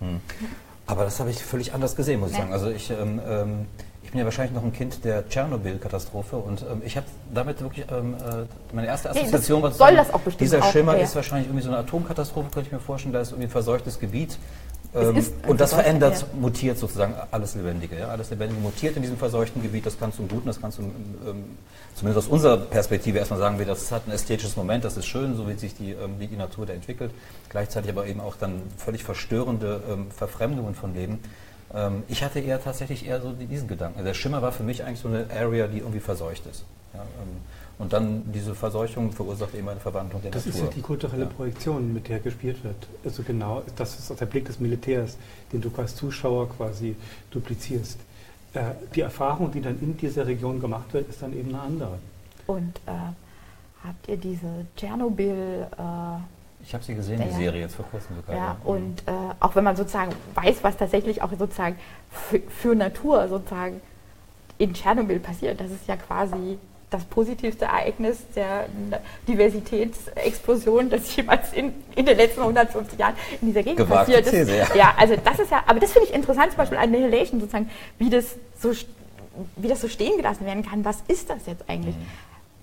Hm. 0.00 0.20
Aber 0.86 1.04
das 1.04 1.18
habe 1.20 1.30
ich 1.30 1.42
völlig 1.42 1.72
anders 1.74 1.96
gesehen, 1.96 2.20
muss 2.20 2.30
ich 2.30 2.36
sagen. 2.36 2.52
Also 2.52 2.70
ich, 2.70 2.90
ähm, 2.90 3.20
ähm, 3.28 3.66
ich 4.04 4.12
bin 4.12 4.20
ja 4.20 4.24
wahrscheinlich 4.24 4.54
noch 4.54 4.62
ein 4.62 4.72
Kind 4.72 5.04
der 5.04 5.28
Tschernobyl-Katastrophe 5.28 6.36
und 6.36 6.62
ähm, 6.62 6.80
ich 6.84 6.96
habe 6.96 7.06
damit 7.34 7.60
wirklich, 7.60 7.86
ähm, 7.90 8.14
äh, 8.14 8.46
meine 8.72 8.86
erste 8.86 9.10
Nee, 9.10 9.20
Assoziation 9.20 9.62
war 9.62 9.72
zu 9.72 9.78
soll 9.78 9.86
sagen, 9.88 9.96
das 9.96 10.14
auch 10.14 10.20
bestimmt 10.20 10.40
Dieser 10.42 10.62
auch, 10.62 10.70
Schimmer 10.70 10.96
ja. 10.96 11.02
ist 11.02 11.16
wahrscheinlich 11.16 11.48
irgendwie 11.48 11.64
so 11.64 11.70
eine 11.70 11.78
Atomkatastrophe, 11.78 12.50
könnte 12.50 12.68
ich 12.68 12.72
mir 12.72 12.78
vorstellen, 12.78 13.12
da 13.12 13.20
ist 13.20 13.32
irgendwie 13.32 13.48
ein 13.48 13.50
verseuchtes 13.50 13.98
Gebiet. 13.98 14.38
Ähm, 14.94 15.16
ist 15.16 15.34
und 15.46 15.60
das 15.60 15.74
verändert, 15.74 16.20
ja. 16.20 16.38
mutiert 16.38 16.78
sozusagen 16.78 17.14
alles 17.30 17.54
Lebendige. 17.54 17.98
Ja? 17.98 18.08
Alles 18.08 18.30
Lebendige 18.30 18.60
mutiert 18.60 18.96
in 18.96 19.02
diesem 19.02 19.16
verseuchten 19.16 19.62
Gebiet, 19.62 19.86
das 19.86 19.98
kann 19.98 20.12
zum 20.12 20.28
Guten, 20.28 20.46
das 20.46 20.60
kann 20.60 20.72
zum, 20.72 20.86
ähm, 21.26 21.44
zumindest 21.94 22.26
aus 22.26 22.32
unserer 22.32 22.56
Perspektive 22.56 23.18
erstmal 23.18 23.40
sagen 23.40 23.58
wir, 23.58 23.66
das 23.66 23.90
hat 23.92 24.06
ein 24.06 24.12
ästhetisches 24.12 24.56
Moment, 24.56 24.84
das 24.84 24.96
ist 24.96 25.06
schön, 25.06 25.36
so 25.36 25.48
wie 25.48 25.54
sich 25.54 25.74
die, 25.74 25.92
ähm, 25.92 26.16
wie 26.18 26.26
die 26.26 26.36
Natur 26.36 26.66
da 26.66 26.72
entwickelt. 26.72 27.10
Gleichzeitig 27.48 27.90
aber 27.90 28.06
eben 28.06 28.20
auch 28.20 28.36
dann 28.36 28.62
völlig 28.76 29.04
verstörende 29.04 29.82
ähm, 29.90 30.10
Verfremdungen 30.10 30.74
von 30.74 30.94
Leben. 30.94 31.20
Ähm, 31.74 32.02
ich 32.08 32.22
hatte 32.22 32.40
eher 32.40 32.62
tatsächlich 32.62 33.06
eher 33.06 33.20
so 33.20 33.32
diesen 33.32 33.68
Gedanken. 33.68 34.04
Der 34.04 34.14
Schimmer 34.14 34.42
war 34.42 34.52
für 34.52 34.62
mich 34.62 34.84
eigentlich 34.84 35.00
so 35.00 35.08
eine 35.08 35.26
Area, 35.30 35.66
die 35.66 35.78
irgendwie 35.78 36.00
verseucht 36.00 36.46
ist. 36.46 36.64
Ja? 36.94 37.00
Und 37.78 37.92
dann 37.92 38.22
diese 38.32 38.54
Verseuchung 38.54 39.12
verursacht 39.12 39.54
eben 39.54 39.68
eine 39.68 39.80
Verwandlung 39.80 40.22
der 40.22 40.30
Das 40.30 40.46
ist 40.46 40.54
Natur. 40.54 40.70
ja 40.70 40.74
die 40.76 40.80
kulturelle 40.80 41.24
Ja. 41.24 41.28
Projektion, 41.28 41.92
mit 41.92 42.08
der 42.08 42.20
gespielt 42.20 42.64
wird. 42.64 42.76
Also 43.04 43.22
genau, 43.22 43.62
das 43.76 43.98
ist 43.98 44.18
der 44.18 44.24
Blick 44.26 44.46
des 44.46 44.58
Militärs, 44.60 45.18
den 45.52 45.60
du 45.60 45.70
als 45.76 45.94
Zuschauer 45.94 46.48
quasi 46.48 46.96
duplizierst. 47.30 47.98
Äh, 48.54 48.60
die 48.94 49.02
Erfahrung, 49.02 49.52
die 49.52 49.60
dann 49.60 49.78
in 49.82 49.94
dieser 49.96 50.26
Region 50.26 50.58
gemacht 50.58 50.94
wird, 50.94 51.08
ist 51.10 51.20
dann 51.20 51.34
eben 51.36 51.50
eine 51.50 51.60
andere. 51.60 51.98
Und 52.46 52.76
äh, 52.86 52.92
habt 53.86 54.08
ihr 54.08 54.16
diese 54.16 54.64
Tschernobyl, 54.76 55.66
äh, 55.78 56.62
Ich 56.64 56.72
habe 56.72 56.82
sie 56.82 56.94
gesehen, 56.94 57.20
die 57.20 57.28
Ja. 57.28 57.36
Serie 57.36 57.60
jetzt 57.60 57.74
vor 57.74 57.84
kurzem 57.90 58.16
sogar. 58.16 58.34
ja, 58.36 58.56
und 58.64 59.02
äh, 59.06 59.12
auch 59.38 59.54
wenn 59.54 59.64
man 59.64 59.76
sozusagen 59.76 60.12
weiß, 60.34 60.64
was 60.64 60.78
tatsächlich 60.78 61.20
auch 61.20 61.30
sozusagen 61.38 61.76
für, 62.10 62.40
für 62.48 62.74
Natur 62.74 63.28
sozusagen 63.28 63.82
in 64.56 64.72
Tschernobyl 64.72 65.18
passiert, 65.20 65.60
das 65.60 65.70
ist 65.70 65.86
ja 65.86 65.96
quasi 65.96 66.56
das 66.90 67.04
positivste 67.04 67.64
Ereignis 67.64 68.18
der 68.34 68.66
Diversitätsexplosion, 69.26 70.88
das 70.88 71.16
jemals 71.16 71.52
in, 71.52 71.72
in 71.96 72.06
den 72.06 72.16
letzten 72.16 72.40
150 72.40 72.98
Jahren 72.98 73.14
in 73.40 73.48
dieser 73.48 73.62
Gegend 73.62 73.78
Gewagte 73.78 74.12
passiert 74.12 74.26
ist. 74.26 74.32
These, 74.32 74.56
ja. 74.56 74.74
ja, 74.74 74.94
also 74.96 75.14
das 75.22 75.38
ist 75.40 75.50
ja, 75.50 75.64
aber 75.66 75.80
das 75.80 75.92
finde 75.92 76.08
ich 76.08 76.14
interessant, 76.14 76.52
zum 76.52 76.58
Beispiel 76.58 76.78
Annihilation 76.78 77.40
sozusagen, 77.40 77.70
wie 77.98 78.10
das 78.10 78.36
so, 78.60 78.72
wie 79.56 79.68
das 79.68 79.80
so 79.80 79.88
stehen 79.88 80.16
gelassen 80.16 80.46
werden 80.46 80.64
kann. 80.64 80.84
Was 80.84 81.02
ist 81.08 81.28
das 81.28 81.46
jetzt 81.46 81.64
eigentlich? 81.68 81.96
Mhm. 81.96 82.06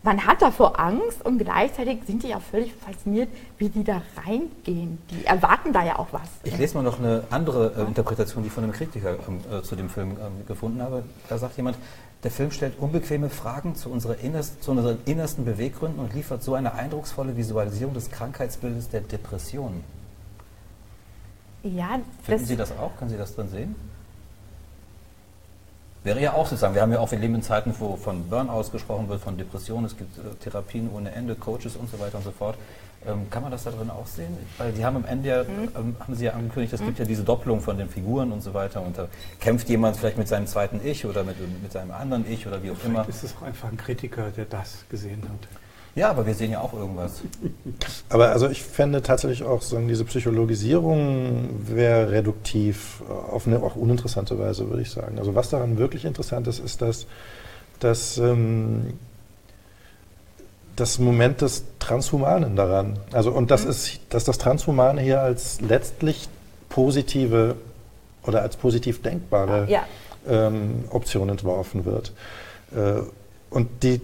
Man 0.05 0.25
hat 0.25 0.41
davor 0.41 0.77
Angst 0.81 1.23
und 1.23 1.37
gleichzeitig 1.37 1.99
sind 2.05 2.23
die 2.23 2.27
ja 2.27 2.39
völlig 2.41 2.73
fasziniert, 2.73 3.29
wie 3.57 3.69
die 3.69 3.85
da 3.85 4.01
reingehen. 4.25 4.97
Die 5.09 5.25
erwarten 5.25 5.71
da 5.71 5.81
ja 5.85 5.97
auch 5.97 6.07
was. 6.11 6.27
Ich 6.43 6.57
lese 6.57 6.75
mal 6.75 6.83
noch 6.83 6.99
eine 6.99 7.23
andere 7.29 7.71
äh, 7.77 7.81
Interpretation, 7.83 8.43
die 8.43 8.47
ich 8.47 8.53
von 8.53 8.65
einem 8.65 8.73
Kritiker 8.73 9.15
ähm, 9.27 9.39
äh, 9.49 9.61
zu 9.61 9.77
dem 9.77 9.89
Film 9.89 10.11
ähm, 10.11 10.45
gefunden 10.45 10.81
habe. 10.81 11.03
Da 11.29 11.37
sagt 11.37 11.55
jemand, 11.55 11.77
der 12.23 12.31
Film 12.31 12.51
stellt 12.51 12.79
unbequeme 12.79 13.29
Fragen 13.29 13.75
zu, 13.75 13.89
unserer 13.89 14.17
innerst, 14.19 14.63
zu 14.63 14.71
unseren 14.71 14.97
innersten 15.05 15.43
Beweggründen 15.43 15.99
und 15.99 16.13
liefert 16.13 16.41
so 16.41 16.55
eine 16.55 16.73
eindrucksvolle 16.73 17.35
Visualisierung 17.35 17.93
des 17.93 18.09
Krankheitsbildes 18.11 18.89
der 18.89 19.01
Depression. 19.01 19.83
Ja, 21.63 21.99
Finden 22.23 22.45
Sie 22.45 22.55
das 22.55 22.71
auch? 22.71 22.95
Können 22.97 23.11
Sie 23.11 23.17
das 23.17 23.35
drin 23.35 23.49
sehen? 23.49 23.75
Wäre 26.03 26.21
ja 26.21 26.33
auch 26.33 26.45
sozusagen, 26.45 26.75
wir 26.75 26.81
haben 26.81 26.91
ja 26.91 26.99
auch, 26.99 27.11
wir 27.11 27.19
leben 27.19 27.35
in 27.35 27.43
Zeiten, 27.43 27.73
wo 27.79 27.95
von 27.95 28.29
Burnout 28.29 28.69
gesprochen 28.71 29.07
wird, 29.07 29.21
von 29.21 29.37
Depressionen, 29.37 29.85
es 29.85 29.95
gibt 29.95 30.17
äh, 30.17 30.35
Therapien 30.43 30.89
ohne 30.93 31.11
Ende, 31.13 31.35
Coaches 31.35 31.77
und 31.77 31.89
so 31.89 31.99
weiter 31.99 32.17
und 32.17 32.25
so 32.25 32.31
fort. 32.31 32.57
Ähm, 33.07 33.29
kann 33.29 33.43
man 33.43 33.51
das 33.51 33.63
da 33.63 33.71
drin 33.71 33.89
auch 33.89 34.07
sehen? 34.07 34.37
Weil 34.57 34.73
Sie 34.73 34.85
haben 34.85 34.95
am 34.97 35.05
Ende 35.05 35.29
ja, 35.29 35.43
Mhm. 35.43 35.69
ähm, 35.75 35.95
haben 35.99 36.15
Sie 36.15 36.25
ja 36.25 36.33
angekündigt, 36.33 36.73
es 36.73 36.81
gibt 36.81 36.99
ja 36.99 37.05
diese 37.05 37.23
Doppelung 37.23 37.59
von 37.61 37.77
den 37.77 37.89
Figuren 37.89 38.31
und 38.31 38.41
so 38.41 38.53
weiter 38.53 38.81
und 38.81 38.97
da 38.97 39.07
kämpft 39.39 39.67
jemand 39.69 39.97
vielleicht 39.97 40.17
mit 40.17 40.27
seinem 40.27 40.47
zweiten 40.47 40.79
Ich 40.83 41.05
oder 41.05 41.23
mit, 41.23 41.35
mit 41.61 41.71
seinem 41.71 41.91
anderen 41.91 42.25
Ich 42.31 42.47
oder 42.47 42.61
wie 42.63 42.71
auch 42.71 42.83
immer. 42.85 43.03
Vielleicht 43.03 43.09
ist 43.09 43.23
es 43.31 43.35
auch 43.37 43.43
einfach 43.43 43.69
ein 43.69 43.77
Kritiker, 43.77 44.31
der 44.31 44.45
das 44.45 44.85
gesehen 44.89 45.21
hat. 45.23 45.47
Ja, 45.95 46.09
aber 46.09 46.25
wir 46.25 46.33
sehen 46.33 46.49
ja 46.51 46.59
auch 46.59 46.73
irgendwas. 46.73 47.21
Aber 48.09 48.31
also 48.31 48.49
ich 48.49 48.63
fände 48.63 49.03
tatsächlich 49.03 49.43
auch 49.43 49.61
sagen, 49.61 49.87
diese 49.87 50.03
Psychologisierung 50.05 51.49
wäre 51.67 52.09
reduktiv 52.11 53.03
äh, 53.07 53.11
auf 53.11 53.45
eine 53.45 53.61
auch 53.61 53.75
uninteressante 53.75 54.39
Weise, 54.39 54.69
würde 54.69 54.81
ich 54.81 54.89
sagen. 54.89 55.19
Also 55.19 55.35
was 55.35 55.49
daran 55.49 55.77
wirklich 55.77 56.05
interessant 56.05 56.47
ist, 56.47 56.57
ist, 56.59 56.81
dass, 56.81 57.05
dass 57.79 58.17
ähm, 58.17 58.93
das 60.75 60.99
Moment 60.99 61.41
des 61.41 61.65
Transhumanen 61.79 62.55
daran. 62.55 62.99
Also 63.11 63.31
und 63.31 63.51
das 63.51 63.65
ist, 63.65 63.99
dass 64.09 64.23
das 64.23 64.37
Transhumane 64.37 65.01
hier 65.01 65.21
als 65.21 65.61
letztlich 65.61 66.29
positive 66.69 67.55
oder 68.23 68.41
als 68.41 68.57
positiv 68.57 69.01
denkbare 69.01 69.67
ja, 69.69 69.85
ähm, 70.27 70.85
Option 70.89 71.29
entworfen 71.29 71.85
wird. 71.85 72.13
Äh, 72.75 73.01
und 73.49 73.83
die 73.83 74.01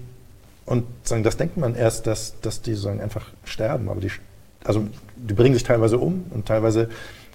und 0.69 0.85
sagen, 1.03 1.23
das 1.23 1.35
denkt 1.35 1.57
man 1.57 1.73
erst, 1.73 2.05
dass, 2.05 2.39
dass 2.41 2.61
die 2.61 2.75
sagen, 2.75 3.01
einfach 3.01 3.25
sterben, 3.43 3.89
aber 3.89 4.01
die, 4.01 4.11
also 4.63 4.85
die 5.15 5.33
bringen 5.33 5.55
sich 5.55 5.63
teilweise 5.63 5.97
um 5.97 6.25
und 6.29 6.45
teilweise 6.45 6.89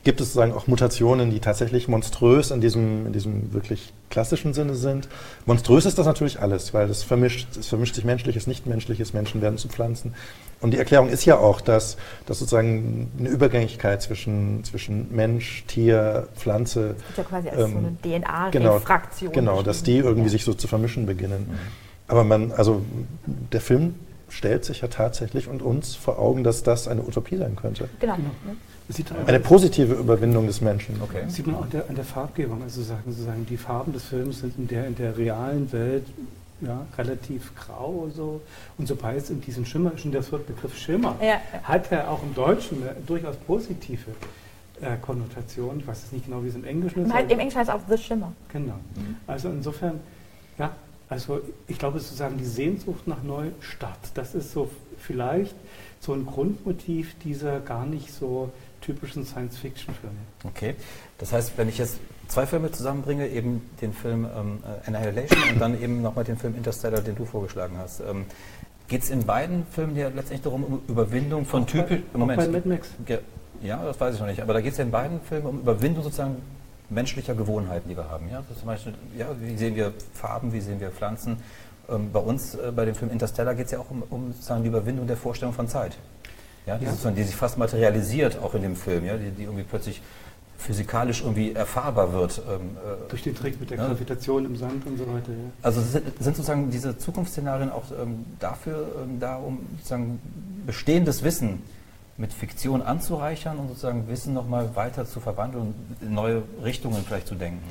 gibt 0.05 0.21
es 0.21 0.29
sozusagen 0.29 0.53
auch 0.53 0.67
Mutationen, 0.67 1.31
die 1.31 1.41
tatsächlich 1.41 1.89
monströs 1.89 2.51
in 2.51 2.61
diesem, 2.61 3.07
in 3.07 3.13
diesem 3.13 3.53
wirklich 3.53 3.93
klassischen 4.11 4.53
Sinne 4.53 4.75
sind. 4.75 5.09
Monströs 5.47 5.87
ist 5.87 5.99
das 5.99 6.07
natürlich 6.07 6.41
alles, 6.41 6.75
weil 6.75 6.87
das 6.87 7.03
vermischt, 7.03 7.57
es 7.57 7.69
vermischt 7.69 7.95
sich 7.95 8.05
menschliches, 8.05 8.47
nichtmenschliches, 8.47 9.15
Menschen 9.15 9.41
werden 9.41 9.59
zu 9.59 9.69
Pflanzen. 9.69 10.15
Und 10.61 10.73
die 10.73 10.79
Erklärung 10.79 11.09
ist 11.09 11.25
ja 11.25 11.39
auch, 11.39 11.61
dass, 11.61 11.97
dass 12.27 12.39
sozusagen 12.39 13.11
eine 13.19 13.29
Übergängigkeit 13.31 14.03
zwischen, 14.03 14.63
zwischen 14.65 15.15
Mensch, 15.15 15.65
Tier, 15.67 16.29
Pflanze, 16.37 16.97
ist 17.09 17.19
ja 17.19 17.25
quasi 17.25 17.49
als 17.49 17.63
Ähm, 17.63 17.73
so 17.73 17.79
eine 17.79 18.21
genau, 18.51 18.79
DNA-Refraktion. 18.79 19.33
Genau, 19.33 19.63
dass 19.63 19.83
die 19.83 19.97
irgendwie 19.97 20.29
sich 20.29 20.45
so 20.45 20.55
zu 20.55 20.69
vermischen 20.69 21.07
beginnen. 21.07 21.59
Aber 22.07 22.25
man, 22.25 22.53
also 22.53 22.83
der 23.27 23.63
Film 23.63 23.95
stellt 24.29 24.65
sich 24.65 24.83
ja 24.83 24.89
tatsächlich 24.89 25.49
und 25.49 25.63
uns 25.63 25.95
vor 25.95 26.19
Augen, 26.19 26.45
dass 26.45 26.63
das 26.63 26.89
eine 26.89 27.03
Utopie 27.03 27.37
sein 27.37 27.57
könnte. 27.57 27.89
Genau. 28.01 28.17
Genau. 28.17 28.57
Ne? 28.89 29.27
Eine 29.27 29.41
positive 29.41 29.95
Überwindung 29.95 30.47
des 30.47 30.61
Menschen. 30.61 31.01
Okay. 31.03 31.23
das 31.25 31.35
sieht 31.35 31.47
man 31.47 31.57
auch 31.57 31.63
an 31.63 31.71
der, 31.71 31.89
an 31.89 31.95
der 31.95 32.05
Farbgebung. 32.05 32.63
Also 32.63 32.83
sagen, 32.83 33.03
sozusagen, 33.07 33.47
die 33.47 33.57
Farben 33.57 33.93
des 33.93 34.05
Films 34.05 34.41
sind 34.41 34.59
in 34.59 34.69
der, 34.69 34.87
in 34.87 34.95
der 34.97 35.17
realen 35.17 35.73
Welt 35.73 36.05
ja, 36.61 36.87
relativ 36.97 37.55
grau 37.55 38.09
so. 38.15 38.41
Und 38.79 38.87
sobald 38.87 39.19
es 39.19 39.31
in 39.31 39.41
diesen 39.41 39.67
Schimmer, 39.67 39.93
schon 39.97 40.13
der 40.13 40.21
Begriff 40.21 40.77
Schimmer, 40.77 41.17
Ja, 41.21 41.41
hat 41.63 41.91
er 41.93 42.11
auch 42.11 42.23
im 42.23 42.35
Deutschen 42.35 42.83
eine 42.83 42.95
durchaus 43.07 43.37
positive 43.37 44.11
äh, 44.81 44.97
Konnotation. 45.01 45.81
Ich 45.81 45.87
weiß 45.87 46.03
jetzt 46.03 46.13
nicht 46.13 46.27
genau, 46.27 46.43
wie 46.45 46.49
es 46.49 46.55
im 46.55 46.65
Englischen 46.65 47.01
ist. 47.01 47.07
Im, 47.11 47.13
aber- 47.13 47.31
Im 47.31 47.39
Englischen 47.39 47.59
heißt 47.59 47.71
es 47.71 47.75
auch 47.75 47.81
The 47.89 47.99
Shimmer. 47.99 48.33
Genau. 48.53 48.75
Also 49.27 49.49
insofern, 49.49 50.01
ja, 50.59 50.71
also 51.09 51.41
ich 51.69 51.79
glaube 51.79 52.01
sozusagen 52.01 52.39
die 52.39 52.45
Sehnsucht 52.45 53.07
nach 53.07 53.23
Neustart, 53.23 53.99
das 54.15 54.35
ist 54.35 54.53
so 54.53 54.71
vielleicht 54.99 55.55
so 56.01 56.13
ein 56.13 56.27
Grundmotiv 56.27 57.15
dieser 57.25 57.61
gar 57.61 57.87
nicht 57.87 58.13
so 58.13 58.51
typischen 58.85 59.25
Science-Fiction-Filme. 59.25 60.17
Okay, 60.45 60.75
das 61.19 61.33
heißt, 61.33 61.53
wenn 61.57 61.69
ich 61.69 61.79
jetzt 61.79 61.99
zwei 62.29 62.47
Filme 62.47 62.71
zusammenbringe, 62.71 63.29
eben 63.29 63.63
den 63.81 63.93
Film 63.93 64.27
ähm, 64.37 64.59
äh, 64.65 64.89
Annihilation 64.89 65.43
und 65.53 65.61
dann 65.61 65.81
eben 65.81 66.03
nochmal 66.03 66.25
den 66.25 66.37
Film 66.37 66.55
Interstellar, 66.57 67.01
den 67.01 67.17
du 67.17 67.25
vorgeschlagen 67.25 67.77
hast, 67.79 68.01
ähm, 68.01 68.27
geht 68.89 69.03
es 69.03 69.11
in 69.11 69.25
beiden 69.25 69.67
Filmen 69.71 69.97
ja 69.97 70.09
letztendlich 70.09 70.43
darum, 70.43 70.65
um 70.65 70.83
Überwindung 70.89 71.47
von 71.47 71.63
Auch 71.63 71.67
bei- 71.67 71.73
typisch... 71.73 72.01
auch 72.13 72.27
bei 72.27 72.37
Mad 72.49 72.69
Max. 72.69 72.89
Ja, 73.63 73.83
das 73.83 73.99
weiß 73.99 74.15
ich 74.17 74.21
noch 74.21 74.27
nicht, 74.27 74.43
aber 74.43 74.53
da 74.53 74.61
geht 74.61 74.73
es 74.73 74.79
ja 74.79 74.85
in 74.85 74.91
beiden 74.91 75.21
Filmen 75.23 75.47
um 75.47 75.61
Überwindung 75.61 76.05
sozusagen 76.05 76.37
menschlicher 76.91 77.35
Gewohnheiten, 77.35 77.89
die 77.89 77.97
wir 77.97 78.11
haben. 78.11 78.29
Ja? 78.31 78.43
Zum 78.59 78.67
Beispiel, 78.67 78.93
ja, 79.17 79.29
wie 79.41 79.57
sehen 79.57 79.75
wir 79.75 79.95
Farben, 80.13 80.53
wie 80.53 80.61
sehen 80.61 80.81
wir 80.81 80.91
Pflanzen? 80.91 81.39
Ähm, 81.89 82.13
bei 82.13 82.21
uns, 82.21 82.55
äh, 82.55 82.73
bei 82.77 82.85
dem 82.85 82.95
Film 82.95 83.11
Interstellar, 83.11 83.55
geht 83.55 83.67
es 83.67 83.73
ja 83.73 83.79
auch 83.79 83.91
um, 83.91 84.03
um 84.11 84.33
sozusagen 84.33 84.63
die 84.63 84.69
Überwindung 84.69 85.07
der 85.07 85.17
Vorstellung 85.17 85.55
von 85.55 85.67
Zeit. 85.69 85.97
Ja, 86.67 86.79
die, 86.79 86.85
Ja. 86.85 86.91
sozusagen, 86.91 87.17
die 87.17 87.23
sich 87.25 87.37
fast 87.37 87.59
materialisiert, 87.59 88.39
auch 88.43 88.55
in 88.55 88.63
dem 88.63 88.77
Film, 88.77 89.05
ja, 89.05 89.17
die, 89.17 89.31
die 89.31 89.43
irgendwie 89.45 89.65
plötzlich 89.65 90.01
physikalisch 90.57 91.21
irgendwie 91.21 91.53
erfahrbar 91.53 92.13
wird. 92.13 92.41
Ähm, 92.49 92.77
äh, 92.77 93.09
Durch 93.11 93.23
den 93.23 93.35
Trick 93.35 93.61
mit 93.61 93.71
der 93.71 93.79
Ja. 93.79 93.87
Gravitation 93.89 94.47
im 94.47 94.57
Sand 94.57 94.87
und 94.87 94.97
so 94.97 95.07
weiter. 95.07 95.31
Ja. 95.31 95.51
also 95.63 95.81
sind, 95.83 96.05
sind 96.23 96.37
sozusagen 96.37 96.71
diese 96.71 96.97
Zukunftsszenarien 96.97 97.71
auch 97.71 97.85
ähm, 98.01 98.25
dafür 98.41 98.87
ähm, 99.03 99.21
da, 99.21 99.37
um 99.37 99.61
sozusagen 99.77 100.21
bestehendes 100.65 101.23
Wissen 101.23 101.63
mit 102.17 102.33
Fiktion 102.33 102.81
anzureichern 102.81 103.59
und 103.59 103.69
sozusagen 103.69 104.09
Wissen 104.09 104.33
nochmal 104.33 104.75
weiter 104.77 105.05
zu 105.05 105.21
verwandeln 105.21 105.75
und 106.01 106.07
in 106.09 106.15
neue 106.15 106.43
Richtungen 106.63 107.05
vielleicht 107.07 107.27
zu 107.27 107.35
denken. 107.35 107.63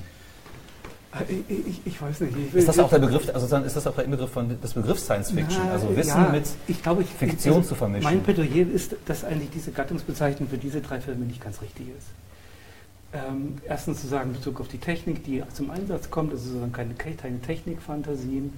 Ich, 1.30 1.68
ich, 1.68 1.82
ich 1.86 2.02
weiß 2.02 2.22
nicht. 2.22 2.36
Ich, 2.38 2.54
Ist 2.56 2.68
das 2.68 2.80
auch 2.80 2.90
der 2.90 3.00
Begriff, 3.00 3.28
also 3.28 3.42
sozusagen 3.42 3.66
ist 3.66 3.76
das 3.76 3.86
auch 3.86 3.96
der 3.96 4.06
Inbegriff 4.06 4.32
von 4.32 4.60
des 4.60 4.74
Begriffs 4.74 5.04
Science 5.04 5.32
Fiction? 5.32 5.62
Na, 5.66 5.74
also 5.74 5.96
Wissen 5.96 6.10
ja, 6.10 6.30
mit 6.30 6.82
glaube, 6.82 7.04
Fiktion 7.04 7.58
also 7.58 7.70
zu 7.70 7.76
vermischen. 7.76 8.04
Mein 8.04 8.24
Plädoyer 8.24 8.68
ist, 8.74 8.96
dass 9.06 9.24
eigentlich 9.24 9.52
diese 9.52 9.72
Gattungsbezeichnung 9.72 10.50
für 10.50 10.58
diese 10.58 10.82
drei 10.82 11.00
Filme 11.00 11.26
nicht 11.26 11.42
ganz 11.42 11.62
richtig 11.62 11.88
ist. 11.90 12.08
Ähm, 13.14 13.60
erstens 13.68 14.02
zu 14.02 14.08
sagen, 14.08 14.32
in 14.32 14.38
Bezug 14.38 14.60
auf 14.60 14.68
die 14.68 14.80
Technik, 14.80 15.24
die 15.24 15.44
zum 15.54 15.70
Einsatz 15.70 16.10
kommt, 16.10 16.32
also 16.32 16.46
sozusagen 16.46 16.72
keine, 16.72 16.96
keine 16.96 17.40
Technikfantasien, 17.42 18.52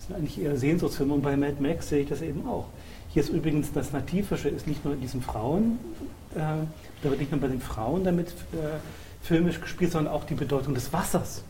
sind 0.00 0.16
eigentlich 0.16 0.42
eher 0.42 0.56
Sehnsuchtsfilme. 0.56 1.14
Und 1.14 1.22
bei 1.22 1.36
Mad 1.36 1.56
Max 1.60 1.90
sehe 1.90 2.02
ich 2.02 2.08
das 2.08 2.22
eben 2.22 2.46
auch. 2.48 2.66
Hier 3.10 3.22
ist 3.22 3.28
übrigens 3.28 3.72
das 3.72 3.92
Nativische 3.92 4.48
ist 4.48 4.66
nicht 4.66 4.84
nur 4.84 4.94
in 4.94 5.00
diesen 5.00 5.22
Frauen, 5.22 5.78
äh, 6.34 6.38
da 7.02 7.10
wird 7.10 7.20
nicht 7.20 7.30
nur 7.30 7.40
bei 7.40 7.48
den 7.48 7.60
Frauen 7.60 8.02
damit 8.02 8.28
äh, 8.28 8.78
filmisch 9.22 9.60
gespielt, 9.60 9.92
sondern 9.92 10.12
auch 10.12 10.24
die 10.24 10.34
Bedeutung 10.34 10.74
des 10.74 10.92
Wassers. 10.92 11.44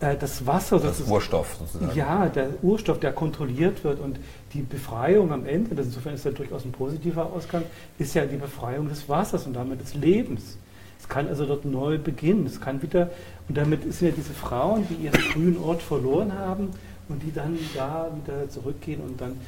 Äh, 0.00 0.16
das 0.16 0.46
Wasser, 0.46 0.78
das 0.78 1.00
ist 1.00 1.08
Urstoff 1.08 1.56
sozusagen. 1.58 1.96
Ja, 1.96 2.26
der 2.26 2.48
Urstoff, 2.62 3.00
der 3.00 3.12
kontrolliert 3.12 3.82
wird 3.84 4.00
und 4.00 4.18
die 4.52 4.62
Befreiung 4.62 5.32
am 5.32 5.46
Ende, 5.46 5.74
das 5.74 5.86
insofern 5.86 6.14
ist 6.14 6.24
ja 6.24 6.30
durchaus 6.30 6.64
ein 6.64 6.72
positiver 6.72 7.32
Ausgang, 7.32 7.62
ist 7.98 8.14
ja 8.14 8.26
die 8.26 8.36
Befreiung 8.36 8.88
des 8.88 9.08
Wassers 9.08 9.46
und 9.46 9.54
damit 9.54 9.80
des 9.80 9.94
Lebens. 9.94 10.58
Es 10.98 11.08
kann 11.08 11.28
also 11.28 11.46
dort 11.46 11.64
neu 11.64 11.98
beginnen. 11.98 12.46
Es 12.46 12.60
kann 12.60 12.82
wieder, 12.82 13.10
und 13.48 13.56
damit 13.56 13.82
sind 13.92 14.08
ja 14.08 14.14
diese 14.16 14.32
Frauen, 14.32 14.86
die 14.88 15.04
ihren 15.04 15.20
grünen 15.32 15.58
Ort 15.62 15.82
verloren 15.82 16.32
haben 16.36 16.70
und 17.08 17.22
die 17.22 17.32
dann 17.32 17.58
da 17.74 18.08
wieder 18.22 18.48
zurückgehen 18.48 19.00
und 19.00 19.20
dann, 19.20 19.38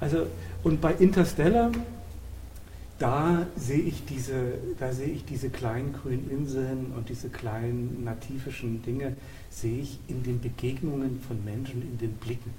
also, 0.00 0.26
und 0.62 0.80
bei 0.80 0.92
Interstellar, 0.92 1.70
da 2.98 3.46
sehe 3.56 3.80
ich 3.80 4.04
diese, 4.06 4.54
da 4.78 4.92
sehe 4.92 5.08
ich 5.08 5.24
diese 5.24 5.50
kleinen 5.50 5.92
grünen 5.92 6.30
Inseln 6.30 6.92
und 6.96 7.08
diese 7.08 7.28
kleinen 7.28 8.04
nativischen 8.04 8.82
Dinge, 8.82 9.16
sehe 9.50 9.80
ich 9.80 9.98
in 10.08 10.22
den 10.22 10.40
Begegnungen 10.40 11.20
von 11.20 11.44
Menschen, 11.44 11.82
in 11.82 11.98
den 11.98 12.12
Blicken. 12.14 12.54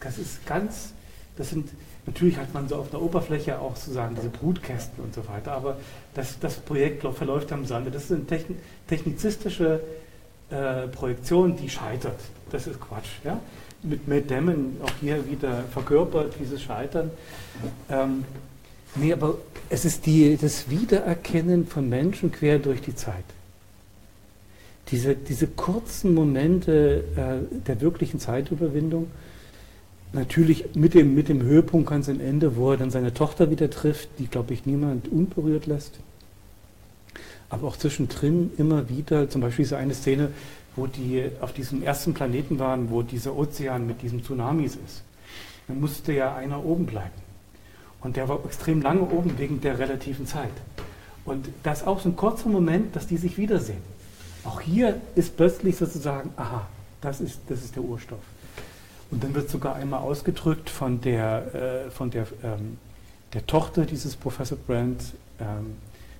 Das 0.00 0.18
ist 0.18 0.46
ganz, 0.46 0.92
das 1.36 1.50
sind, 1.50 1.68
natürlich 2.06 2.38
hat 2.38 2.54
man 2.54 2.68
so 2.68 2.76
auf 2.76 2.90
der 2.90 3.02
Oberfläche 3.02 3.58
auch 3.58 3.76
sozusagen 3.76 4.14
diese 4.14 4.30
Brutkästen 4.30 5.04
und 5.04 5.14
so 5.14 5.26
weiter, 5.28 5.52
aber 5.52 5.76
das, 6.14 6.38
das 6.38 6.56
Projekt 6.56 7.02
verläuft 7.02 7.52
am 7.52 7.66
Sande. 7.66 7.90
Das 7.90 8.04
ist 8.04 8.12
eine 8.12 8.26
techn, 8.26 8.56
technizistische 8.88 9.80
äh, 10.48 10.86
Projektion, 10.88 11.56
die 11.56 11.68
scheitert. 11.68 12.20
Das 12.50 12.66
ist 12.66 12.80
Quatsch. 12.80 13.08
Ja? 13.24 13.38
Mit 13.82 14.08
Matt 14.08 14.30
Damon 14.30 14.76
auch 14.82 14.92
hier 15.00 15.28
wieder 15.28 15.64
verkörpert, 15.72 16.34
dieses 16.40 16.62
Scheitern. 16.62 17.10
Ähm, 17.90 18.24
nee, 18.98 19.12
aber 19.12 19.38
es 19.68 19.84
ist 19.84 20.06
die, 20.06 20.36
das 20.36 20.70
Wiedererkennen 20.70 21.66
von 21.66 21.88
Menschen 21.88 22.32
quer 22.32 22.58
durch 22.58 22.80
die 22.80 22.94
Zeit. 22.94 23.24
Diese, 24.88 25.16
diese 25.16 25.48
kurzen 25.48 26.14
Momente 26.14 27.04
äh, 27.16 27.58
der 27.66 27.80
wirklichen 27.80 28.20
Zeitüberwindung, 28.20 29.08
natürlich 30.12 30.74
mit 30.74 30.94
dem, 30.94 31.14
mit 31.14 31.28
dem 31.28 31.42
Höhepunkt 31.42 31.90
ganz 31.90 32.08
am 32.08 32.20
Ende, 32.20 32.56
wo 32.56 32.70
er 32.70 32.76
dann 32.76 32.90
seine 32.90 33.12
Tochter 33.12 33.50
wieder 33.50 33.68
trifft, 33.68 34.08
die, 34.18 34.28
glaube 34.28 34.54
ich, 34.54 34.64
niemand 34.64 35.08
unberührt 35.08 35.66
lässt. 35.66 35.98
Aber 37.48 37.66
auch 37.66 37.76
zwischendrin 37.76 38.50
immer 38.58 38.88
wieder, 38.88 39.28
zum 39.28 39.40
Beispiel 39.40 39.64
diese 39.64 39.76
eine 39.76 39.94
Szene, 39.94 40.30
wo 40.76 40.86
die 40.86 41.24
auf 41.40 41.52
diesem 41.52 41.82
ersten 41.82 42.14
Planeten 42.14 42.58
waren, 42.58 42.90
wo 42.90 43.02
dieser 43.02 43.36
Ozean 43.36 43.86
mit 43.86 44.02
diesen 44.02 44.22
Tsunamis 44.22 44.76
ist. 44.76 45.02
Dann 45.66 45.80
musste 45.80 46.12
ja 46.12 46.36
einer 46.36 46.64
oben 46.64 46.86
bleiben. 46.86 47.25
Und 48.00 48.16
der 48.16 48.28
war 48.28 48.44
extrem 48.44 48.82
lange 48.82 49.02
oben 49.02 49.38
wegen 49.38 49.60
der 49.60 49.78
relativen 49.78 50.26
Zeit. 50.26 50.52
Und 51.24 51.48
das 51.62 51.80
ist 51.80 51.86
auch 51.86 52.00
so 52.00 52.08
ein 52.08 52.16
kurzer 52.16 52.48
Moment, 52.48 52.94
dass 52.94 53.06
die 53.06 53.16
sich 53.16 53.36
wiedersehen. 53.36 53.82
Auch 54.44 54.60
hier 54.60 55.00
ist 55.16 55.36
plötzlich 55.36 55.76
sozusagen, 55.76 56.30
aha, 56.36 56.66
das 57.00 57.20
ist, 57.20 57.40
das 57.48 57.64
ist 57.64 57.74
der 57.74 57.82
Urstoff. 57.82 58.20
Und 59.10 59.22
dann 59.22 59.34
wird 59.34 59.50
sogar 59.50 59.74
einmal 59.74 60.00
ausgedrückt 60.00 60.70
von 60.70 61.00
der, 61.00 61.86
äh, 61.86 61.90
von 61.90 62.10
der, 62.10 62.26
ähm, 62.42 62.78
der 63.32 63.46
Tochter 63.46 63.84
dieses 63.84 64.16
Professor 64.16 64.56
Brand, 64.56 65.14
ähm, 65.40 65.76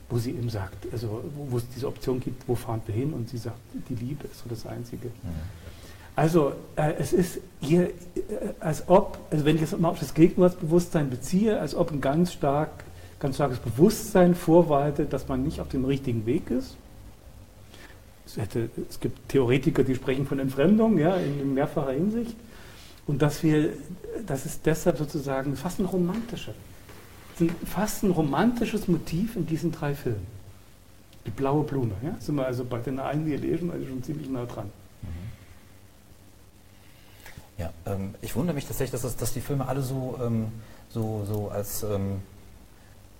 wo 0.09 0.19
sie 0.19 0.31
ihm 0.31 0.51
sagt, 0.51 0.87
also 0.93 1.23
wo, 1.37 1.53
wo, 1.53 1.57
es 1.59 1.69
diese 1.75 1.87
Option 1.87 2.21
gibt, 2.21 2.47
wo 2.49 2.55
fahren 2.55 2.81
wir 2.87 2.95
hin? 2.95 3.13
Und 3.13 3.29
sie 3.29 3.39
sagt, 3.39 3.59
die 3.89 3.95
Liebe 3.95 4.27
ist 4.27 4.41
so 4.41 4.49
das 4.49 4.67
Einzige. 4.67 5.09
Mhm. 5.09 5.66
Also 6.17 6.55
äh, 6.77 6.95
es 6.99 7.13
ist 7.13 7.41
hier, 7.61 7.89
äh, 7.89 7.91
als 8.59 8.89
ob, 8.89 9.19
also 9.31 9.45
wenn 9.45 9.57
ich 9.57 9.61
jetzt 9.61 9.79
mal 9.79 9.91
auf 9.91 10.01
das 10.01 10.15
Gegenwartsbewusstsein 10.15 11.11
beziehe, 11.11 11.61
als 11.61 11.75
ob 11.75 11.93
ein 11.93 12.01
ganz 12.01 12.33
stark, 12.33 12.71
ganz 13.21 13.37
starkes 13.37 13.59
Bewusstsein 13.59 14.35
vorwaltet, 14.35 15.13
dass 15.13 15.29
man 15.29 15.45
nicht 15.45 15.61
auf 15.61 15.69
dem 15.69 15.85
richtigen 15.85 16.25
Weg 16.25 16.51
ist. 16.51 16.77
Es, 18.25 18.39
hätte, 18.39 18.71
es 18.89 18.99
gibt 18.99 19.29
Theoretiker, 19.29 19.85
die 19.85 19.95
sprechen 19.95 20.27
von 20.27 20.39
Entfremdung, 20.39 20.99
ja, 20.99 21.17
in 21.17 21.55
mehrfacher 21.55 21.93
Hinsicht. 21.93 22.35
Und 23.07 23.21
dass 23.23 23.43
wir, 23.43 23.75
das 24.27 24.47
ist 24.47 24.65
deshalb 24.65 24.99
sozusagen 24.99 25.55
fast 25.55 25.79
ein 25.79 25.85
romantischer, 25.85 26.55
fast 27.65 28.03
ein 28.03 28.11
romantisches 28.11 28.89
Motiv 28.89 29.37
in 29.37 29.47
diesen 29.47 29.71
drei 29.71 29.95
Filmen. 29.95 30.27
Die 31.27 31.31
blaue 31.31 31.63
Blume, 31.63 31.93
ja? 32.03 32.17
Sind 32.21 32.37
wir 32.37 32.47
also 32.47 32.65
bei 32.65 32.79
den 32.79 32.99
einen 32.99 33.27
lesen, 33.27 33.71
also 33.71 33.87
schon 33.87 34.03
ziemlich 34.03 34.29
nah 34.31 34.47
dran. 34.47 34.71
Ja, 37.59 37.71
ähm, 37.87 38.15
ich 38.21 38.37
wundere 38.37 38.55
mich 38.55 38.67
tatsächlich, 38.67 38.93
dass, 38.93 39.03
das, 39.03 39.17
dass 39.17 39.33
die 39.33 39.41
Filme 39.41 39.67
alle 39.67 39.83
so, 39.83 40.19
ähm, 40.23 40.53
so, 40.91 41.25
so 41.25 41.49
als 41.49 41.83
ähm, 41.83 42.21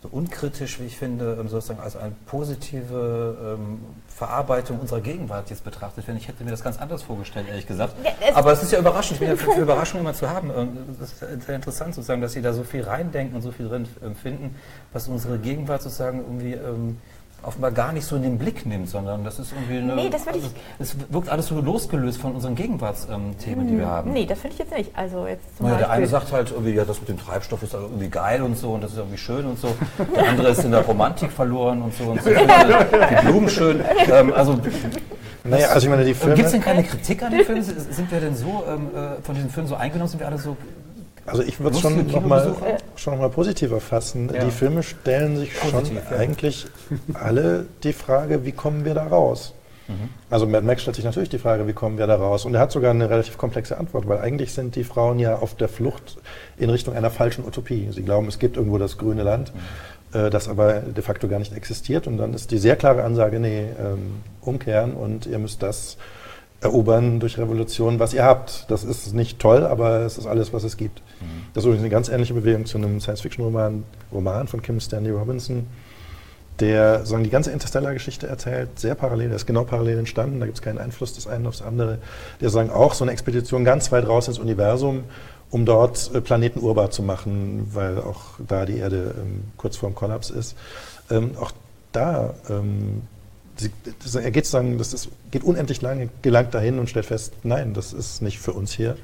so 0.03 0.09
unkritisch, 0.11 0.79
wie 0.79 0.85
ich 0.85 0.99
finde, 0.99 1.39
ähm, 1.41 1.49
sozusagen 1.49 1.81
als 1.81 1.97
eine 1.97 2.15
positive 2.27 3.57
ähm, 3.59 3.81
Verarbeitung 4.09 4.79
unserer 4.79 5.01
Gegenwart 5.01 5.49
jetzt 5.49 5.65
betrachtet 5.65 6.07
werden. 6.07 6.19
Ich 6.19 6.29
hätte 6.29 6.45
mir 6.45 6.51
das 6.51 6.63
ganz 6.63 6.79
anders 6.79 7.03
vorgestellt, 7.03 7.47
ehrlich 7.49 7.67
gesagt. 7.67 7.95
Ja, 8.05 8.37
Aber 8.37 8.53
es 8.53 8.63
ist 8.63 8.73
ja 8.73 8.79
überraschend, 8.79 9.15
ich 9.15 9.21
bin 9.21 9.29
ja 9.29 9.37
für, 9.37 9.53
für 9.53 9.61
Überraschungen 9.63 10.05
immer 10.05 10.15
zu 10.15 10.29
haben. 10.29 10.51
Das 10.99 11.13
ist 11.13 11.47
sehr 11.47 11.57
interessant 11.57 11.95
sozusagen, 11.95 12.21
dass 12.21 12.33
Sie 12.33 12.43
da 12.43 12.53
so 12.53 12.63
viel 12.63 12.83
reindenken 12.83 13.37
und 13.37 13.43
so 13.43 13.53
viel 13.53 13.69
drin 13.69 13.89
empfinden, 14.03 14.55
was 14.93 15.09
unsere 15.09 15.39
Gegenwart 15.39 15.83
sozusagen 15.83 16.21
irgendwie 16.21 16.53
ähm, 16.53 16.99
offenbar 17.47 17.71
gar 17.71 17.93
nicht 17.93 18.05
so 18.05 18.17
in 18.17 18.23
den 18.23 18.39
Blick 18.39 18.67
nimmt, 18.67 18.89
sondern 18.89 19.25
das 19.25 19.39
ist 19.39 19.53
irgendwie 19.53 19.79
eine. 19.79 19.95
Nee, 19.95 20.11
das 20.11 20.27
also, 20.27 20.49
Es 20.79 20.97
wirkt 21.11 21.29
alles 21.29 21.47
so 21.47 21.61
losgelöst 21.61 22.21
von 22.21 22.35
unseren 22.35 22.55
Gegenwartsthemen, 22.55 23.69
die 23.69 23.79
wir 23.79 23.87
haben. 23.87 24.13
Nee, 24.13 24.27
das 24.27 24.41
finde 24.41 24.55
ich 24.55 24.59
jetzt 24.59 24.77
nicht. 24.77 24.91
Also 24.97 25.27
jetzt 25.27 25.61
naja, 25.61 25.77
der 25.77 25.91
eine 25.91 26.07
sagt 26.07 26.33
halt 26.33 26.51
irgendwie, 26.51 26.73
ja, 26.73 26.85
das 26.85 27.01
mit 27.01 27.09
dem 27.09 27.19
Treibstoff 27.19 27.63
ist 27.63 27.75
also 27.75 27.87
irgendwie 27.87 28.09
geil 28.09 28.43
und 28.43 28.57
so 28.57 28.73
und 28.73 28.83
das 28.83 28.93
ist 28.93 28.99
irgendwie 28.99 29.19
schön 29.19 29.47
und 29.47 29.59
so. 29.59 29.75
Der 30.15 30.29
andere 30.29 30.49
ist 30.49 30.65
in 30.65 30.71
der 30.71 30.83
Romantik 30.83 31.31
verloren 31.31 31.83
und 31.83 31.95
so 31.95 32.05
und 32.05 32.23
so. 32.23 32.31
die 32.31 33.27
Blumen 33.27 33.49
schön. 33.49 33.81
Ähm, 34.11 34.33
also 34.33 34.59
naja, 35.49 35.69
also 35.69 35.87
ich 35.87 35.91
meine, 35.91 36.05
die 36.05 36.15
Filme. 36.15 36.35
Gibt 36.35 36.47
es 36.47 36.53
denn 36.53 36.63
keine 36.63 36.83
Kritik 36.83 37.23
an 37.23 37.33
den 37.33 37.45
Filmen? 37.45 37.63
Sind 37.63 38.11
wir 38.11 38.21
denn 38.21 38.35
so 38.35 38.65
ähm, 38.69 38.89
äh, 38.95 39.23
von 39.23 39.35
diesen 39.35 39.51
Filmen 39.51 39.69
so 39.69 39.77
eingenommen? 39.77 40.09
Sind 40.09 40.21
wir 40.21 40.27
alle 40.27 40.39
so 40.39 40.57
also 41.27 41.43
ich 41.43 41.61
würde 41.61 41.77
es 41.77 41.83
schon 41.83 42.07
nochmal 42.07 42.55
noch 43.07 43.19
mal 43.19 43.31
positiver 43.31 43.81
fassen. 43.81 44.31
Ja. 44.33 44.45
Die 44.45 44.51
Filme 44.51 44.83
stellen 44.83 45.37
sich 45.37 45.55
Positiv, 45.55 45.87
schon 45.87 45.97
ja. 45.97 46.19
eigentlich 46.19 46.67
alle 47.15 47.67
die 47.83 47.93
Frage, 47.93 48.45
wie 48.45 48.53
kommen 48.53 48.85
wir 48.85 48.95
da 48.95 49.07
raus? 49.07 49.53
Mhm. 49.89 50.09
Also 50.31 50.47
Mad 50.47 50.67
Max 50.67 50.83
stellt 50.83 50.97
sich 50.97 51.05
natürlich 51.05 51.29
die 51.29 51.39
Frage, 51.39 51.67
wie 51.67 51.73
kommen 51.73 51.99
wir 51.99 52.07
da 52.07 52.17
raus? 52.17 52.45
Und 52.45 52.55
er 52.55 52.61
hat 52.61 52.73
sogar 52.73 52.91
eine 52.91 53.09
relativ 53.09 53.39
komplexe 53.39 53.79
Antwort, 53.79 54.09
weil 54.09 54.19
eigentlich 54.19 54.53
sind 54.53 54.75
die 54.77 54.85
Frauen 54.85 55.19
ja 55.19 55.37
auf 55.37 55.55
der 55.55 55.69
Flucht 55.69 56.17
in 56.59 56.71
Richtung 56.71 56.95
einer 56.95 57.11
falschen 57.11 57.45
Utopie. 57.45 57.89
Sie 57.91 58.03
glauben, 58.03 58.27
es 58.29 58.39
gibt 58.39 58.57
irgendwo 58.57 58.79
das 58.79 58.99
grüne 58.99 59.23
Land, 59.23 59.53
mhm. 59.55 60.19
äh, 60.19 60.31
das 60.31 60.49
aber 60.49 60.75
de 60.81 61.03
facto 61.03 61.29
gar 61.29 61.39
nicht 61.39 61.53
existiert. 61.53 62.07
Und 62.07 62.19
dann 62.19 62.35
ist 62.35 62.51
die 62.51 62.59
sehr 62.59 62.77
klare 62.77 63.05
Ansage, 63.05 63.39
nee, 63.39 63.67
ähm, 63.79 64.23
umkehren 64.41 64.95
und 64.95 65.27
ihr 65.27 65.39
müsst 65.39 65.63
das 65.63 65.97
erobern 66.61 67.21
durch 67.21 67.39
Revolution, 67.39 67.99
was 67.99 68.15
ihr 68.15 68.25
habt. 68.25 68.67
Das 68.71 68.85
ist 68.85 69.15
nicht 69.15 69.39
toll, 69.39 69.65
aber 69.65 70.01
es 70.01 70.19
ist 70.19 70.27
alles, 70.27 70.53
was 70.53 70.65
es 70.65 70.77
gibt. 70.77 71.01
Mhm. 71.21 71.47
Das 71.55 71.63
ist 71.63 71.67
übrigens 71.67 71.83
eine 71.83 71.91
ganz 71.91 72.09
ähnliche 72.09 72.35
Bewegung 72.35 72.67
zu 72.67 72.79
einem 72.79 73.01
Science-Fiction-Roman 73.01 73.85
Roman 74.13 74.49
von 74.49 74.63
Kim 74.63 74.81
Stanley 74.81 75.11
Robinson, 75.11 75.67
der 76.61 77.05
sagen, 77.05 77.25
die 77.25 77.31
ganze 77.31 77.51
Interstellar-Geschichte 77.51 78.27
erzählt, 78.27 78.79
sehr 78.79 78.95
parallel, 78.95 79.29
der 79.29 79.37
ist 79.37 79.47
genau 79.47 79.65
parallel 79.65 79.99
entstanden, 79.99 80.41
da 80.41 80.47
gibt 80.47 80.59
es 80.59 80.63
keinen 80.63 80.79
Einfluss 80.79 81.13
des 81.13 81.27
einen 81.27 81.47
aufs 81.47 81.61
andere. 81.61 81.99
Der 82.41 82.49
sagen 82.51 82.71
auch 82.71 82.95
so 82.95 83.05
eine 83.05 83.13
Expedition 83.13 83.65
ganz 83.65 83.93
weit 83.93 84.09
raus 84.09 84.29
ins 84.29 84.39
Universum, 84.39 85.05
um 85.51 85.67
dort 85.67 86.11
äh, 86.15 86.21
Planeten 86.21 86.61
urbar 86.61 86.91
zu 86.91 87.03
machen, 87.03 87.71
weil 87.75 87.99
auch 87.99 88.41
da 88.47 88.65
die 88.65 88.79
Erde 88.79 89.15
ähm, 89.19 89.45
kurz 89.57 89.77
vorm 89.77 89.95
Kollaps 89.95 90.31
ist. 90.31 90.57
Ähm, 91.11 91.33
auch 91.39 91.53
da 91.93 92.35
ähm, 92.49 93.03
Sie, 93.57 93.71
er 94.19 94.31
geht 94.31 94.47
sagen, 94.47 94.79
das 94.79 94.93
ist, 94.93 95.09
geht 95.31 95.43
unendlich 95.43 95.81
lange, 95.81 96.11
gelangt 96.23 96.53
dahin 96.55 96.79
und 96.79 96.91
stellt 96.91 97.07
fest, 97.07 97.33
nein, 97.43 97.73
das 97.73 97.93
ist 97.93 98.21
nicht 98.21 98.39
für 98.39 98.53
uns 98.53 98.73
hier. 98.73 98.97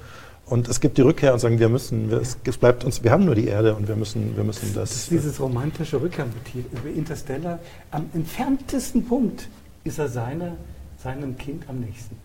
Und 0.47 0.69
es 0.69 0.81
gibt 0.81 0.99
die 0.99 1.03
Rückkehr 1.03 1.33
und 1.33 1.39
sagen, 1.39 1.59
wir 1.59 1.69
müssen, 1.69 2.11
wir, 2.11 2.21
es, 2.21 2.37
es, 2.45 2.59
bleibt 2.59 2.85
uns, 2.85 3.03
wir 3.03 3.11
haben 3.11 3.25
nur 3.25 3.35
die 3.35 3.47
Erde 3.47 3.75
und 3.75 3.89
wir 3.89 3.97
müssen, 3.97 4.37
wir 4.37 4.45
müssen 4.45 4.75
das. 4.75 4.91
Das 4.91 4.99
ist 4.99 5.11
dieses 5.11 5.41
romantische 5.41 6.01
Rückkehrmotiv 6.01 6.65
über 6.73 6.91
Interstellar. 6.95 7.59
Am 7.91 8.11
entferntesten 8.13 9.07
Punkt 9.07 9.49
ist 9.85 9.99
er 9.99 10.09
seine, 10.09 10.57
seinem 11.03 11.39
Kind 11.39 11.65
am 11.69 11.81
nächsten. 11.81 12.17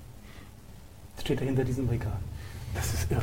Das 1.16 1.24
steht 1.24 1.40
da 1.40 1.46
hinter 1.46 1.64
diesem 1.64 1.88
Regal. 1.88 2.20
Das 2.76 2.94
ist 2.94 3.10
irre. 3.10 3.22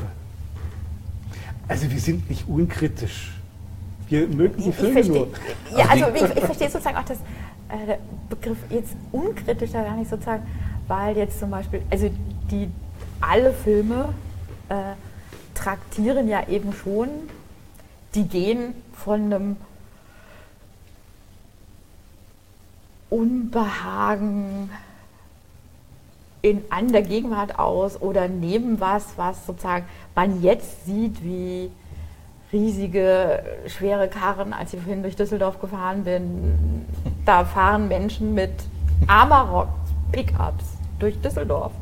Also 1.68 1.90
wir 1.90 2.00
sind 2.00 2.28
nicht 2.30 2.48
unkritisch. 2.48 3.32
Wir 4.08 4.28
mögen 4.28 4.62
die 4.62 4.72
Filme 4.72 5.04
nur. 5.04 5.28
Ja, 5.76 5.86
also 5.88 6.06
ich, 6.14 6.22
ich 6.22 6.44
verstehe 6.44 6.70
sozusagen 6.70 6.96
auch 6.96 7.04
das 7.04 7.18
äh, 7.74 7.86
der 7.86 7.98
Begriff 8.28 8.58
jetzt 8.70 8.94
unkritischer 9.12 9.82
gar 9.82 9.96
nicht 9.96 10.10
sozusagen, 10.10 10.46
weil 10.86 11.16
jetzt 11.16 11.38
zum 11.38 11.50
Beispiel, 11.50 11.82
also 11.90 12.10
die 12.50 12.70
alle 13.20 13.52
Filme 13.52 14.14
äh, 14.68 14.94
traktieren 15.54 16.28
ja 16.28 16.46
eben 16.48 16.72
schon, 16.72 17.08
die 18.14 18.26
gehen 18.28 18.74
von 18.92 19.32
einem 19.32 19.56
Unbehagen 23.10 24.70
in, 26.42 26.62
an 26.68 26.92
der 26.92 27.02
Gegenwart 27.02 27.58
aus 27.58 28.00
oder 28.00 28.28
nehmen 28.28 28.80
was, 28.80 29.16
was 29.16 29.46
sozusagen 29.46 29.86
man 30.14 30.42
jetzt 30.42 30.84
sieht, 30.84 31.22
wie 31.22 31.70
riesige, 32.54 33.42
schwere 33.66 34.08
Karren, 34.08 34.52
als 34.52 34.72
ich 34.72 34.80
vorhin 34.80 35.02
durch 35.02 35.16
Düsseldorf 35.16 35.60
gefahren 35.60 36.04
bin, 36.04 36.86
da 37.24 37.44
fahren 37.44 37.88
Menschen 37.88 38.32
mit 38.32 38.52
Amarok 39.08 39.68
Pickups 40.12 40.64
durch 41.00 41.20
Düsseldorf. 41.20 41.72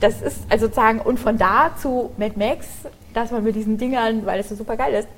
Das 0.00 0.20
ist 0.20 0.42
also 0.50 0.66
sozusagen, 0.66 1.00
und 1.00 1.18
von 1.18 1.38
da 1.38 1.70
zu 1.76 2.10
Mad 2.18 2.34
Max, 2.36 2.68
dass 3.14 3.30
man 3.30 3.42
mit 3.42 3.56
diesen 3.56 3.78
Dingern, 3.78 4.26
weil 4.26 4.40
es 4.40 4.50
so 4.50 4.54
super 4.54 4.76
geil 4.76 4.92
ist, 4.92 5.08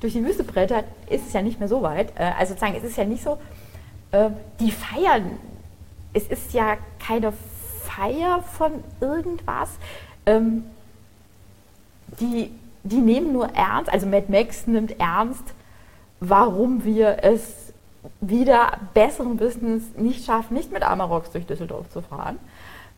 durch 0.00 0.12
die 0.12 0.24
Wüste 0.24 0.44
brettert, 0.44 0.84
ist 1.08 1.26
es 1.26 1.32
ja 1.32 1.42
nicht 1.42 1.58
mehr 1.58 1.68
so 1.68 1.82
weit. 1.82 2.12
Äh, 2.16 2.32
also 2.38 2.52
sozusagen, 2.52 2.76
es 2.76 2.84
ist 2.84 2.96
ja 2.96 3.04
nicht 3.04 3.22
so, 3.22 3.38
äh, 4.12 4.30
die 4.60 4.70
feiern, 4.70 5.38
es 6.12 6.26
ist 6.26 6.52
ja 6.52 6.76
keine 7.04 7.32
Feier 7.84 8.42
von 8.42 8.84
irgendwas. 9.00 9.70
Ähm, 10.26 10.64
die, 12.20 12.52
die 12.82 13.00
nehmen 13.00 13.32
nur 13.32 13.48
ernst, 13.54 13.92
also 13.92 14.06
Mad 14.06 14.26
Max 14.28 14.66
nimmt 14.66 14.98
ernst, 14.98 15.44
warum 16.20 16.84
wir 16.84 17.18
es 17.22 17.72
wieder 18.20 18.78
besseren 18.94 19.36
Business 19.36 19.82
nicht 19.96 20.24
schaffen, 20.24 20.54
nicht 20.54 20.72
mit 20.72 20.82
Amaroks 20.82 21.30
durch 21.30 21.46
Düsseldorf 21.46 21.90
zu 21.90 22.00
fahren. 22.00 22.38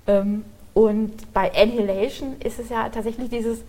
Ähm, 0.06 0.44
und 0.74 1.32
bei 1.32 1.52
Annihilation 1.54 2.40
ist 2.40 2.58
es 2.58 2.68
ja 2.68 2.88
tatsächlich 2.88 3.28
dieses, 3.28 3.60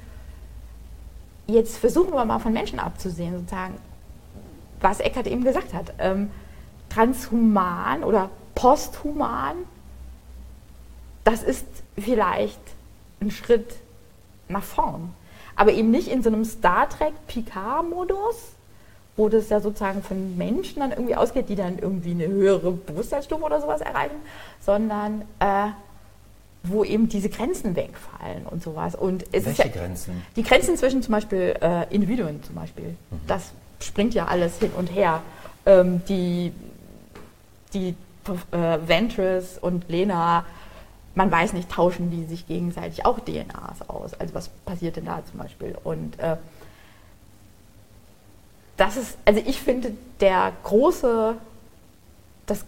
jetzt 1.48 1.78
versuchen 1.78 2.14
wir 2.14 2.24
mal 2.26 2.40
von 2.40 2.54
Menschen 2.54 2.80
abzusehen, 2.80 3.40
sozusagen, 3.40 3.76
was 4.80 5.00
Eckert 5.00 5.28
eben 5.28 5.44
gesagt 5.44 5.74
hat. 5.74 5.94
Ähm, 5.98 6.30
transhuman 6.90 8.04
oder 8.04 8.30
posthuman, 8.56 9.56
das 11.24 11.42
ist 11.44 11.66
vielleicht 11.98 12.62
ein 13.22 13.32
Schritt 13.32 13.76
nach 14.48 14.64
vorn. 14.64 15.14
Aber 15.56 15.72
eben 15.72 15.92
nicht 15.92 16.08
in 16.08 16.24
so 16.24 16.30
einem 16.30 16.46
Star 16.46 16.90
Trek 16.90 17.14
Picard-Modus, 17.28 18.54
wo 19.16 19.30
das 19.30 19.50
ja 19.50 19.60
sozusagen 19.60 20.02
von 20.02 20.38
Menschen 20.38 20.80
dann 20.80 20.92
irgendwie 20.92 21.16
ausgeht, 21.16 21.50
die 21.50 21.56
dann 21.56 21.78
irgendwie 21.78 22.12
eine 22.12 22.28
höhere 22.28 22.72
Bewusstseinsstufe 22.72 23.44
oder 23.44 23.62
sowas 23.62 23.82
erreichen, 23.82 24.16
sondern 24.60 25.22
äh, 25.40 25.68
wo 26.64 26.84
eben 26.84 27.10
diese 27.10 27.30
Grenzen 27.30 27.76
wegfallen 27.76 28.46
und 28.50 28.64
sowas. 28.64 28.96
Und 28.96 29.24
es 29.32 29.46
Welche 29.46 29.50
ist 29.50 29.76
ja, 29.76 29.82
Grenzen? 29.82 30.24
Die 30.36 30.44
Grenzen 30.44 30.78
zwischen 30.78 31.04
zum 31.04 31.12
Beispiel 31.12 31.56
äh, 31.62 31.94
Individuen 31.94 32.42
zum 32.44 32.56
Beispiel. 32.56 32.96
Mhm. 33.12 33.20
Das 33.28 33.52
springt 33.80 34.14
ja 34.14 34.26
alles 34.26 34.58
hin 34.60 34.72
und 34.76 34.88
her. 34.88 35.22
Ähm, 35.66 36.02
die 36.08 36.52
die 37.74 37.96
äh, 38.52 38.78
Ventress 38.88 39.58
und 39.60 39.90
Lena, 39.90 40.46
man 41.16 41.32
weiß 41.32 41.54
nicht, 41.54 41.70
tauschen 41.70 42.10
die 42.10 42.26
sich 42.26 42.48
gegenseitig 42.48 43.06
auch 43.06 43.20
DNAs 43.20 43.88
aus. 43.88 44.14
Also 44.16 44.34
was 44.34 44.50
passiert 44.50 44.96
denn 44.96 45.06
da 45.06 45.22
zum 45.30 45.40
Beispiel? 45.40 45.78
Und 45.84 46.20
äh, 46.20 46.38
das 48.78 48.98
ist, 48.98 49.18
also 49.26 49.42
ich 49.46 49.62
finde, 49.62 49.94
der 50.20 50.54
große, 50.64 51.36
das 52.48 52.66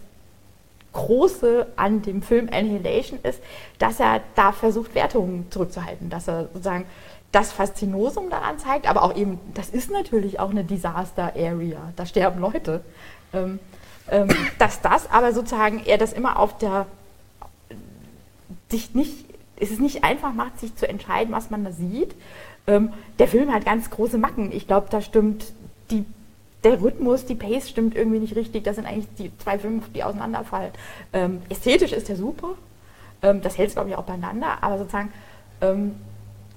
Große 0.92 1.66
an 1.76 2.02
dem 2.02 2.22
Film 2.22 2.48
Annihilation 2.52 3.18
ist, 3.22 3.42
dass 3.78 4.00
er 4.00 4.20
da 4.34 4.52
versucht, 4.52 4.94
Wertungen 4.94 5.50
zurückzuhalten, 5.50 6.08
dass 6.08 6.28
er 6.28 6.44
sozusagen 6.44 6.86
das 7.32 7.52
Faszinosum 7.52 8.30
daran 8.30 8.58
zeigt, 8.58 8.88
aber 8.88 9.02
auch 9.02 9.14
eben, 9.14 9.40
das 9.54 9.68
ist 9.68 9.90
natürlich 9.90 10.38
auch 10.40 10.50
eine 10.50 10.64
Disaster 10.64 11.32
Area, 11.36 11.92
da 11.96 12.06
sterben 12.06 12.40
Leute. 12.40 12.82
Ähm, 13.32 13.58
ähm, 14.08 14.28
dass 14.58 14.80
das 14.80 15.10
aber 15.10 15.32
sozusagen 15.32 15.82
er 15.84 15.98
das 15.98 16.12
immer 16.12 16.38
auf 16.38 16.56
der 16.58 16.86
sich 18.70 18.94
nicht, 18.94 19.24
es 19.58 19.70
ist 19.70 19.80
nicht 19.80 20.04
einfach 20.04 20.32
macht, 20.32 20.60
sich 20.60 20.74
zu 20.76 20.88
entscheiden, 20.88 21.32
was 21.32 21.50
man 21.50 21.64
da 21.64 21.72
sieht. 21.72 22.14
Ähm, 22.66 22.92
der 23.18 23.28
Film 23.28 23.52
hat 23.52 23.64
ganz 23.64 23.90
große 23.90 24.18
Macken. 24.18 24.52
Ich 24.52 24.66
glaube, 24.66 24.88
da 24.90 25.00
stimmt 25.00 25.52
die 25.90 26.04
der 26.66 26.82
Rhythmus, 26.82 27.24
die 27.24 27.36
Pace 27.36 27.68
stimmt 27.68 27.94
irgendwie 27.94 28.18
nicht 28.18 28.34
richtig. 28.34 28.64
Das 28.64 28.74
sind 28.76 28.86
eigentlich 28.86 29.06
die 29.18 29.30
zwei 29.38 29.58
Filme, 29.58 29.82
die 29.94 30.02
auseinanderfallen. 30.02 30.72
Ähm, 31.12 31.42
ästhetisch 31.48 31.92
ist 31.92 32.08
der 32.08 32.16
super. 32.16 32.54
Ähm, 33.22 33.40
das 33.40 33.56
hält 33.56 33.68
es, 33.68 33.74
glaube 33.74 33.90
ich, 33.90 33.96
auch 33.96 34.04
beieinander. 34.04 34.58
Aber 34.62 34.78
sozusagen, 34.78 35.12
ähm, 35.60 35.94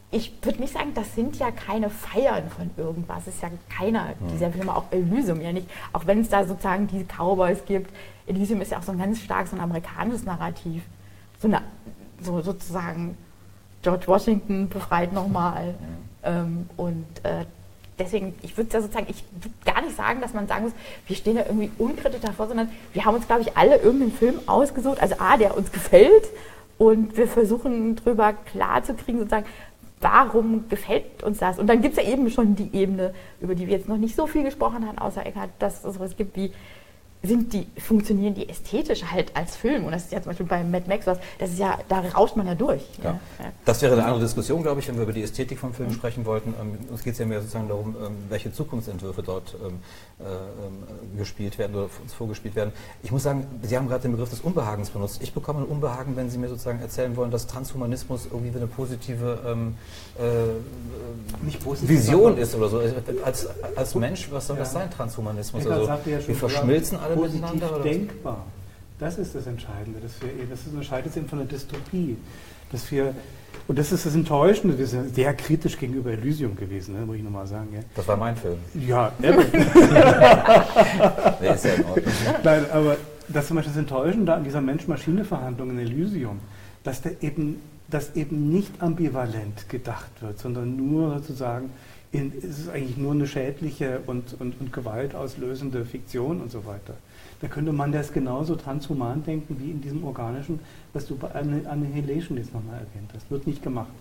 ich 0.10 0.34
würde 0.42 0.62
nicht 0.62 0.74
sagen, 0.74 0.94
das 0.96 1.14
sind 1.14 1.38
ja 1.38 1.52
keine 1.52 1.92
Feiern 1.92 2.50
von 2.50 2.72
irgendwas. 2.76 3.28
Es 3.28 3.36
ist 3.36 3.44
ja 3.44 3.50
keiner 3.70 4.16
mhm. 4.20 4.30
dieser 4.34 4.52
Filme, 4.52 4.76
auch 4.76 4.86
Elysium 4.90 5.42
ja 5.42 5.52
nicht. 5.52 5.70
Auch 5.94 6.08
wenn 6.08 6.22
es 6.22 6.30
da 6.30 6.44
sozusagen 6.44 6.88
diese 6.88 7.06
Cowboys 7.06 7.64
gibt. 7.68 7.92
Elysium 8.26 8.62
ist 8.62 8.72
ja 8.72 8.80
auch 8.80 8.84
so 8.84 8.92
ein 8.92 8.98
ganz 8.98 9.20
stark 9.20 9.48
so 9.48 9.56
ein 9.56 9.62
amerikanisches 9.62 10.24
Narrativ. 10.24 10.82
So, 11.40 11.48
eine, 11.48 11.62
so 12.22 12.42
sozusagen 12.42 13.18
George 13.82 14.08
Washington 14.08 14.70
befreit 14.70 15.14
nochmal. 15.14 15.76
Ähm, 16.24 16.70
und 16.78 17.06
äh, 17.24 17.46
deswegen, 17.98 18.36
ich 18.42 18.58
würde 18.58 18.70
ja 18.74 18.82
sozusagen, 18.82 19.08
ich 19.10 19.24
würde 19.42 19.56
gar 19.66 19.82
nicht 19.82 19.96
sagen, 19.96 20.22
dass 20.22 20.34
man 20.34 20.48
sagen 20.48 20.66
muss, 20.66 20.74
wir 21.08 21.16
stehen 21.16 21.36
da 21.36 21.46
irgendwie 21.46 21.72
unkritisch 21.78 22.22
davor, 22.22 22.48
sondern 22.48 22.70
wir 22.94 23.06
haben 23.06 23.16
uns, 23.16 23.28
glaube 23.28 23.42
ich, 23.42 23.56
alle 23.56 23.78
irgendeinen 23.78 24.12
Film 24.12 24.40
ausgesucht, 24.48 25.02
also 25.02 25.16
A, 25.20 25.38
der 25.38 25.56
uns 25.56 25.72
gefällt 25.72 26.28
und 26.78 27.18
wir 27.18 27.28
versuchen 27.28 27.96
drüber 27.96 28.34
klarzukriegen, 28.34 29.20
sozusagen, 29.20 29.46
warum 30.02 30.70
gefällt 30.70 31.24
uns 31.24 31.40
das? 31.40 31.60
Und 31.60 31.68
dann 31.68 31.82
gibt 31.82 31.98
es 31.98 32.04
ja 32.04 32.10
eben 32.10 32.30
schon 32.30 32.56
die 32.56 32.70
Ebene, 32.74 33.14
über 33.42 33.54
die 33.54 33.68
wir 33.68 33.76
jetzt 33.76 33.90
noch 33.90 33.98
nicht 33.98 34.16
so 34.16 34.28
viel 34.28 34.44
gesprochen 34.44 34.88
haben, 34.88 34.98
außer 34.98 35.26
Eckhard, 35.26 35.50
dass 35.60 35.84
es 35.84 35.94
sowas 35.94 36.16
gibt 36.16 36.38
wie 36.38 36.52
sind 37.22 37.52
die, 37.52 37.68
funktionieren 37.78 38.34
die 38.34 38.48
ästhetisch 38.48 39.04
halt 39.04 39.36
als 39.36 39.58
Film. 39.58 39.86
Und 39.86 39.92
das 39.92 40.06
ist 40.06 40.14
ja 40.14 40.22
zum 40.22 40.30
Beispiel 40.30 40.46
bei 40.46 40.64
Mad 40.64 40.86
Max 40.88 41.06
was, 41.06 41.18
das 41.38 41.50
ist 41.50 41.60
ja, 41.60 41.78
da 41.90 42.00
rauscht 42.00 42.38
man 42.38 42.48
ja 42.48 42.56
durch. 42.56 42.82
Ja. 43.04 43.20
Ja. 43.40 43.52
Das 43.66 43.82
wäre 43.82 43.94
eine 43.94 44.06
andere 44.06 44.22
Diskussion, 44.22 44.64
glaube 44.64 44.80
ich, 44.80 44.88
wenn 44.88 44.96
wir 44.96 45.04
über 45.04 45.12
die 45.12 45.24
Ästhetik 45.24 45.60
vom 45.60 45.74
Film 45.74 45.90
mhm. 45.90 45.94
sprechen 45.94 46.26
wollten. 46.26 46.54
Ähm, 46.60 46.78
uns 46.90 47.04
geht 47.04 47.14
es 47.14 47.20
ja 47.20 47.26
mehr 47.26 47.42
sozusagen 47.42 47.68
darum, 47.68 47.96
ähm, 48.02 48.16
welche 48.30 48.54
Zukunftsentwürfe 48.54 49.22
dort 49.22 49.56
ähm, 49.62 49.80
äh, 50.20 51.18
gespielt 51.18 51.58
werden 51.58 51.76
oder 51.76 51.90
uns 52.02 52.14
vorgespielt 52.14 52.56
werden. 52.56 52.72
Ich 53.04 53.12
muss 53.12 53.24
sagen, 53.24 53.46
Sie 53.64 53.76
haben 53.76 53.90
gerade 53.90 54.04
den 54.04 54.12
Begriff 54.12 54.30
des 54.30 54.40
Unbehagens 54.40 54.90
benutzt. 54.90 55.22
Ich 55.22 55.34
bekomme 55.34 55.60
ein 55.60 55.66
Unbehagen, 55.66 56.16
wenn 56.16 56.30
Sie 56.30 56.38
mir 56.38 56.48
sozusagen 56.48 56.80
erzählen 56.80 57.18
wollen, 57.18 57.32
dass 57.32 57.48
Transhumanismus 57.48 58.28
irgendwie 58.32 58.56
eine 58.56 58.68
positive 58.68 59.40
ähm, 59.46 59.76
äh, 60.18 61.58
positiv, 61.64 61.90
Vision 61.90 62.38
ist 62.38 62.56
oder 62.56 62.70
so. 62.70 62.82
Als, 63.26 63.48
als 63.76 63.96
Mensch, 63.96 64.30
was 64.32 64.48
soll 64.48 64.56
ja. 64.56 64.64
das 64.64 64.72
sein, 64.72 64.90
Transhumanismus? 64.90 65.68
Also, 65.68 65.86
ja 65.86 66.00
wir 66.06 66.36
verschmilzen 66.36 66.98
alle 66.98 67.09
positiv 67.16 67.52
miteinander? 67.54 67.80
denkbar. 67.84 68.46
Das 69.00 69.18
ist 69.18 69.34
das 69.34 69.48
Entscheidende. 69.48 70.00
Dass 70.02 70.22
wir, 70.22 70.30
das 70.50 70.60
unterscheidet 70.70 71.14
sich 71.14 71.26
von 71.26 71.40
der 71.40 71.48
Dystopie. 71.48 72.18
Dass 72.72 72.92
wir, 72.92 73.16
und 73.68 73.80
das 73.80 73.92
ist 73.92 74.06
das 74.06 74.14
Enttäuschende, 74.14 74.78
wir 74.78 74.86
sind 74.86 75.16
sehr 75.16 75.34
kritisch 75.34 75.78
gegenüber 75.78 76.12
Elysium 76.12 76.56
gewesen, 76.56 77.00
ne, 77.00 77.06
muss 77.06 77.16
ich 77.16 77.24
nochmal 77.24 77.48
sagen. 77.48 77.70
Ja. 77.74 77.80
Das 77.96 78.08
war 78.08 78.18
mein 78.18 78.36
Film. 78.36 78.58
Ja, 78.88 79.12
nee, 79.20 79.30
ist 81.54 81.66
ja 81.66 81.74
in 81.74 81.86
Ordnung. 81.86 82.14
Nein, 82.44 82.66
aber 82.72 82.98
das 83.30 83.44
ist 83.44 83.48
zum 83.48 83.58
Beispiel 83.58 83.74
das 83.74 83.80
Enttäuschende 83.80 84.34
an 84.34 84.44
dieser 84.44 84.62
Mensch-Maschine-Verhandlung 84.62 85.70
in 85.72 85.80
Elysium, 85.80 86.40
dass 86.84 87.02
der 87.02 87.24
eben, 87.24 87.62
dass 87.88 88.16
eben 88.16 88.50
nicht 88.50 88.82
ambivalent 88.82 89.70
gedacht 89.70 90.12
wird, 90.22 90.40
sondern 90.40 90.76
nur 90.76 91.20
sozusagen, 91.20 91.70
in, 92.12 92.34
es 92.38 92.60
ist 92.60 92.70
eigentlich 92.70 92.98
nur 92.98 93.12
eine 93.12 93.28
schädliche 93.28 94.02
und, 94.08 94.40
und, 94.40 94.60
und 94.60 94.74
gewaltauslösende 94.74 95.86
Fiktion 95.86 96.42
und 96.42 96.52
so 96.52 96.66
weiter. 96.66 96.96
Da 97.42 97.48
könnte 97.48 97.72
man 97.72 97.92
das 97.92 98.12
genauso 98.12 98.56
transhuman 98.56 99.24
denken 99.24 99.58
wie 99.60 99.72
in 99.72 99.82
diesem 99.82 100.04
organischen, 100.04 100.60
was 100.94 101.06
du 101.06 101.16
bei 101.16 101.30
Annihilation 101.32 102.38
jetzt 102.38 102.54
nochmal 102.54 102.76
erwähnt 102.76 103.12
hast. 103.14 103.30
Wird 103.30 103.48
nicht 103.48 103.64
gemacht. 103.64 103.92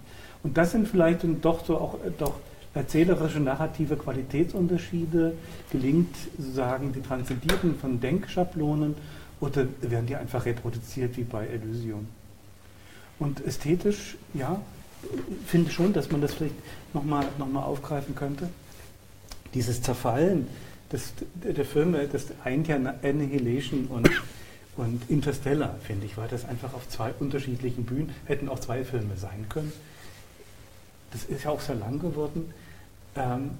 Und 0.42 0.56
das 0.56 0.72
sind 0.72 0.88
vielleicht 0.88 1.20
doch 1.42 1.64
so 1.64 1.78
auch 1.78 1.94
äh, 2.04 2.10
doch 2.16 2.34
erzählerische, 2.74 3.40
narrative 3.40 3.96
Qualitätsunterschiede. 3.96 5.34
Gelingt 5.70 6.14
sozusagen 6.36 6.92
die 6.92 7.02
Transzendierung 7.02 7.74
von 7.76 8.00
Denkschablonen 8.00 8.94
oder 9.40 9.66
werden 9.82 10.06
die 10.06 10.16
einfach 10.16 10.46
reproduziert 10.46 11.16
wie 11.16 11.24
bei 11.24 11.46
Elysium? 11.46 12.06
Und 13.18 13.44
ästhetisch, 13.44 14.16
ja, 14.34 14.60
finde 15.46 15.70
schon, 15.70 15.92
dass 15.92 16.10
man 16.10 16.20
das 16.20 16.34
vielleicht 16.34 16.54
nochmal 16.92 17.26
noch 17.38 17.48
mal 17.48 17.62
aufgreifen 17.62 18.14
könnte. 18.14 18.48
Dieses 19.54 19.80
Zerfallen 19.82 20.46
das, 20.90 21.12
der 21.34 21.64
Filme, 21.64 22.08
das 22.08 22.26
eint 22.44 22.68
ja 22.68 22.76
Annihilation 22.76 23.86
und, 23.86 24.10
und 24.76 25.02
Interstellar, 25.10 25.76
finde 25.82 26.06
ich, 26.06 26.16
weil 26.16 26.28
das 26.28 26.46
einfach 26.46 26.72
auf 26.74 26.88
zwei 26.88 27.12
unterschiedlichen 27.18 27.84
Bühnen, 27.84 28.14
hätten 28.26 28.48
auch 28.48 28.58
zwei 28.58 28.84
Filme 28.84 29.16
sein 29.16 29.46
können. 29.48 29.72
Das 31.12 31.24
ist 31.24 31.44
ja 31.44 31.50
auch 31.50 31.60
sehr 31.60 31.76
lang 31.76 31.98
geworden. 31.98 32.52
Ähm, 33.16 33.50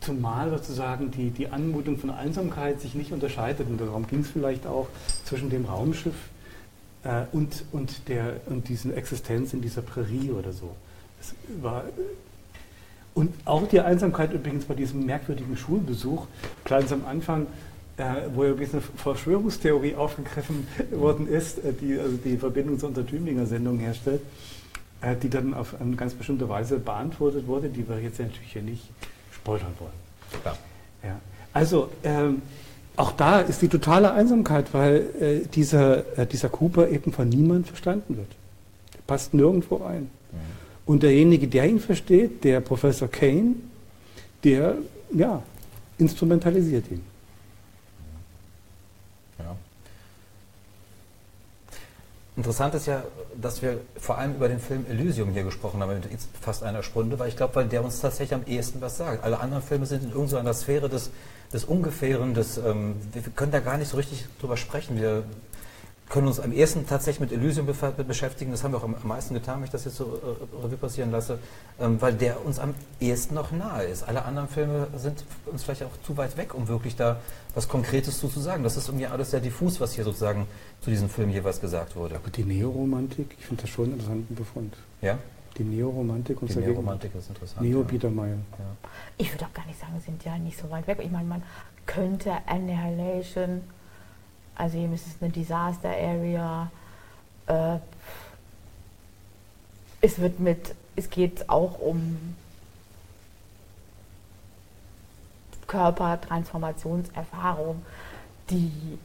zumal 0.00 0.50
sozusagen 0.50 1.10
die, 1.10 1.30
die 1.30 1.48
Anmutung 1.48 1.98
von 1.98 2.10
Einsamkeit 2.10 2.80
sich 2.80 2.94
nicht 2.94 3.12
unterscheidet, 3.12 3.68
und 3.68 3.80
darum 3.80 4.06
ging 4.06 4.20
es 4.20 4.30
vielleicht 4.30 4.66
auch 4.66 4.88
zwischen 5.24 5.50
dem 5.50 5.64
Raumschiff 5.64 6.14
äh, 7.04 7.24
und, 7.32 7.64
und, 7.72 8.08
der, 8.08 8.40
und 8.46 8.68
diesen 8.68 8.96
Existenz 8.96 9.52
in 9.52 9.60
dieser 9.60 9.82
Prärie 9.82 10.30
oder 10.30 10.52
so. 10.52 10.74
Das 11.18 11.34
war 11.62 11.84
und 13.18 13.34
auch 13.46 13.66
die 13.66 13.80
Einsamkeit 13.80 14.32
übrigens 14.32 14.66
bei 14.66 14.74
diesem 14.74 15.04
merkwürdigen 15.04 15.56
Schulbesuch, 15.56 16.26
ganz 16.64 16.92
am 16.92 17.04
Anfang, 17.04 17.48
äh, 17.96 18.04
wo 18.32 18.44
ja 18.44 18.52
eine 18.52 18.80
Verschwörungstheorie 18.80 19.96
aufgegriffen 19.96 20.68
worden 20.92 21.26
ist, 21.26 21.58
äh, 21.64 21.72
die 21.72 21.98
also 21.98 22.16
die 22.16 22.36
Verbindung 22.36 22.78
zur 22.78 22.90
Untertümlinger-Sendung 22.90 23.80
herstellt, 23.80 24.20
äh, 25.00 25.16
die 25.16 25.28
dann 25.28 25.52
auf 25.52 25.80
eine 25.80 25.96
ganz 25.96 26.14
bestimmte 26.14 26.48
Weise 26.48 26.78
beantwortet 26.78 27.48
wurde, 27.48 27.68
die 27.68 27.88
wir 27.88 27.98
jetzt 27.98 28.20
natürlich 28.20 28.52
hier 28.52 28.62
nicht 28.62 28.88
spoilern 29.32 29.74
wollen. 29.80 29.90
Ja. 30.44 30.56
ja. 31.02 31.20
Also, 31.52 31.90
ähm, 32.04 32.42
auch 32.98 33.12
da 33.12 33.40
ist 33.40 33.62
die 33.62 33.68
totale 33.68 34.12
Einsamkeit, 34.12 34.74
weil 34.74 35.06
äh, 35.20 35.46
dieser, 35.46 36.18
äh, 36.18 36.26
dieser 36.26 36.48
Cooper 36.48 36.88
eben 36.88 37.12
von 37.12 37.28
niemand 37.28 37.68
verstanden 37.68 38.16
wird. 38.16 38.28
Er 38.92 39.02
passt 39.06 39.34
nirgendwo 39.34 39.84
ein. 39.84 40.02
Mhm. 40.02 40.38
Und 40.84 41.02
derjenige, 41.04 41.46
der 41.46 41.66
ihn 41.66 41.78
versteht, 41.78 42.42
der 42.42 42.60
Professor 42.60 43.06
Kane, 43.08 43.54
der 44.42 44.74
ja, 45.14 45.42
instrumentalisiert 45.98 46.90
ihn. 46.90 47.04
Ja. 49.38 49.56
Interessant 52.36 52.74
ist 52.74 52.86
ja, 52.86 53.04
dass 53.40 53.62
wir 53.62 53.78
vor 53.96 54.18
allem 54.18 54.34
über 54.34 54.48
den 54.48 54.58
Film 54.58 54.86
Elysium 54.90 55.30
hier 55.30 55.44
gesprochen 55.44 55.80
haben, 55.80 55.92
in 55.92 56.02
fast 56.40 56.64
einer 56.64 56.82
Stunde, 56.82 57.16
weil 57.20 57.28
ich 57.28 57.36
glaube, 57.36 57.54
weil 57.54 57.68
der 57.68 57.84
uns 57.84 58.00
tatsächlich 58.00 58.34
am 58.34 58.44
ehesten 58.46 58.80
was 58.80 58.96
sagt. 58.96 59.22
Alle 59.22 59.38
anderen 59.38 59.62
Filme 59.62 59.86
sind 59.86 60.02
in 60.02 60.10
irgendeiner 60.10 60.52
Sphäre 60.52 60.88
des 60.88 61.10
des 61.52 61.64
Ungefähren, 61.64 62.34
des, 62.34 62.58
ähm, 62.58 62.96
wir 63.12 63.22
können 63.22 63.52
da 63.52 63.60
gar 63.60 63.78
nicht 63.78 63.88
so 63.88 63.96
richtig 63.96 64.26
drüber 64.40 64.56
sprechen. 64.56 65.00
Wir 65.00 65.24
können 66.08 66.26
uns 66.26 66.40
am 66.40 66.52
ersten 66.52 66.86
tatsächlich 66.86 67.20
mit 67.20 67.32
Elysium 67.32 67.66
beschäftigen. 68.06 68.50
Das 68.50 68.64
haben 68.64 68.72
wir 68.72 68.78
auch 68.78 68.84
am 68.84 68.96
meisten 69.02 69.34
getan, 69.34 69.58
wenn 69.58 69.64
ich 69.64 69.70
das 69.70 69.84
jetzt 69.84 69.96
so 69.96 70.04
äh, 70.04 70.64
Revue 70.64 70.78
passieren 70.78 71.10
lasse, 71.10 71.38
ähm, 71.80 72.00
weil 72.00 72.14
der 72.14 72.44
uns 72.44 72.58
am 72.58 72.74
ehesten 73.00 73.34
noch 73.34 73.52
nahe 73.52 73.84
ist. 73.84 74.04
Alle 74.04 74.24
anderen 74.24 74.48
Filme 74.48 74.86
sind 74.96 75.24
uns 75.46 75.64
vielleicht 75.64 75.82
auch 75.82 75.90
zu 76.02 76.16
weit 76.16 76.36
weg, 76.36 76.54
um 76.54 76.68
wirklich 76.68 76.96
da 76.96 77.20
was 77.54 77.68
Konkretes 77.68 78.18
zu, 78.18 78.28
zu 78.28 78.40
sagen. 78.40 78.62
Das 78.62 78.76
ist 78.76 78.88
irgendwie 78.88 79.06
alles 79.06 79.30
sehr 79.30 79.40
diffus, 79.40 79.80
was 79.80 79.92
hier 79.92 80.04
sozusagen 80.04 80.46
zu 80.80 80.90
diesem 80.90 81.10
Film 81.10 81.30
jeweils 81.30 81.60
gesagt 81.60 81.94
wurde. 81.96 82.16
Aber 82.16 82.30
die 82.30 82.44
Neoromantik, 82.44 83.36
ich 83.38 83.46
finde 83.46 83.62
das 83.62 83.70
schon 83.70 83.84
einen 83.86 83.94
interessanten 83.94 84.34
Befund. 84.34 84.74
Ja? 85.02 85.18
Die 85.58 85.64
Neoromantik 85.64 86.40
und 86.40 86.54
Die 86.54 86.58
Neoromantik 86.58 87.14
ist 87.14 87.28
interessant. 87.28 87.60
Neo 87.60 87.82
Biedermeier. 87.82 88.38
Ja. 88.58 88.64
Ich 89.16 89.32
würde 89.32 89.46
auch 89.46 89.52
gar 89.52 89.66
nicht 89.66 89.78
sagen, 89.78 89.94
wir 89.94 90.00
sind 90.00 90.24
ja 90.24 90.38
nicht 90.38 90.56
so 90.56 90.70
weit 90.70 90.86
weg. 90.86 91.00
Ich 91.02 91.10
meine, 91.10 91.28
man 91.28 91.42
könnte 91.86 92.32
Annihilation, 92.46 93.62
also 94.54 94.78
eben 94.78 94.94
ist 94.94 95.06
es 95.06 95.20
eine 95.20 95.32
Disaster 95.32 95.90
Area, 95.90 96.70
äh, 97.46 97.78
es 100.00 100.20
wird 100.20 100.38
mit, 100.38 100.76
es 100.94 101.10
geht 101.10 101.48
auch 101.48 101.80
um 101.80 102.36
Körpertransformationserfahrung, 105.66 107.82
die 108.50 108.98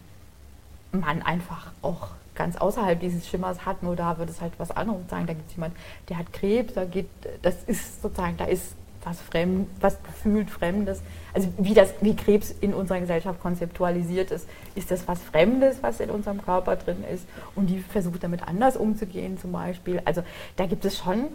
man 0.92 1.24
einfach 1.24 1.72
auch 1.82 2.10
ganz 2.36 2.58
außerhalb 2.58 3.00
dieses 3.00 3.28
Schimmers 3.28 3.66
hat, 3.66 3.84
nur 3.84 3.96
da 3.96 4.18
wird 4.18 4.30
es 4.30 4.42
halt 4.42 4.54
was 4.58 4.72
anderes 4.72 5.02
sein. 5.10 5.26
Da 5.28 5.34
gibt 5.34 5.50
es 5.50 5.56
jemanden, 5.56 5.78
der 6.10 6.18
hat 6.18 6.34
Krebs, 6.34 6.74
da 6.74 6.86
geht, 6.86 7.10
das 7.42 7.64
ist 7.66 8.02
sozusagen, 8.02 8.38
da 8.38 8.46
ist 8.46 8.76
was 9.06 9.20
fremd, 9.22 9.68
was 9.82 10.02
gefühlt 10.04 10.50
Fremdes. 10.50 11.02
Also 11.34 11.50
wie 11.58 11.74
das, 11.74 11.94
wie 12.02 12.16
Krebs 12.16 12.52
in 12.62 12.74
unserer 12.74 13.00
Gesellschaft 13.00 13.42
konzeptualisiert 13.42 14.32
ist, 14.32 14.48
ist 14.76 14.92
das 14.92 15.08
was 15.08 15.20
Fremdes, 15.22 15.78
was 15.82 16.00
in 16.00 16.10
unserem 16.10 16.42
Körper 16.42 16.76
drin 16.76 17.04
ist 17.12 17.26
und 17.56 17.68
die 17.68 17.80
versucht 17.80 18.24
damit 18.24 18.48
anders 18.48 18.78
umzugehen 18.78 19.38
zum 19.38 19.52
Beispiel. 19.52 20.02
Also 20.06 20.24
da 20.56 20.66
gibt 20.66 20.86
es 20.86 20.98
schon 20.98 21.26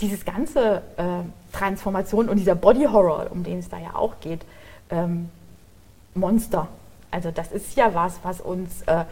dieses 0.00 0.24
ganze 0.24 0.82
äh, 0.96 1.56
Transformation 1.56 2.28
und 2.28 2.36
dieser 2.36 2.54
Body 2.54 2.84
Horror, 2.84 3.28
um 3.30 3.42
den 3.42 3.58
es 3.58 3.68
da 3.68 3.78
ja 3.78 3.94
auch 3.94 4.20
geht, 4.20 4.42
ähm, 4.90 5.28
Monster. 6.14 6.68
Also 7.10 7.30
das 7.30 7.52
ist 7.52 7.76
ja 7.76 7.94
was, 7.94 8.20
was 8.22 8.40
uns 8.40 8.82
äh, 8.82 9.04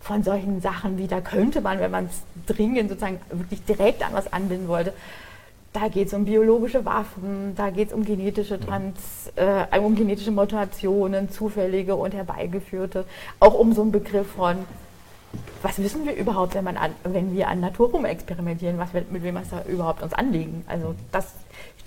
von 0.00 0.22
solchen 0.22 0.60
Sachen 0.60 0.98
wie, 0.98 1.06
da 1.06 1.20
könnte 1.20 1.60
man, 1.60 1.80
wenn 1.80 1.90
man 1.90 2.06
es 2.06 2.22
dringend 2.46 2.88
sozusagen 2.88 3.20
wirklich 3.30 3.64
direkt 3.64 4.02
an 4.02 4.12
was 4.12 4.32
anbinden 4.32 4.68
wollte, 4.68 4.92
da 5.72 5.88
geht 5.88 6.08
es 6.08 6.14
um 6.14 6.24
biologische 6.24 6.84
Waffen, 6.84 7.54
da 7.54 7.70
geht 7.70 7.88
es 7.88 7.94
um 7.94 8.04
genetische 8.04 8.58
Trans, 8.58 9.30
äh, 9.36 9.78
um 9.78 9.94
genetische 9.94 10.30
Mutationen, 10.30 11.30
zufällige 11.30 11.94
und 11.94 12.14
herbeigeführte, 12.14 13.04
auch 13.38 13.54
um 13.54 13.72
so 13.74 13.82
einen 13.82 13.92
Begriff 13.92 14.26
von 14.32 14.64
was 15.62 15.78
wissen 15.78 16.06
wir 16.06 16.14
überhaupt, 16.14 16.54
wenn, 16.54 16.64
man 16.64 16.76
an, 16.76 16.92
wenn 17.04 17.34
wir 17.34 17.48
an 17.48 17.60
Natur 17.60 17.92
experimentieren, 18.04 18.78
was 18.78 18.94
wir, 18.94 19.04
mit 19.10 19.22
wem 19.22 19.34
wir 19.34 19.42
da 19.50 19.62
überhaupt 19.68 20.02
uns 20.02 20.14
anlegen? 20.14 20.64
Also 20.68 20.94
das 21.12 21.34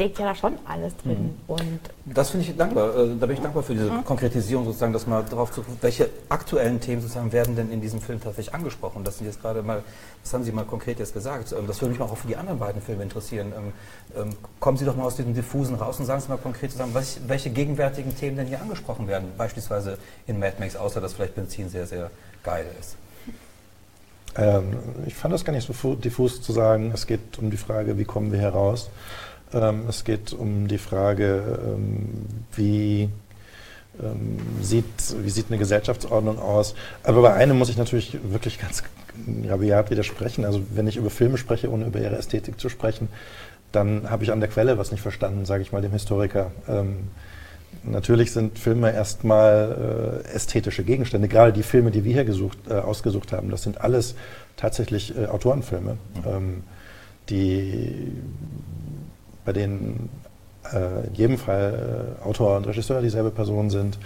steckt 0.02 0.20
ja 0.20 0.26
da 0.26 0.36
schon 0.36 0.58
alles 0.66 0.96
drin. 0.98 1.36
Mhm. 1.48 1.54
Und 1.54 1.80
das 2.06 2.32
finde 2.32 2.48
ich 2.48 2.58
dankbar. 2.58 2.96
Äh, 2.96 3.16
da 3.20 3.26
bin 3.28 3.36
ich 3.36 3.42
dankbar 3.42 3.62
für 3.62 3.74
diese 3.74 3.92
mhm. 3.92 4.04
Konkretisierung 4.04 4.66
sozusagen, 4.66 4.94
dass 4.94 5.06
man 5.06 5.28
darauf 5.30 5.52
zu 5.52 5.64
welche 5.82 6.10
aktuellen 6.30 6.80
Themen 6.80 7.02
sozusagen 7.02 7.32
werden 7.32 7.56
denn 7.56 7.72
in 7.72 7.82
diesem 7.82 8.02
Film 8.02 8.20
tatsächlich 8.20 8.56
angesprochen? 8.56 9.04
Das 9.04 9.20
sind 9.20 9.28
jetzt 9.28 9.42
gerade 9.42 9.62
mal, 9.62 9.84
das 10.24 10.34
haben 10.34 10.44
Sie 10.44 10.52
mal 10.52 10.66
konkret 10.66 10.98
jetzt 10.98 11.14
gesagt. 11.14 11.52
Ähm, 11.52 11.68
das 11.68 11.82
würde 11.82 11.94
mich 11.94 12.02
auch 12.02 12.18
für 12.18 12.28
die 12.28 12.36
anderen 12.36 12.58
beiden 12.58 12.82
Filme 12.82 13.04
interessieren. 13.04 13.54
Ähm, 13.56 13.74
ähm, 14.20 14.36
kommen 14.60 14.78
Sie 14.78 14.86
doch 14.86 14.96
mal 14.96 15.04
aus 15.04 15.16
diesem 15.16 15.36
diffusen 15.36 15.76
raus 15.76 16.00
und 16.00 16.08
sagen 16.08 16.20
Sie 16.22 16.30
mal 16.30 16.38
konkret 16.38 16.72
zusammen, 16.72 16.96
welche 17.28 17.52
gegenwärtigen 17.52 18.16
Themen 18.16 18.38
denn 18.38 18.48
hier 18.48 18.62
angesprochen 18.62 19.08
werden, 19.08 19.28
beispielsweise 19.38 20.00
in 20.26 20.40
Mad 20.40 20.56
Max, 20.60 20.76
außer 20.76 21.00
dass 21.00 21.14
vielleicht 21.14 21.36
Benzin 21.36 21.70
sehr, 21.70 21.86
sehr 21.86 22.10
geil 22.44 22.66
ist. 22.80 22.96
Ähm, 24.36 24.78
ich 25.06 25.14
fand 25.14 25.34
das 25.34 25.46
gar 25.46 25.54
nicht 25.54 25.68
so 25.68 25.96
diffus 25.96 26.42
zu 26.42 26.54
sagen, 26.54 26.92
es 26.94 27.06
geht 27.06 27.38
um 27.38 27.52
die 27.52 27.58
Frage, 27.58 27.98
wie 27.98 28.06
kommen 28.06 28.32
wir 28.32 28.40
heraus. 28.40 28.90
Ähm, 29.54 29.84
es 29.90 30.04
geht 30.04 30.34
um 30.34 30.68
die 30.68 30.78
Frage, 30.78 31.60
ähm, 31.66 32.26
wie, 32.56 33.10
ähm, 34.02 34.38
sieht, 34.62 34.86
wie 35.24 35.30
sieht 35.30 35.48
eine 35.50 35.58
Gesellschaftsordnung 35.58 36.40
aus. 36.40 36.76
Aber 37.04 37.22
bei 37.22 37.34
einem 37.34 37.58
muss 37.58 37.70
ich 37.70 37.78
natürlich 37.78 38.18
wirklich 38.24 38.60
ganz 38.60 38.84
rabiat 39.48 39.92
widersprechen. 39.92 40.46
Also 40.46 40.62
wenn 40.74 40.88
ich 40.88 40.98
über 40.98 41.10
Filme 41.10 41.38
spreche, 41.38 41.70
ohne 41.70 41.86
über 41.86 42.00
ihre 42.00 42.18
Ästhetik 42.18 42.60
zu 42.60 42.70
sprechen, 42.70 43.10
dann 43.72 44.10
habe 44.10 44.24
ich 44.24 44.32
an 44.32 44.40
der 44.40 44.50
Quelle 44.50 44.78
was 44.78 44.92
nicht 44.92 45.02
verstanden, 45.02 45.46
sage 45.46 45.64
ich 45.64 45.72
mal 45.72 45.82
dem 45.82 45.92
Historiker. 45.92 46.52
Natürlich 47.84 48.32
sind 48.32 48.60
Filme 48.60 48.94
erstmal 48.94 50.24
äh, 50.26 50.36
ästhetische 50.36 50.84
Gegenstände. 50.84 51.28
Gerade 51.28 51.52
die 51.52 51.64
Filme, 51.64 51.90
die 51.90 52.04
wir 52.04 52.14
hier 52.14 52.26
gesucht, 52.26 52.60
äh, 52.70 52.74
ausgesucht 52.74 53.32
haben, 53.32 53.50
das 53.50 53.64
sind 53.64 53.82
alles 53.82 54.16
tatsächlich 54.56 55.18
äh, 55.18 55.26
Autorenfilme, 55.26 55.98
ähm, 56.28 56.64
die, 57.30 58.12
bei 59.46 59.54
denen 59.54 60.10
äh, 60.74 61.08
in 61.08 61.14
jedem 61.16 61.38
Fall 61.38 62.16
äh, 62.22 62.24
Autor 62.24 62.58
und 62.58 62.68
Regisseur 62.68 63.02
dieselbe 63.02 63.32
Person 63.32 63.70
sind. 63.70 63.98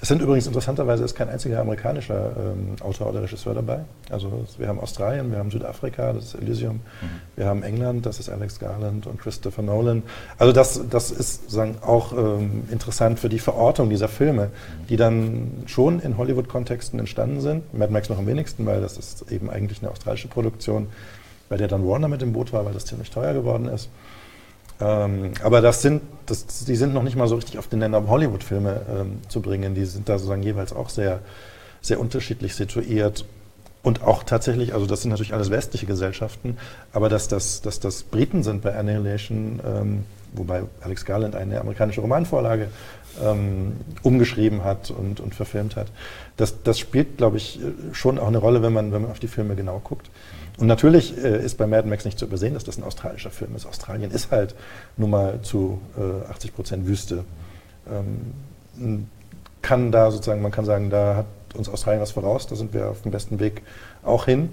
Es 0.00 0.08
sind 0.08 0.20
übrigens 0.20 0.46
interessanterweise 0.46 1.04
ist 1.04 1.14
kein 1.14 1.28
einziger 1.28 1.60
amerikanischer 1.60 2.32
ähm, 2.36 2.76
Autor 2.82 3.08
oder 3.08 3.22
Regisseur 3.22 3.54
dabei. 3.54 3.80
Also 4.10 4.44
wir 4.58 4.68
haben 4.68 4.78
Australien, 4.78 5.30
wir 5.30 5.38
haben 5.38 5.50
Südafrika, 5.50 6.12
das 6.12 6.26
ist 6.26 6.34
Elysium, 6.34 6.74
mhm. 6.74 7.08
wir 7.36 7.46
haben 7.46 7.62
England, 7.62 8.04
das 8.04 8.20
ist 8.20 8.28
Alex 8.28 8.58
Garland 8.58 9.06
und 9.06 9.20
Christopher 9.20 9.62
Nolan. 9.62 10.02
Also 10.38 10.52
das, 10.52 10.82
das 10.90 11.10
ist 11.10 11.50
sagen, 11.50 11.76
auch 11.80 12.12
ähm, 12.12 12.64
interessant 12.70 13.18
für 13.18 13.28
die 13.28 13.38
Verortung 13.38 13.88
dieser 13.88 14.08
Filme, 14.08 14.50
die 14.88 14.96
dann 14.96 15.64
schon 15.66 16.00
in 16.00 16.18
Hollywood-Kontexten 16.18 16.98
entstanden 16.98 17.40
sind. 17.40 17.72
Mad 17.74 17.92
Max 17.92 18.08
noch 18.10 18.18
am 18.18 18.26
wenigsten, 18.26 18.66
weil 18.66 18.80
das 18.80 18.98
ist 18.98 19.30
eben 19.32 19.48
eigentlich 19.48 19.80
eine 19.82 19.90
australische 19.90 20.28
Produktion, 20.28 20.88
bei 21.48 21.56
der 21.56 21.68
dann 21.68 21.86
Warner 21.86 22.08
mit 22.08 22.22
im 22.22 22.32
Boot 22.32 22.52
war, 22.52 22.64
weil 22.64 22.74
das 22.74 22.84
ziemlich 22.84 23.10
teuer 23.10 23.32
geworden 23.32 23.66
ist. 23.68 23.88
Ähm, 24.82 25.32
aber 25.42 25.60
das 25.60 25.82
sind, 25.82 26.02
das, 26.26 26.64
die 26.64 26.76
sind 26.76 26.94
noch 26.94 27.02
nicht 27.02 27.16
mal 27.16 27.28
so 27.28 27.36
richtig 27.36 27.58
auf 27.58 27.68
den 27.68 27.80
Nenner 27.80 28.06
Hollywood-Filme 28.06 28.80
ähm, 28.90 29.20
zu 29.28 29.40
bringen. 29.40 29.74
Die 29.74 29.84
sind 29.84 30.08
da 30.08 30.18
sozusagen 30.18 30.42
jeweils 30.42 30.72
auch 30.72 30.88
sehr, 30.88 31.20
sehr 31.80 32.00
unterschiedlich 32.00 32.54
situiert. 32.54 33.24
Und 33.82 34.02
auch 34.02 34.22
tatsächlich, 34.22 34.74
also 34.74 34.86
das 34.86 35.02
sind 35.02 35.10
natürlich 35.10 35.34
alles 35.34 35.50
westliche 35.50 35.86
Gesellschaften, 35.86 36.56
aber 36.92 37.08
dass 37.08 37.26
das, 37.26 37.62
dass 37.62 37.80
das 37.80 38.04
Briten 38.04 38.44
sind 38.44 38.62
bei 38.62 38.76
Annihilation, 38.76 39.60
ähm, 39.66 40.04
wobei 40.34 40.62
Alex 40.82 41.04
Garland 41.04 41.34
eine 41.34 41.60
amerikanische 41.60 42.00
Romanvorlage 42.00 42.68
ähm, 43.22 43.72
umgeschrieben 44.02 44.62
hat 44.62 44.92
und, 44.92 45.18
und 45.18 45.34
verfilmt 45.34 45.74
hat, 45.74 45.88
das, 46.36 46.62
das 46.62 46.78
spielt, 46.78 47.18
glaube 47.18 47.38
ich, 47.38 47.58
schon 47.92 48.20
auch 48.20 48.28
eine 48.28 48.38
Rolle, 48.38 48.62
wenn 48.62 48.72
man, 48.72 48.92
wenn 48.92 49.02
man 49.02 49.10
auf 49.10 49.18
die 49.18 49.28
Filme 49.28 49.56
genau 49.56 49.80
guckt. 49.82 50.10
Und 50.58 50.66
natürlich 50.66 51.16
äh, 51.16 51.42
ist 51.44 51.56
bei 51.58 51.66
Mad 51.66 51.88
Max 51.88 52.04
nicht 52.04 52.18
zu 52.18 52.26
übersehen, 52.26 52.54
dass 52.54 52.64
das 52.64 52.78
ein 52.78 52.84
australischer 52.84 53.30
Film 53.30 53.56
ist. 53.56 53.66
Australien 53.66 54.10
ist 54.10 54.30
halt 54.30 54.54
nun 54.96 55.10
mal 55.10 55.40
zu 55.42 55.80
äh, 55.96 56.30
80 56.30 56.54
Prozent 56.54 56.86
Wüste. 56.86 57.24
Ähm, 57.90 59.06
kann 59.62 59.92
da 59.92 60.10
sozusagen, 60.10 60.42
man 60.42 60.52
kann 60.52 60.64
sagen, 60.64 60.90
da 60.90 61.16
hat 61.16 61.26
uns 61.54 61.68
Australien 61.68 62.02
was 62.02 62.12
voraus, 62.12 62.46
da 62.46 62.56
sind 62.56 62.74
wir 62.74 62.90
auf 62.90 63.02
dem 63.02 63.12
besten 63.12 63.40
Weg 63.40 63.62
auch 64.02 64.26
hin. 64.26 64.50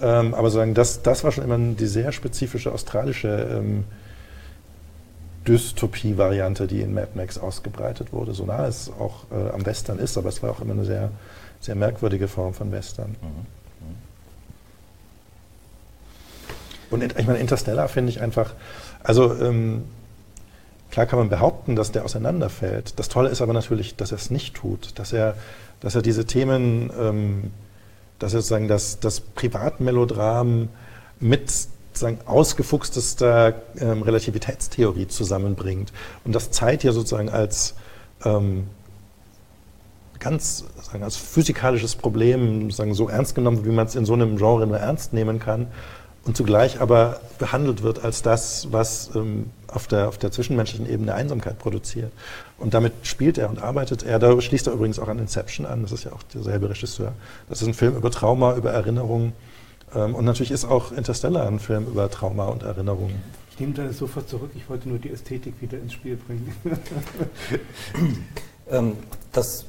Ähm, 0.00 0.34
aber 0.34 0.50
sagen, 0.50 0.74
das, 0.74 1.02
das 1.02 1.22
war 1.24 1.32
schon 1.32 1.44
immer 1.44 1.58
die 1.58 1.86
sehr 1.86 2.12
spezifische 2.12 2.72
australische 2.72 3.28
ähm, 3.28 3.84
Dystopie-Variante, 5.46 6.66
die 6.66 6.80
in 6.80 6.94
Mad 6.94 7.10
Max 7.14 7.38
ausgebreitet 7.38 8.12
wurde, 8.12 8.34
so 8.34 8.44
nah 8.44 8.66
es 8.66 8.90
auch 8.90 9.24
äh, 9.30 9.50
am 9.50 9.64
Western 9.66 9.98
ist, 9.98 10.16
aber 10.16 10.28
es 10.28 10.42
war 10.42 10.50
auch 10.50 10.60
immer 10.60 10.72
eine 10.72 10.84
sehr, 10.84 11.10
sehr 11.60 11.74
merkwürdige 11.74 12.28
Form 12.28 12.54
von 12.54 12.70
Western. 12.72 13.10
Mhm. 13.20 13.61
Und 16.92 17.02
ich 17.02 17.26
meine, 17.26 17.38
Interstellar 17.38 17.88
finde 17.88 18.10
ich 18.10 18.20
einfach, 18.20 18.54
also 19.02 19.34
ähm, 19.34 19.84
klar 20.90 21.06
kann 21.06 21.18
man 21.18 21.30
behaupten, 21.30 21.74
dass 21.74 21.90
der 21.90 22.04
auseinanderfällt. 22.04 22.98
Das 22.98 23.08
Tolle 23.08 23.30
ist 23.30 23.40
aber 23.40 23.54
natürlich, 23.54 23.96
dass 23.96 24.12
er 24.12 24.18
es 24.18 24.30
nicht 24.30 24.54
tut, 24.54 24.98
dass 24.98 25.12
er, 25.12 25.34
dass 25.80 25.94
er 25.94 26.02
diese 26.02 26.26
Themen, 26.26 26.90
ähm, 26.98 27.50
dass 28.18 28.34
er 28.34 28.40
sozusagen 28.40 28.68
das, 28.68 29.00
das 29.00 29.20
Privatmelodram 29.20 30.68
mit 31.18 31.50
sozusagen 31.50 32.18
ausgefuchstester 32.26 33.54
ähm, 33.78 34.02
Relativitätstheorie 34.02 35.08
zusammenbringt 35.08 35.92
und 36.24 36.34
das 36.34 36.50
Zeit 36.50 36.82
hier 36.82 36.92
sozusagen 36.92 37.28
als 37.28 37.74
ähm, 38.24 38.66
ganz 40.18 40.64
sagen, 40.80 41.02
als 41.02 41.16
physikalisches 41.16 41.96
Problem 41.96 42.70
sagen, 42.70 42.94
so 42.94 43.08
ernst 43.08 43.34
genommen, 43.34 43.64
wie 43.64 43.70
man 43.70 43.86
es 43.86 43.94
in 43.94 44.04
so 44.04 44.12
einem 44.12 44.36
Genre 44.36 44.66
nur 44.66 44.78
ernst 44.78 45.12
nehmen 45.12 45.38
kann 45.38 45.66
und 46.24 46.36
zugleich 46.36 46.80
aber 46.80 47.20
behandelt 47.38 47.82
wird 47.82 48.04
als 48.04 48.22
das, 48.22 48.68
was 48.70 49.10
ähm, 49.14 49.50
auf, 49.66 49.86
der, 49.86 50.08
auf 50.08 50.18
der 50.18 50.30
zwischenmenschlichen 50.30 50.88
Ebene 50.88 51.14
Einsamkeit 51.14 51.58
produziert. 51.58 52.12
Und 52.58 52.74
damit 52.74 52.92
spielt 53.02 53.38
er 53.38 53.50
und 53.50 53.60
arbeitet 53.60 54.04
er. 54.04 54.18
Da 54.18 54.40
schließt 54.40 54.68
er 54.68 54.74
übrigens 54.74 54.98
auch 54.98 55.08
an 55.08 55.18
Inception 55.18 55.66
an, 55.66 55.82
das 55.82 55.92
ist 55.92 56.04
ja 56.04 56.12
auch 56.12 56.22
derselbe 56.22 56.70
Regisseur. 56.70 57.12
Das 57.48 57.60
ist 57.60 57.66
ein 57.66 57.74
Film 57.74 57.96
über 57.96 58.10
Trauma, 58.10 58.54
über 58.54 58.70
Erinnerungen. 58.70 59.32
Ähm, 59.94 60.14
und 60.14 60.24
natürlich 60.24 60.52
ist 60.52 60.64
auch 60.64 60.92
Interstellar 60.92 61.46
ein 61.46 61.58
Film 61.58 61.86
über 61.86 62.08
Trauma 62.08 62.46
und 62.46 62.62
Erinnerungen. 62.62 63.20
Ich 63.50 63.60
nehme 63.60 63.74
das 63.74 63.98
sofort 63.98 64.28
zurück, 64.28 64.50
ich 64.54 64.68
wollte 64.70 64.88
nur 64.88 64.98
die 64.98 65.10
Ästhetik 65.10 65.54
wieder 65.60 65.78
ins 65.78 65.92
Spiel 65.92 66.16
bringen. 66.16 66.54
ähm, 68.70 68.96
das 69.32 69.66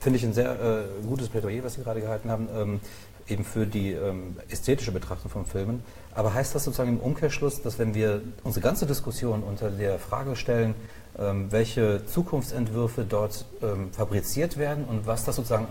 finde 0.00 0.18
ich 0.18 0.24
ein 0.24 0.32
sehr 0.32 0.52
äh, 0.52 1.06
gutes 1.06 1.28
Plädoyer, 1.28 1.64
was 1.64 1.74
Sie 1.74 1.82
gerade 1.82 2.00
gehalten 2.00 2.30
haben. 2.30 2.48
Ähm, 2.54 2.80
eben 3.28 3.44
für 3.44 3.66
die 3.66 3.92
ähm, 3.92 4.36
ästhetische 4.48 4.92
Betrachtung 4.92 5.30
von 5.30 5.46
Filmen. 5.46 5.82
Aber 6.14 6.34
heißt 6.34 6.54
das 6.54 6.64
sozusagen 6.64 6.90
im 6.90 7.00
Umkehrschluss, 7.00 7.62
dass 7.62 7.78
wenn 7.78 7.94
wir 7.94 8.22
unsere 8.42 8.62
ganze 8.62 8.86
Diskussion 8.86 9.42
unter 9.42 9.70
der 9.70 9.98
Frage 9.98 10.36
stellen, 10.36 10.74
ähm, 11.18 11.50
welche 11.50 12.04
Zukunftsentwürfe 12.06 13.04
dort 13.04 13.46
ähm, 13.62 13.92
fabriziert 13.92 14.58
werden 14.58 14.84
und 14.84 15.06
was 15.06 15.24
das 15.24 15.36
sozusagen 15.36 15.66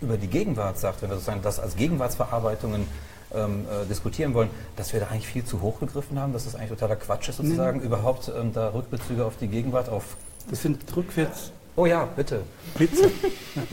über 0.00 0.16
die 0.16 0.26
Gegenwart 0.26 0.78
sagt, 0.78 1.02
wenn 1.02 1.10
wir 1.10 1.16
sozusagen 1.16 1.42
das 1.42 1.60
als 1.60 1.76
Gegenwartsverarbeitungen 1.76 2.86
ähm, 3.34 3.64
äh, 3.64 3.86
diskutieren 3.86 4.34
wollen, 4.34 4.50
dass 4.76 4.92
wir 4.92 5.00
da 5.00 5.06
eigentlich 5.06 5.28
viel 5.28 5.44
zu 5.44 5.60
hoch 5.60 5.80
gegriffen 5.80 6.18
haben, 6.18 6.32
dass 6.32 6.44
das 6.44 6.54
eigentlich 6.54 6.70
totaler 6.70 6.96
Quatsch 6.96 7.28
ist 7.28 7.36
sozusagen, 7.36 7.78
mhm. 7.78 7.86
überhaupt 7.86 8.30
ähm, 8.36 8.52
da 8.52 8.68
Rückbezüge 8.68 9.24
auf 9.24 9.36
die 9.40 9.48
Gegenwart, 9.48 9.88
auf... 9.88 10.16
Das 10.50 10.62
sind 10.62 10.78
rückwärts... 10.94 11.52
Oh 11.76 11.86
ja, 11.86 12.04
bitte. 12.04 12.42
Bitte. 12.76 13.10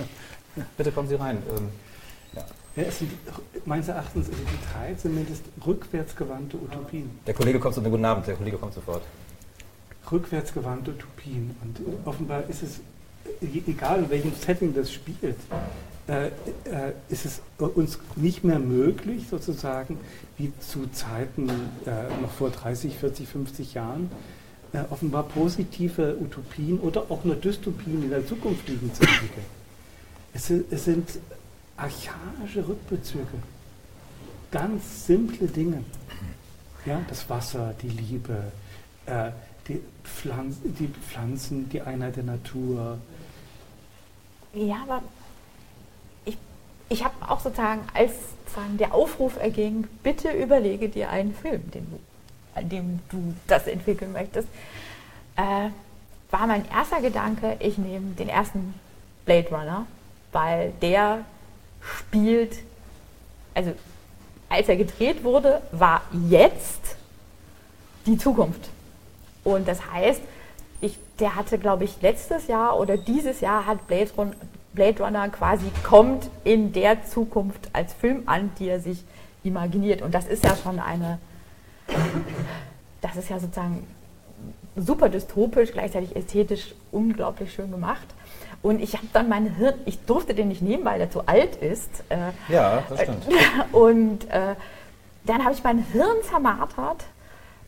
bitte 0.77 0.91
kommen 0.91 1.09
Sie 1.09 1.15
rein. 1.15 1.43
Ja, 2.79 2.85
es 2.87 2.99
sind, 2.99 3.11
meines 3.65 3.89
Erachtens 3.89 4.27
sind 4.27 4.37
die 4.37 4.71
drei 4.71 4.93
zumindest 4.93 5.43
rückwärtsgewandte 5.65 6.55
Utopien. 6.55 7.09
Der 7.27 7.33
Kollege 7.33 7.59
kommt 7.59 7.75
zu 7.75 7.81
guten 7.81 8.05
Abend, 8.05 8.25
der 8.25 8.35
Kollege 8.35 8.57
kommt 8.57 8.73
sofort. 8.73 9.01
Rückwärtsgewandte 10.09 10.91
Utopien. 10.91 11.53
Und 11.61 12.07
offenbar 12.07 12.43
ist 12.47 12.63
es, 12.63 12.79
egal 13.41 13.99
in 13.99 14.09
welchem 14.09 14.33
Setting 14.33 14.73
das 14.73 14.93
spielt, 14.93 15.35
äh, 16.07 16.27
äh, 16.27 16.31
ist 17.09 17.25
es 17.25 17.41
uns 17.57 17.99
nicht 18.15 18.45
mehr 18.45 18.59
möglich, 18.59 19.25
sozusagen, 19.29 19.99
wie 20.37 20.53
zu 20.59 20.87
Zeiten 20.93 21.49
äh, 21.49 22.21
noch 22.21 22.31
vor 22.31 22.49
30, 22.49 22.95
40, 22.95 23.27
50 23.27 23.73
Jahren, 23.73 24.09
äh, 24.71 24.83
offenbar 24.89 25.23
positive 25.23 26.15
Utopien 26.21 26.79
oder 26.79 27.07
auch 27.09 27.25
nur 27.25 27.35
Dystopien 27.35 28.03
in 28.03 28.09
der 28.09 28.25
Zukunft 28.25 28.69
liegen 28.69 28.93
zu 28.93 29.01
entwickeln. 29.01 29.45
Es, 30.33 30.49
es 30.49 30.85
sind 30.85 31.09
archaische 31.79 32.67
Rückbezüge. 32.67 33.25
Ganz 34.51 35.05
simple 35.05 35.47
Dinge. 35.47 35.83
Ja, 36.85 37.01
das 37.07 37.29
Wasser, 37.29 37.73
die 37.81 37.89
Liebe, 37.89 38.51
äh, 39.05 39.31
die, 39.67 39.81
Pflanz 40.03 40.57
die 40.63 40.87
Pflanzen, 40.87 41.69
die 41.69 41.81
Einheit 41.81 42.15
der 42.15 42.23
Natur. 42.23 42.97
Ja, 44.53 44.77
aber 44.83 45.03
ich, 46.25 46.37
ich 46.89 47.03
habe 47.03 47.13
auch 47.27 47.39
sozusagen, 47.39 47.81
als 47.93 48.13
sozusagen 48.45 48.77
der 48.77 48.93
Aufruf 48.93 49.37
erging, 49.37 49.87
bitte 50.01 50.31
überlege 50.31 50.89
dir 50.89 51.09
einen 51.09 51.33
Film, 51.35 51.69
den 51.71 51.85
du, 51.91 51.99
an 52.55 52.69
dem 52.69 52.99
du 53.09 53.35
das 53.47 53.67
entwickeln 53.67 54.11
möchtest, 54.11 54.47
äh, 55.35 55.69
war 56.31 56.47
mein 56.47 56.67
erster 56.69 57.01
Gedanke, 57.01 57.57
ich 57.59 57.77
nehme 57.77 58.13
den 58.15 58.29
ersten 58.29 58.73
Blade 59.25 59.49
Runner, 59.49 59.85
weil 60.31 60.73
der 60.81 61.25
spielt, 61.81 62.57
also 63.53 63.73
als 64.49 64.67
er 64.67 64.77
gedreht 64.77 65.23
wurde, 65.23 65.61
war 65.71 66.01
jetzt 66.29 66.95
die 68.05 68.17
Zukunft. 68.17 68.69
Und 69.43 69.67
das 69.67 69.91
heißt, 69.91 70.21
ich, 70.81 70.97
der 71.19 71.35
hatte, 71.35 71.57
glaube 71.57 71.83
ich, 71.83 72.01
letztes 72.01 72.47
Jahr 72.47 72.79
oder 72.79 72.97
dieses 72.97 73.41
Jahr 73.41 73.65
hat 73.65 73.87
Blade, 73.87 74.09
Run, 74.17 74.33
Blade 74.73 75.03
Runner 75.03 75.29
quasi 75.29 75.65
kommt 75.83 76.29
in 76.43 76.71
der 76.71 77.05
Zukunft 77.05 77.69
als 77.73 77.93
Film 77.93 78.23
an, 78.25 78.51
die 78.59 78.69
er 78.69 78.79
sich 78.79 79.03
imaginiert. 79.43 80.01
Und 80.01 80.13
das 80.13 80.25
ist 80.25 80.43
ja 80.43 80.55
schon 80.55 80.79
eine, 80.79 81.19
das 83.01 83.15
ist 83.15 83.29
ja 83.29 83.39
sozusagen 83.39 83.85
super 84.75 85.09
dystopisch, 85.09 85.71
gleichzeitig 85.71 86.15
ästhetisch 86.15 86.73
unglaublich 86.91 87.53
schön 87.53 87.71
gemacht. 87.71 88.07
Und 88.61 88.81
ich 88.81 88.93
habe 88.93 89.07
dann 89.13 89.29
mein 89.29 89.55
Hirn, 89.55 89.75
ich 89.85 89.99
durfte 90.05 90.33
den 90.33 90.49
nicht 90.49 90.61
nehmen, 90.61 90.83
weil 90.83 90.99
er 90.99 91.09
zu 91.09 91.25
alt 91.27 91.55
ist. 91.55 91.89
Äh, 92.09 92.31
ja, 92.51 92.83
das 92.89 93.01
stimmt. 93.01 93.23
Und 93.71 94.29
äh, 94.29 94.55
dann 95.25 95.43
habe 95.43 95.53
ich 95.53 95.63
mein 95.63 95.79
Hirn 95.79 96.17
zermartert, 96.29 97.03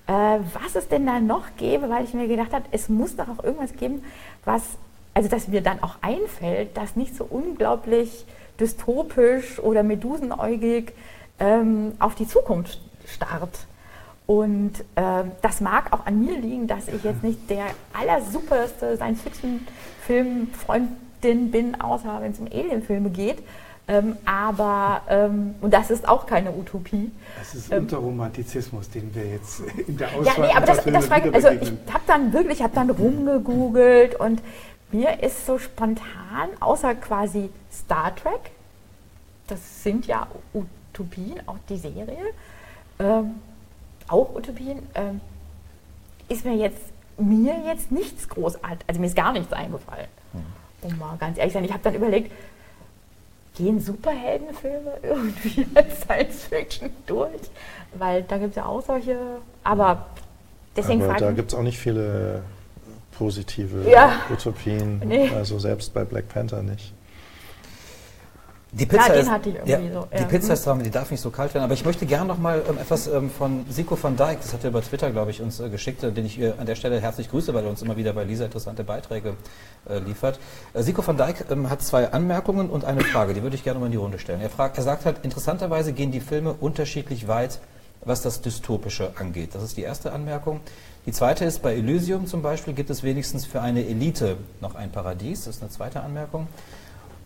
äh, 0.07 0.11
was 0.11 0.75
es 0.75 0.87
denn 0.89 1.05
da 1.05 1.19
noch 1.19 1.55
gäbe, 1.57 1.89
weil 1.89 2.03
ich 2.03 2.13
mir 2.13 2.27
gedacht 2.27 2.53
habe, 2.53 2.65
es 2.71 2.89
muss 2.89 3.15
doch 3.15 3.29
auch 3.29 3.43
irgendwas 3.43 3.73
geben, 3.73 4.03
was, 4.43 4.63
also 5.13 5.29
dass 5.29 5.47
mir 5.47 5.61
dann 5.61 5.81
auch 5.81 5.95
einfällt, 6.01 6.75
das 6.75 6.95
nicht 6.95 7.15
so 7.15 7.25
unglaublich 7.29 8.25
dystopisch 8.59 9.59
oder 9.59 9.83
medusenäugig 9.83 10.93
ähm, 11.39 11.93
auf 11.99 12.15
die 12.15 12.27
Zukunft 12.27 12.79
starrt. 13.05 13.65
Und 14.31 14.79
äh, 14.95 15.25
das 15.41 15.59
mag 15.59 15.91
auch 15.91 16.05
an 16.05 16.23
mir 16.23 16.37
liegen, 16.37 16.65
dass 16.65 16.87
ich 16.87 17.03
jetzt 17.03 17.21
nicht 17.21 17.49
der 17.49 17.65
allersuperste 17.91 18.95
Science-Fiction-Film-Freundin 18.95 21.51
bin, 21.51 21.81
außer 21.81 22.19
wenn 22.21 22.31
es 22.31 22.39
um 22.39 22.45
Alien-Filme 22.45 23.09
geht. 23.09 23.39
Ähm, 23.89 24.15
aber, 24.23 25.01
ähm, 25.09 25.55
und 25.59 25.73
das 25.73 25.91
ist 25.91 26.07
auch 26.07 26.27
keine 26.27 26.53
Utopie. 26.53 27.11
Das 27.39 27.55
ist 27.55 27.73
ähm, 27.73 27.79
Unterromantizismus, 27.79 28.89
den 28.89 29.13
wir 29.13 29.31
jetzt 29.31 29.63
in 29.87 29.97
der 29.97 30.07
Auswahl 30.07 30.23
Ja, 30.23 30.31
nee, 30.37 30.53
aber 30.55 30.65
das, 30.65 30.85
das 30.85 31.09
war, 31.09 31.21
also 31.33 31.49
ich 31.49 31.73
habe 31.91 32.03
dann 32.07 32.31
wirklich, 32.31 32.59
ich 32.59 32.63
habe 32.63 32.73
dann 32.73 32.89
rumgegoogelt 32.89 34.15
und 34.15 34.41
mir 34.93 35.21
ist 35.21 35.45
so 35.45 35.59
spontan, 35.59 36.51
außer 36.61 36.95
quasi 36.95 37.49
Star 37.69 38.15
Trek, 38.15 38.51
das 39.47 39.83
sind 39.83 40.07
ja 40.07 40.25
Utopien, 40.53 41.41
auch 41.47 41.57
die 41.67 41.75
Serie, 41.75 42.15
ähm, 42.97 43.41
auch 44.11 44.35
Utopien, 44.35 44.79
ähm, 44.95 45.21
ist 46.29 46.45
mir 46.45 46.55
jetzt, 46.55 46.81
mir 47.17 47.55
jetzt 47.65 47.91
nichts 47.91 48.27
großartig, 48.29 48.79
also 48.87 48.99
mir 48.99 49.07
ist 49.07 49.15
gar 49.15 49.33
nichts 49.33 49.51
eingefallen. 49.53 50.07
Mhm. 50.33 50.41
Um 50.83 50.97
mal 50.97 51.17
ganz 51.17 51.37
ehrlich 51.37 51.53
zu 51.53 51.57
sein, 51.57 51.65
ich 51.65 51.73
habe 51.73 51.83
dann 51.83 51.95
überlegt, 51.95 52.31
gehen 53.55 53.79
Superheldenfilme 53.79 54.93
irgendwie 55.03 55.67
als 55.75 56.01
Science 56.01 56.43
Fiction 56.45 56.89
durch? 57.05 57.49
Weil 57.93 58.23
da 58.23 58.37
gibt 58.37 58.51
es 58.51 58.55
ja 58.55 58.65
auch 58.65 58.81
solche, 58.81 59.17
aber 59.63 60.07
deswegen 60.75 61.03
aber 61.03 61.15
Da 61.15 61.31
gibt 61.31 61.51
es 61.51 61.57
auch 61.57 61.63
nicht 61.63 61.77
viele 61.77 62.43
positive 63.17 63.89
ja. 63.89 64.21
Utopien, 64.31 65.01
nee. 65.05 65.29
also 65.35 65.59
selbst 65.59 65.93
bei 65.93 66.03
Black 66.03 66.29
Panther 66.29 66.63
nicht. 66.63 66.93
Die 68.73 68.85
Pizza, 68.85 69.13
ja, 69.13 69.13
ist, 69.15 69.27
ja, 69.65 69.79
so, 69.79 70.07
ja. 70.09 70.17
die 70.17 70.23
Pizza 70.25 70.53
ist 70.53 70.65
dran, 70.65 70.81
die 70.81 70.89
darf 70.89 71.11
nicht 71.11 71.19
so 71.19 71.29
kalt 71.29 71.53
werden. 71.53 71.65
Aber 71.65 71.73
ich 71.73 71.83
möchte 71.83 72.05
gerne 72.05 72.25
noch 72.27 72.37
mal 72.37 72.63
ähm, 72.69 72.77
etwas 72.77 73.05
ähm, 73.07 73.29
von 73.29 73.65
Siko 73.69 74.01
van 74.01 74.15
Dijk, 74.15 74.39
das 74.41 74.53
hat 74.53 74.63
er 74.63 74.69
über 74.69 74.81
Twitter, 74.81 75.11
glaube 75.11 75.31
ich, 75.31 75.41
uns 75.41 75.59
äh, 75.59 75.69
geschickt, 75.69 76.03
äh, 76.03 76.11
den 76.13 76.25
ich 76.25 76.39
äh, 76.39 76.53
an 76.57 76.65
der 76.65 76.75
Stelle 76.75 77.01
herzlich 77.01 77.29
grüße, 77.29 77.53
weil 77.53 77.65
er 77.65 77.69
uns 77.69 77.81
immer 77.81 77.97
wieder 77.97 78.13
bei 78.13 78.23
Lisa 78.23 78.45
interessante 78.45 78.85
Beiträge 78.85 79.33
äh, 79.89 79.99
liefert. 79.99 80.39
Äh, 80.73 80.83
Siko 80.83 81.05
van 81.05 81.17
Dijk 81.17 81.47
ähm, 81.51 81.69
hat 81.69 81.81
zwei 81.81 82.13
Anmerkungen 82.13 82.69
und 82.69 82.85
eine 82.85 83.01
Frage, 83.01 83.33
die 83.33 83.43
würde 83.43 83.57
ich 83.57 83.65
gerne 83.65 83.77
mal 83.77 83.87
in 83.87 83.91
die 83.91 83.97
Runde 83.97 84.19
stellen. 84.19 84.39
Er, 84.39 84.49
fragt, 84.49 84.77
er 84.77 84.83
sagt 84.83 85.03
halt, 85.03 85.17
interessanterweise 85.23 85.91
gehen 85.91 86.13
die 86.13 86.21
Filme 86.21 86.53
unterschiedlich 86.53 87.27
weit, 87.27 87.59
was 88.05 88.21
das 88.21 88.39
Dystopische 88.39 89.11
angeht. 89.17 89.53
Das 89.53 89.63
ist 89.63 89.75
die 89.75 89.83
erste 89.83 90.13
Anmerkung. 90.13 90.61
Die 91.05 91.11
zweite 91.11 91.43
ist, 91.43 91.61
bei 91.61 91.75
Elysium 91.75 92.25
zum 92.25 92.41
Beispiel 92.41 92.73
gibt 92.73 92.89
es 92.89 93.03
wenigstens 93.03 93.45
für 93.45 93.61
eine 93.61 93.85
Elite 93.85 94.37
noch 94.61 94.75
ein 94.75 94.91
Paradies. 94.91 95.43
Das 95.43 95.57
ist 95.57 95.61
eine 95.61 95.71
zweite 95.71 96.01
Anmerkung. 96.01 96.47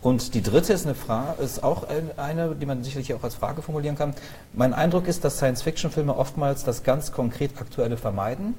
Und 0.06 0.34
die 0.34 0.42
dritte 0.42 0.72
ist, 0.72 0.86
eine 0.86 0.94
Frage, 0.94 1.42
ist 1.42 1.64
auch 1.64 1.84
eine, 2.16 2.54
die 2.54 2.64
man 2.64 2.84
sicherlich 2.84 3.12
auch 3.12 3.24
als 3.24 3.34
Frage 3.34 3.60
formulieren 3.60 3.96
kann. 3.96 4.14
Mein 4.52 4.72
Eindruck 4.72 5.08
ist, 5.08 5.24
dass 5.24 5.38
Science-Fiction-Filme 5.38 6.16
oftmals 6.16 6.62
das 6.62 6.84
ganz 6.84 7.10
konkret 7.10 7.60
Aktuelle 7.60 7.96
vermeiden. 7.96 8.54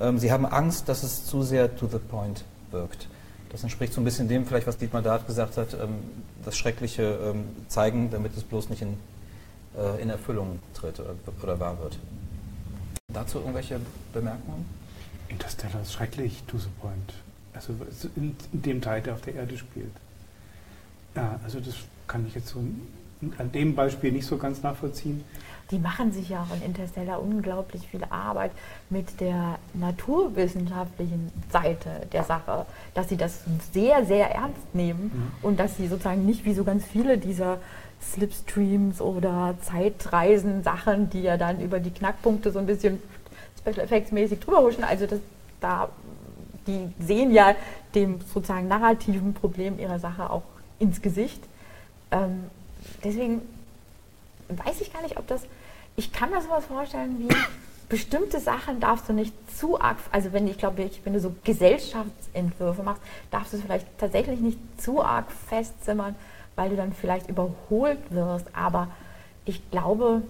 Ähm, 0.00 0.18
sie 0.18 0.32
haben 0.32 0.46
Angst, 0.46 0.88
dass 0.88 1.02
es 1.02 1.26
zu 1.26 1.42
sehr 1.42 1.76
to 1.76 1.86
the 1.86 1.98
point 1.98 2.44
wirkt. 2.70 3.08
Das 3.50 3.62
entspricht 3.62 3.92
so 3.92 4.00
ein 4.00 4.04
bisschen 4.04 4.26
dem, 4.26 4.46
vielleicht 4.46 4.66
was 4.66 4.78
Dietmar 4.78 5.02
Dart 5.02 5.26
gesagt 5.26 5.58
hat, 5.58 5.74
ähm, 5.74 5.98
das 6.46 6.56
Schreckliche 6.56 7.02
ähm, 7.02 7.44
zeigen, 7.68 8.10
damit 8.10 8.34
es 8.38 8.42
bloß 8.42 8.70
nicht 8.70 8.80
in, 8.80 8.96
äh, 9.76 10.00
in 10.00 10.08
Erfüllung 10.08 10.60
tritt 10.72 10.98
oder, 10.98 11.14
oder 11.42 11.60
wahr 11.60 11.78
wird. 11.78 11.98
Dazu 13.12 13.40
irgendwelche 13.40 13.78
Bemerkungen? 14.14 14.64
Interstellar 15.28 15.82
ist 15.82 15.92
schrecklich 15.92 16.42
to 16.46 16.56
the 16.56 16.68
point. 16.80 17.12
Also 17.52 17.74
in, 18.16 18.34
in 18.54 18.62
dem 18.62 18.80
Teil, 18.80 19.02
der 19.02 19.12
auf 19.12 19.20
der 19.20 19.34
Erde 19.34 19.58
spielt. 19.58 19.92
Ja, 21.14 21.40
also 21.42 21.60
das 21.60 21.74
kann 22.06 22.26
ich 22.26 22.34
jetzt 22.34 22.48
so 22.48 22.60
an 23.38 23.52
dem 23.52 23.74
Beispiel 23.74 24.12
nicht 24.12 24.26
so 24.26 24.38
ganz 24.38 24.62
nachvollziehen. 24.62 25.24
Die 25.70 25.78
machen 25.78 26.10
sich 26.10 26.30
ja 26.30 26.42
auch 26.42 26.56
in 26.56 26.62
Interstellar 26.62 27.22
unglaublich 27.22 27.86
viel 27.86 28.02
Arbeit 28.10 28.50
mit 28.88 29.20
der 29.20 29.58
naturwissenschaftlichen 29.74 31.30
Seite 31.52 32.06
der 32.12 32.24
Sache, 32.24 32.66
dass 32.94 33.08
sie 33.08 33.16
das 33.16 33.44
sehr, 33.72 34.04
sehr 34.04 34.34
ernst 34.34 34.74
nehmen 34.74 35.12
mhm. 35.14 35.32
und 35.42 35.60
dass 35.60 35.76
sie 35.76 35.86
sozusagen 35.86 36.26
nicht 36.26 36.44
wie 36.44 36.54
so 36.54 36.64
ganz 36.64 36.84
viele 36.84 37.18
dieser 37.18 37.58
Slipstreams 38.02 39.00
oder 39.00 39.54
Zeitreisen-Sachen, 39.60 41.10
die 41.10 41.22
ja 41.22 41.36
dann 41.36 41.60
über 41.60 41.78
die 41.78 41.90
Knackpunkte 41.90 42.50
so 42.50 42.58
ein 42.58 42.66
bisschen 42.66 43.00
Special 43.58 43.84
Effects 43.84 44.10
mäßig 44.10 44.40
drüber 44.40 44.62
huschen. 44.62 44.82
Also 44.82 45.06
das, 45.06 45.20
da, 45.60 45.90
die 46.66 46.88
sehen 46.98 47.30
ja 47.30 47.54
dem 47.94 48.20
sozusagen 48.22 48.66
narrativen 48.66 49.34
Problem 49.34 49.78
ihrer 49.78 49.98
Sache 49.98 50.30
auch 50.30 50.42
ins 50.80 51.00
Gesicht. 51.00 51.40
Ähm, 52.10 52.50
deswegen 53.04 53.42
weiß 54.48 54.80
ich 54.80 54.92
gar 54.92 55.02
nicht, 55.02 55.16
ob 55.16 55.28
das. 55.28 55.42
Ich 55.94 56.12
kann 56.12 56.30
mir 56.30 56.42
sowas 56.42 56.64
vorstellen 56.66 57.18
wie 57.18 57.28
bestimmte 57.90 58.38
Sachen 58.38 58.80
darfst 58.80 59.08
du 59.08 59.12
nicht 59.12 59.34
zu 59.58 59.78
arg, 59.78 59.98
also 60.12 60.32
wenn 60.32 60.46
ich 60.46 60.56
glaube, 60.56 60.88
wenn 61.04 61.12
du 61.12 61.20
so 61.20 61.34
Gesellschaftsentwürfe 61.44 62.82
machst, 62.82 63.02
darfst 63.30 63.52
du 63.52 63.58
es 63.58 63.62
vielleicht 63.64 63.86
tatsächlich 63.98 64.40
nicht 64.40 64.58
zu 64.80 65.02
arg 65.02 65.30
festzimmern, 65.48 66.14
weil 66.54 66.70
du 66.70 66.76
dann 66.76 66.92
vielleicht 66.92 67.28
überholt 67.28 67.98
wirst. 68.10 68.46
Aber 68.54 68.88
ich 69.44 69.68
glaube, 69.72 70.22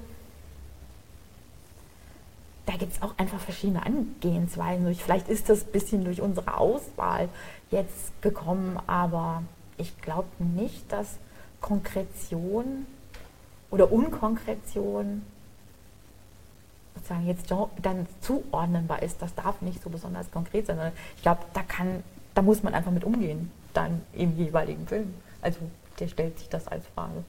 da 2.64 2.76
gibt 2.76 2.94
es 2.94 3.03
auch 3.03 3.12
einfach 3.18 3.40
verschiedene 3.40 3.84
Angehensweisen. 3.84 4.94
Vielleicht 4.94 5.28
ist 5.28 5.51
das 5.51 5.64
ein 5.64 5.72
bisschen 5.72 6.05
durch 6.05 6.22
unsere 6.22 6.57
Auswahl 6.57 7.28
jetzt 7.70 8.22
gekommen, 8.22 8.78
aber 8.86 9.42
ich 9.81 10.01
glaube 10.01 10.28
nicht, 10.39 10.91
dass 10.93 11.18
Konkretion 11.61 12.87
oder 13.70 13.91
Unkonkretion 13.91 15.22
sozusagen 16.95 17.26
jetzt 17.26 17.51
dann 17.83 18.07
zuordnenbar 18.20 19.03
ist. 19.03 19.22
Das 19.22 19.35
darf 19.35 19.62
nicht 19.62 19.83
so 19.83 19.91
besonders 19.91 20.31
konkret 20.31 20.66
sein, 20.66 20.76
sondern 20.76 20.93
ich 21.16 21.22
glaube, 21.22 21.43
da 21.55 21.62
kann, 21.62 22.03
da 22.35 22.43
muss 22.43 22.62
man 22.62 22.74
einfach 22.74 22.91
mit 22.91 23.05
umgehen, 23.05 23.51
dann 23.72 24.03
im 24.12 24.37
jeweiligen 24.37 24.87
Film. 24.87 25.14
Also 25.41 25.61
der 25.99 26.09
stellt 26.09 26.39
sich 26.39 26.49
das 26.49 26.68
als 26.68 26.87
Frage. 26.89 27.24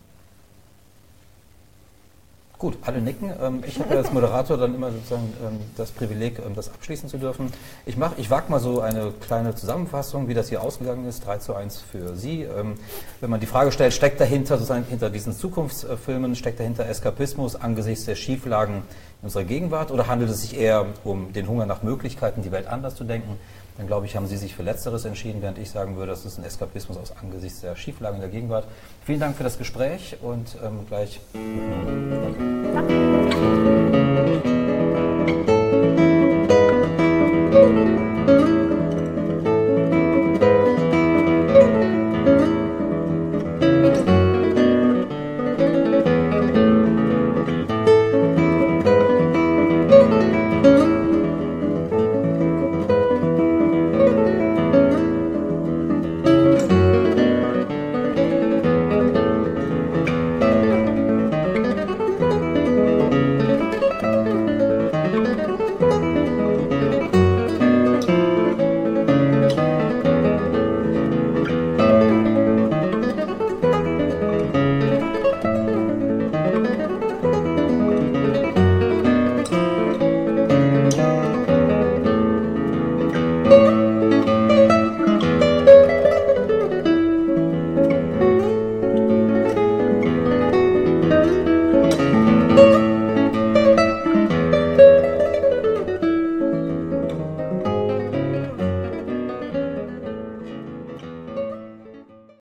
Gut, 2.62 2.78
alle 2.84 3.01
nicken. 3.01 3.34
Ähm, 3.41 3.64
ich 3.66 3.80
habe 3.80 3.97
als 3.97 4.14
Moderator 4.14 4.55
dann 4.55 4.76
immer 4.76 4.91
sozusagen 4.91 5.34
ähm, 5.43 5.62
das 5.78 5.89
Privileg, 5.89 6.38
ähm, 6.38 6.53
das 6.53 6.72
abschließen 6.72 7.09
zu 7.09 7.18
dürfen. 7.18 7.51
Ich, 7.88 7.97
mach, 7.97 8.20
ich 8.20 8.30
wage 8.30 8.51
mal 8.51 8.59
so 8.59 8.82
eine 8.82 9.14
kleine 9.20 9.55
Zusammenfassung, 9.55 10.28
wie 10.28 10.36
das 10.36 10.49
hier 10.49 10.62
ausgegangen 10.62 11.07
ist. 11.07 11.26
3 11.26 11.39
zu 11.39 11.55
1 11.55 11.80
für 11.80 12.16
Sie. 12.16 12.45
Wenn 13.20 13.30
man 13.32 13.39
die 13.39 13.47
Frage 13.47 13.72
stellt, 13.72 13.93
steckt 13.93 14.22
dahinter, 14.22 14.57
sozusagen 14.57 14.86
hinter 14.88 15.09
diesen 15.09 15.34
Zukunftsfilmen, 15.34 16.36
steckt 16.36 16.59
dahinter 16.59 16.86
Eskapismus 16.86 17.55
angesichts 17.55 18.05
der 18.05 18.14
Schieflagen 18.14 18.84
in 19.22 19.24
unserer 19.24 19.43
Gegenwart 19.43 19.89
oder 19.89 20.05
handelt 20.05 20.30
es 20.30 20.41
sich 20.41 20.55
eher 20.55 20.86
um 21.03 21.34
den 21.34 21.47
Hunger 21.47 21.66
nach 21.66 21.82
Möglichkeiten, 21.82 22.43
die 22.43 22.51
Welt 22.51 22.68
anders 22.68 22.93
zu 22.93 23.05
denken? 23.05 23.39
Dann 23.78 23.88
glaube 23.88 24.05
ich, 24.05 24.15
haben 24.15 24.28
Sie 24.28 24.38
sich 24.38 24.55
für 24.55 24.63
Letzteres 24.63 25.05
entschieden, 25.05 25.41
während 25.41 25.57
ich 25.57 25.72
sagen 25.72 25.95
würde, 25.95 26.11
das 26.11 26.26
ist 26.26 26.38
ein 26.38 26.43
Eskapismus 26.43 26.97
aus 26.97 27.13
angesichts 27.22 27.61
der 27.61 27.76
Schieflagen 27.76 28.19
der 28.19 28.30
Gegenwart. 28.30 28.67
Vielen 29.05 29.19
Dank 29.19 29.36
für 29.36 29.43
das 29.43 29.57
Gespräch 29.57 30.17
und 30.22 30.57
ähm, 30.63 30.86
gleich. 30.88 31.19
Danke. 32.74 33.01